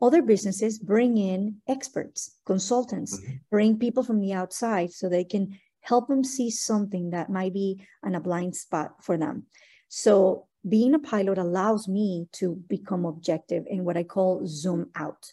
other 0.00 0.22
businesses 0.22 0.78
bring 0.78 1.18
in 1.18 1.56
experts, 1.68 2.36
consultants, 2.46 3.18
mm-hmm. 3.18 3.34
bring 3.50 3.78
people 3.78 4.02
from 4.02 4.20
the 4.20 4.32
outside 4.32 4.92
so 4.92 5.08
they 5.08 5.24
can 5.24 5.58
help 5.80 6.08
them 6.08 6.24
see 6.24 6.50
something 6.50 7.10
that 7.10 7.30
might 7.30 7.52
be 7.52 7.84
on 8.04 8.14
a 8.14 8.20
blind 8.20 8.54
spot 8.54 9.02
for 9.02 9.16
them. 9.16 9.44
So 9.88 10.46
being 10.68 10.94
a 10.94 10.98
pilot 10.98 11.38
allows 11.38 11.88
me 11.88 12.28
to 12.32 12.56
become 12.68 13.04
objective 13.04 13.64
in 13.68 13.84
what 13.84 13.96
I 13.96 14.02
call 14.02 14.46
zoom 14.46 14.90
out. 14.94 15.32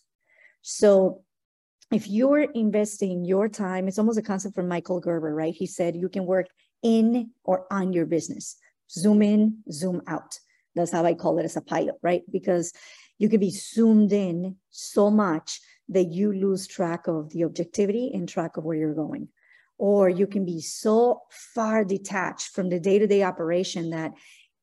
So 0.61 1.23
if 1.91 2.07
you're 2.07 2.41
investing 2.41 3.25
your 3.25 3.47
time, 3.47 3.88
it's 3.88 3.99
almost 3.99 4.17
a 4.17 4.23
concept 4.23 4.55
from 4.55 4.67
Michael 4.67 4.99
Gerber, 4.99 5.33
right? 5.33 5.53
He 5.53 5.67
said 5.67 5.95
you 5.95 6.09
can 6.09 6.25
work 6.25 6.47
in 6.83 7.31
or 7.43 7.65
on 7.71 7.93
your 7.93 8.05
business, 8.05 8.57
zoom 8.89 9.21
in, 9.21 9.59
zoom 9.71 10.01
out. 10.07 10.39
That's 10.75 10.91
how 10.91 11.05
I 11.05 11.13
call 11.13 11.39
it 11.39 11.45
as 11.45 11.55
a 11.55 11.61
pilot, 11.61 11.95
right? 12.01 12.23
Because 12.31 12.73
you 13.17 13.29
can 13.29 13.39
be 13.39 13.51
zoomed 13.51 14.11
in 14.11 14.57
so 14.71 15.09
much 15.09 15.61
that 15.89 16.11
you 16.11 16.33
lose 16.33 16.67
track 16.67 17.07
of 17.07 17.29
the 17.29 17.43
objectivity 17.43 18.11
and 18.13 18.27
track 18.27 18.57
of 18.57 18.63
where 18.63 18.75
you're 18.75 18.93
going. 18.93 19.29
Or 19.77 20.09
you 20.09 20.25
can 20.25 20.45
be 20.45 20.61
so 20.61 21.21
far 21.29 21.86
detached 21.86 22.49
from 22.49 22.69
the 22.69 22.79
day 22.79 22.97
to 22.99 23.07
day 23.07 23.23
operation 23.23 23.91
that 23.91 24.13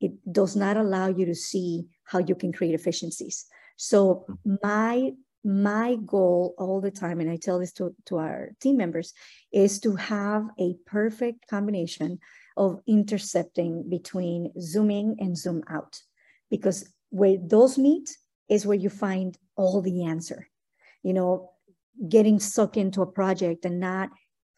it 0.01 0.13
does 0.31 0.57
not 0.57 0.77
allow 0.77 1.07
you 1.07 1.27
to 1.27 1.35
see 1.35 1.85
how 2.05 2.19
you 2.19 2.35
can 2.35 2.53
create 2.53 2.75
efficiencies. 2.75 3.47
So 3.77 4.25
hmm. 4.45 4.55
my 4.63 5.13
my 5.45 5.97
goal 6.07 6.55
all 6.59 6.81
the 6.81 6.91
time, 6.91 7.21
and 7.21 7.31
I 7.31 7.37
tell 7.37 7.59
this 7.59 7.73
to, 7.75 7.95
to 8.07 8.19
our 8.19 8.51
team 8.61 8.77
members, 8.77 9.13
is 9.53 9.81
to 9.81 9.97
have 9.97 10.47
a 10.59 10.75
perfect 10.87 11.49
combination 11.49 12.19
of 12.57 12.81
intercepting 12.87 13.89
between 13.89 14.53
zooming 14.61 15.17
and 15.19 15.37
zoom 15.37 15.63
out. 15.69 16.01
Because 16.51 16.93
where 17.11 17.37
those 17.41 17.79
meet 17.79 18.17
is 18.49 18.67
where 18.67 18.77
you 18.77 18.91
find 18.91 19.37
all 19.57 19.81
the 19.81 20.05
answer. 20.05 20.49
You 21.03 21.15
know, 21.15 21.51
getting 22.09 22.39
stuck 22.39 22.77
into 22.77 23.03
a 23.03 23.07
project 23.07 23.65
and 23.65 23.81
not 23.81 24.11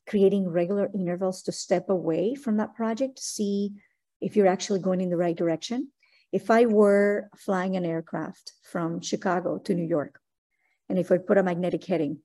creating 0.06 0.48
regular 0.48 0.90
intervals 0.94 1.42
to 1.42 1.52
step 1.52 1.88
away 1.88 2.34
from 2.34 2.58
that 2.58 2.74
project, 2.74 3.16
to 3.16 3.22
see 3.22 3.72
if 4.20 4.36
you're 4.36 4.46
actually 4.46 4.80
going 4.80 5.00
in 5.00 5.10
the 5.10 5.16
right 5.16 5.36
direction. 5.36 5.90
If 6.32 6.50
I 6.50 6.66
were 6.66 7.30
flying 7.36 7.76
an 7.76 7.84
aircraft 7.84 8.52
from 8.70 9.00
Chicago 9.00 9.58
to 9.58 9.74
New 9.74 9.86
York, 9.86 10.20
and 10.88 10.98
if 10.98 11.10
I 11.10 11.18
put 11.18 11.38
a 11.38 11.42
magnetic 11.42 11.84
heading, 11.84 12.18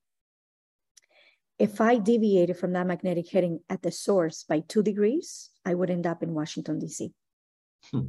if 1.57 1.81
I 1.81 1.97
deviated 1.97 2.57
from 2.57 2.73
that 2.73 2.87
magnetic 2.87 3.29
heading 3.29 3.59
at 3.69 3.81
the 3.81 3.91
source 3.91 4.43
by 4.43 4.61
two 4.61 4.81
degrees, 4.81 5.49
I 5.65 5.73
would 5.73 5.89
end 5.89 6.07
up 6.07 6.23
in 6.23 6.33
Washington, 6.33 6.79
D.C. 6.79 7.11
Hmm. 7.91 8.07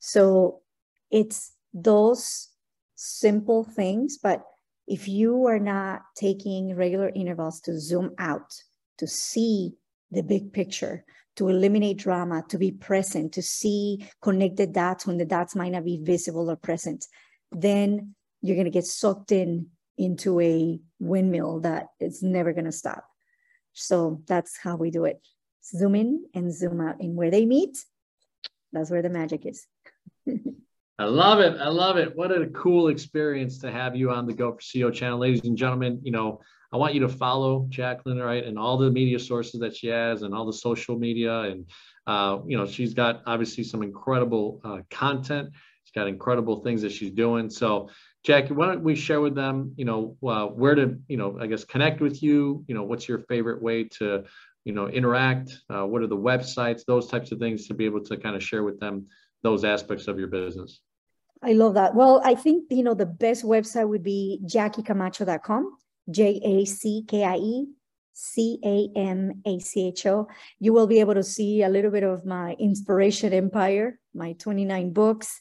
So 0.00 0.62
it's 1.10 1.52
those 1.72 2.48
simple 2.96 3.64
things, 3.64 4.18
but 4.20 4.42
if 4.88 5.06
you 5.06 5.46
are 5.46 5.60
not 5.60 6.02
taking 6.16 6.74
regular 6.74 7.10
intervals 7.14 7.60
to 7.60 7.78
zoom 7.78 8.10
out, 8.18 8.52
to 8.98 9.06
see 9.06 9.74
the 10.10 10.22
big 10.22 10.52
picture, 10.52 11.04
to 11.36 11.48
eliminate 11.48 11.96
drama, 11.96 12.42
to 12.48 12.58
be 12.58 12.72
present, 12.72 13.32
to 13.34 13.42
see 13.42 14.04
connected 14.20 14.72
dots 14.72 15.06
when 15.06 15.16
the 15.16 15.24
dots 15.24 15.54
might 15.54 15.72
not 15.72 15.84
be 15.84 16.00
visible 16.02 16.50
or 16.50 16.56
present, 16.56 17.06
then 17.52 18.14
you're 18.42 18.56
going 18.56 18.64
to 18.64 18.70
get 18.70 18.84
sucked 18.84 19.30
in 19.30 19.68
into 20.00 20.40
a 20.40 20.80
windmill 20.98 21.60
that 21.60 21.88
is 22.00 22.22
never 22.22 22.52
going 22.52 22.64
to 22.64 22.72
stop. 22.72 23.04
So 23.74 24.22
that's 24.26 24.56
how 24.56 24.76
we 24.76 24.90
do 24.90 25.04
it. 25.04 25.20
Zoom 25.62 25.94
in 25.94 26.24
and 26.34 26.52
zoom 26.52 26.80
out. 26.80 27.00
And 27.00 27.16
where 27.16 27.30
they 27.30 27.44
meet, 27.44 27.76
that's 28.72 28.90
where 28.90 29.02
the 29.02 29.10
magic 29.10 29.44
is. 29.44 29.66
I 30.98 31.04
love 31.04 31.40
it. 31.40 31.60
I 31.60 31.68
love 31.68 31.98
it. 31.98 32.16
What 32.16 32.30
a 32.30 32.46
cool 32.48 32.88
experience 32.88 33.58
to 33.58 33.70
have 33.70 33.94
you 33.94 34.10
on 34.10 34.26
the 34.26 34.32
Go 34.32 34.52
for 34.52 34.60
CEO 34.60 34.92
channel. 34.92 35.18
Ladies 35.18 35.44
and 35.44 35.56
gentlemen, 35.56 36.00
you 36.02 36.12
know, 36.12 36.40
I 36.72 36.76
want 36.76 36.94
you 36.94 37.00
to 37.00 37.08
follow 37.08 37.66
Jacqueline, 37.68 38.18
right, 38.18 38.44
and 38.44 38.58
all 38.58 38.78
the 38.78 38.90
media 38.90 39.18
sources 39.18 39.60
that 39.60 39.76
she 39.76 39.88
has 39.88 40.22
and 40.22 40.34
all 40.34 40.46
the 40.46 40.52
social 40.52 40.98
media. 40.98 41.40
And, 41.40 41.66
uh, 42.06 42.38
you 42.46 42.56
know, 42.56 42.66
she's 42.66 42.94
got 42.94 43.22
obviously 43.26 43.64
some 43.64 43.82
incredible 43.82 44.60
uh, 44.64 44.78
content. 44.90 45.50
She's 45.84 45.92
got 45.92 46.06
incredible 46.06 46.62
things 46.62 46.82
that 46.82 46.92
she's 46.92 47.10
doing. 47.10 47.50
So, 47.50 47.90
Jackie, 48.22 48.52
why 48.52 48.66
don't 48.66 48.82
we 48.82 48.94
share 48.94 49.20
with 49.20 49.34
them, 49.34 49.72
you 49.76 49.84
know, 49.84 50.16
uh, 50.26 50.46
where 50.46 50.74
to, 50.74 50.98
you 51.08 51.16
know, 51.16 51.38
I 51.40 51.46
guess 51.46 51.64
connect 51.64 52.00
with 52.00 52.22
you? 52.22 52.64
You 52.68 52.74
know, 52.74 52.82
what's 52.82 53.08
your 53.08 53.20
favorite 53.20 53.62
way 53.62 53.84
to, 53.98 54.24
you 54.64 54.72
know, 54.72 54.88
interact? 54.88 55.58
Uh, 55.70 55.86
what 55.86 56.02
are 56.02 56.06
the 56.06 56.16
websites? 56.16 56.84
Those 56.86 57.08
types 57.08 57.32
of 57.32 57.38
things 57.38 57.66
to 57.68 57.74
be 57.74 57.86
able 57.86 58.04
to 58.04 58.16
kind 58.18 58.36
of 58.36 58.42
share 58.42 58.62
with 58.62 58.78
them 58.78 59.06
those 59.42 59.64
aspects 59.64 60.06
of 60.06 60.18
your 60.18 60.28
business. 60.28 60.80
I 61.42 61.52
love 61.52 61.74
that. 61.74 61.94
Well, 61.94 62.20
I 62.22 62.34
think, 62.34 62.64
you 62.70 62.82
know, 62.82 62.92
the 62.92 63.06
best 63.06 63.44
website 63.44 63.88
would 63.88 64.02
be 64.02 64.40
jackiecamacho.com. 64.44 65.78
J 66.10 66.40
A 66.44 66.64
C 66.66 67.04
K 67.06 67.24
I 67.24 67.36
E 67.36 67.66
C 68.12 68.58
A 68.62 68.88
M 68.98 69.40
A 69.46 69.58
C 69.60 69.88
H 69.88 70.04
O. 70.06 70.28
You 70.58 70.74
will 70.74 70.86
be 70.86 71.00
able 71.00 71.14
to 71.14 71.22
see 71.22 71.62
a 71.62 71.68
little 71.68 71.90
bit 71.90 72.02
of 72.02 72.26
my 72.26 72.52
inspiration 72.58 73.32
empire, 73.32 73.98
my 74.14 74.32
29 74.34 74.92
books, 74.92 75.40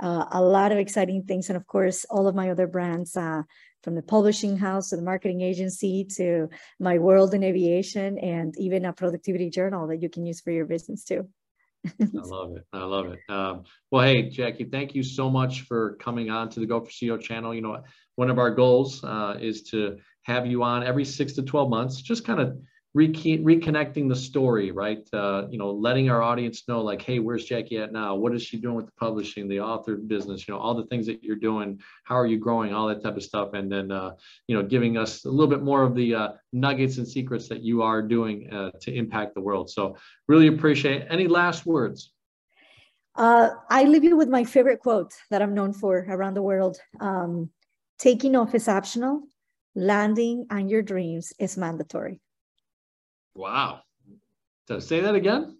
uh, 0.00 0.26
a 0.32 0.42
lot 0.42 0.72
of 0.72 0.78
exciting 0.78 1.24
things, 1.24 1.48
and 1.48 1.56
of 1.56 1.66
course, 1.66 2.04
all 2.10 2.26
of 2.26 2.34
my 2.34 2.50
other 2.50 2.66
brands. 2.66 3.16
Uh, 3.16 3.42
from 3.82 3.94
the 3.94 4.02
publishing 4.02 4.58
house 4.58 4.90
to 4.90 4.96
the 4.96 5.02
marketing 5.02 5.40
agency 5.40 6.04
to 6.04 6.48
my 6.78 6.98
world 6.98 7.32
in 7.32 7.42
aviation 7.42 8.18
and 8.18 8.54
even 8.58 8.84
a 8.84 8.92
productivity 8.92 9.48
journal 9.48 9.86
that 9.86 10.02
you 10.02 10.08
can 10.08 10.26
use 10.26 10.40
for 10.40 10.50
your 10.50 10.66
business 10.66 11.04
too. 11.04 11.26
I 11.86 12.06
love 12.12 12.56
it. 12.56 12.66
I 12.72 12.84
love 12.84 13.06
it. 13.06 13.20
Um, 13.30 13.62
well, 13.90 14.04
hey, 14.04 14.28
Jackie, 14.28 14.64
thank 14.64 14.94
you 14.94 15.02
so 15.02 15.30
much 15.30 15.62
for 15.62 15.96
coming 15.96 16.30
on 16.30 16.50
to 16.50 16.60
the 16.60 16.66
Go 16.66 16.80
for 16.80 16.90
CEO 16.90 17.18
channel. 17.18 17.54
You 17.54 17.62
know, 17.62 17.82
one 18.16 18.28
of 18.28 18.38
our 18.38 18.50
goals 18.50 19.02
uh, 19.02 19.38
is 19.40 19.62
to 19.70 19.96
have 20.24 20.46
you 20.46 20.62
on 20.62 20.84
every 20.84 21.06
six 21.06 21.32
to 21.34 21.42
12 21.42 21.70
months, 21.70 22.02
just 22.02 22.26
kind 22.26 22.40
of 22.40 22.58
reconnecting 22.96 24.08
the 24.08 24.16
story, 24.16 24.72
right? 24.72 25.06
Uh, 25.12 25.46
you 25.50 25.58
know, 25.58 25.70
letting 25.70 26.10
our 26.10 26.22
audience 26.22 26.66
know, 26.66 26.80
like, 26.80 27.00
hey, 27.00 27.18
where's 27.18 27.44
Jackie 27.44 27.78
at 27.78 27.92
now? 27.92 28.14
What 28.14 28.34
is 28.34 28.42
she 28.42 28.56
doing 28.56 28.76
with 28.76 28.86
the 28.86 28.92
publishing, 28.92 29.48
the 29.48 29.60
author 29.60 29.96
business? 29.96 30.46
You 30.46 30.54
know, 30.54 30.60
all 30.60 30.74
the 30.74 30.86
things 30.86 31.06
that 31.06 31.22
you're 31.22 31.36
doing. 31.36 31.80
How 32.04 32.16
are 32.16 32.26
you 32.26 32.38
growing? 32.38 32.74
All 32.74 32.88
that 32.88 33.02
type 33.02 33.16
of 33.16 33.22
stuff, 33.22 33.54
and 33.54 33.70
then 33.70 33.92
uh, 33.92 34.12
you 34.48 34.56
know, 34.56 34.62
giving 34.62 34.96
us 34.96 35.24
a 35.24 35.30
little 35.30 35.46
bit 35.46 35.62
more 35.62 35.82
of 35.82 35.94
the 35.94 36.14
uh, 36.14 36.28
nuggets 36.52 36.98
and 36.98 37.06
secrets 37.06 37.48
that 37.48 37.62
you 37.62 37.82
are 37.82 38.02
doing 38.02 38.52
uh, 38.52 38.70
to 38.80 38.92
impact 38.92 39.34
the 39.34 39.40
world. 39.40 39.70
So, 39.70 39.96
really 40.26 40.48
appreciate. 40.48 41.02
It. 41.02 41.08
Any 41.10 41.28
last 41.28 41.66
words? 41.66 42.12
Uh, 43.14 43.50
I 43.68 43.84
leave 43.84 44.04
you 44.04 44.16
with 44.16 44.28
my 44.28 44.44
favorite 44.44 44.80
quote 44.80 45.12
that 45.30 45.42
I'm 45.42 45.54
known 45.54 45.72
for 45.72 46.06
around 46.08 46.34
the 46.34 46.42
world. 46.42 46.78
Um, 47.00 47.50
taking 47.98 48.34
off 48.34 48.54
is 48.54 48.68
optional 48.68 49.22
landing 49.74 50.46
on 50.50 50.68
your 50.68 50.82
dreams 50.82 51.32
is 51.38 51.56
mandatory. 51.56 52.20
Wow. 53.34 53.80
So 54.68 54.78
say 54.78 55.00
that 55.00 55.14
again. 55.14 55.58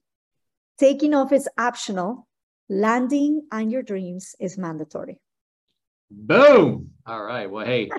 Taking 0.78 1.14
off 1.14 1.32
is 1.32 1.48
optional. 1.58 2.26
Landing 2.68 3.42
on 3.52 3.70
your 3.70 3.82
dreams 3.82 4.34
is 4.38 4.56
mandatory. 4.56 5.20
Boom. 6.10 6.90
All 7.06 7.22
right. 7.22 7.50
Well, 7.50 7.66
hey, 7.66 7.90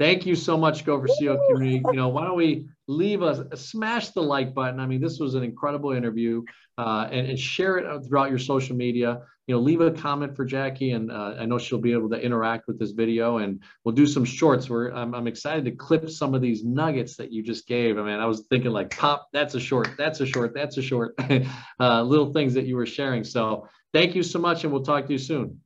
thank 0.00 0.24
you 0.24 0.34
so 0.34 0.56
much, 0.56 0.84
Go 0.84 0.98
for 0.98 1.06
CEO 1.06 1.38
community. 1.48 1.82
You 1.84 1.92
know, 1.92 2.08
why 2.08 2.24
don't 2.24 2.36
we 2.36 2.66
leave 2.88 3.22
us, 3.22 3.40
smash 3.60 4.08
the 4.08 4.22
like 4.22 4.54
button. 4.54 4.80
I 4.80 4.86
mean, 4.86 5.00
this 5.00 5.20
was 5.20 5.34
an 5.34 5.44
incredible 5.44 5.92
interview 5.92 6.42
uh, 6.78 7.06
and, 7.12 7.28
and, 7.28 7.38
share 7.38 7.76
it 7.76 8.06
throughout 8.06 8.30
your 8.30 8.38
social 8.38 8.74
media. 8.74 9.20
You 9.46 9.54
know, 9.54 9.60
leave 9.60 9.82
a 9.82 9.90
comment 9.90 10.34
for 10.34 10.44
Jackie, 10.44 10.92
and 10.92 11.12
uh, 11.12 11.34
I 11.38 11.44
know 11.44 11.58
she'll 11.58 11.78
be 11.78 11.92
able 11.92 12.08
to 12.10 12.16
interact 12.16 12.66
with 12.66 12.78
this 12.78 12.92
video. 12.92 13.38
And 13.38 13.62
we'll 13.84 13.94
do 13.94 14.06
some 14.06 14.24
shorts. 14.24 14.70
Where 14.70 14.88
I'm, 14.94 15.14
I'm, 15.14 15.26
excited 15.26 15.66
to 15.66 15.72
clip 15.72 16.08
some 16.08 16.34
of 16.34 16.40
these 16.40 16.64
nuggets 16.64 17.16
that 17.16 17.30
you 17.30 17.42
just 17.42 17.66
gave. 17.66 17.98
I 17.98 18.02
mean, 18.02 18.18
I 18.18 18.26
was 18.26 18.46
thinking 18.48 18.70
like, 18.70 18.96
pop, 18.96 19.28
that's 19.32 19.54
a 19.54 19.60
short, 19.60 19.90
that's 19.98 20.20
a 20.20 20.26
short, 20.26 20.54
that's 20.54 20.78
a 20.78 20.82
short, 20.82 21.14
uh, 21.80 22.02
little 22.02 22.32
things 22.32 22.54
that 22.54 22.64
you 22.64 22.76
were 22.76 22.86
sharing. 22.86 23.24
So 23.24 23.68
thank 23.92 24.14
you 24.14 24.22
so 24.22 24.38
much, 24.38 24.64
and 24.64 24.72
we'll 24.72 24.84
talk 24.84 25.06
to 25.06 25.12
you 25.12 25.18
soon. 25.18 25.60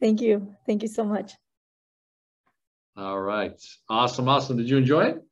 Thank 0.00 0.20
you. 0.20 0.54
Thank 0.66 0.82
you 0.82 0.88
so 0.88 1.04
much. 1.04 1.34
All 2.96 3.20
right. 3.20 3.60
Awesome. 3.88 4.28
Awesome. 4.28 4.56
Did 4.56 4.68
you 4.70 4.76
enjoy 4.78 5.04
it? 5.04 5.25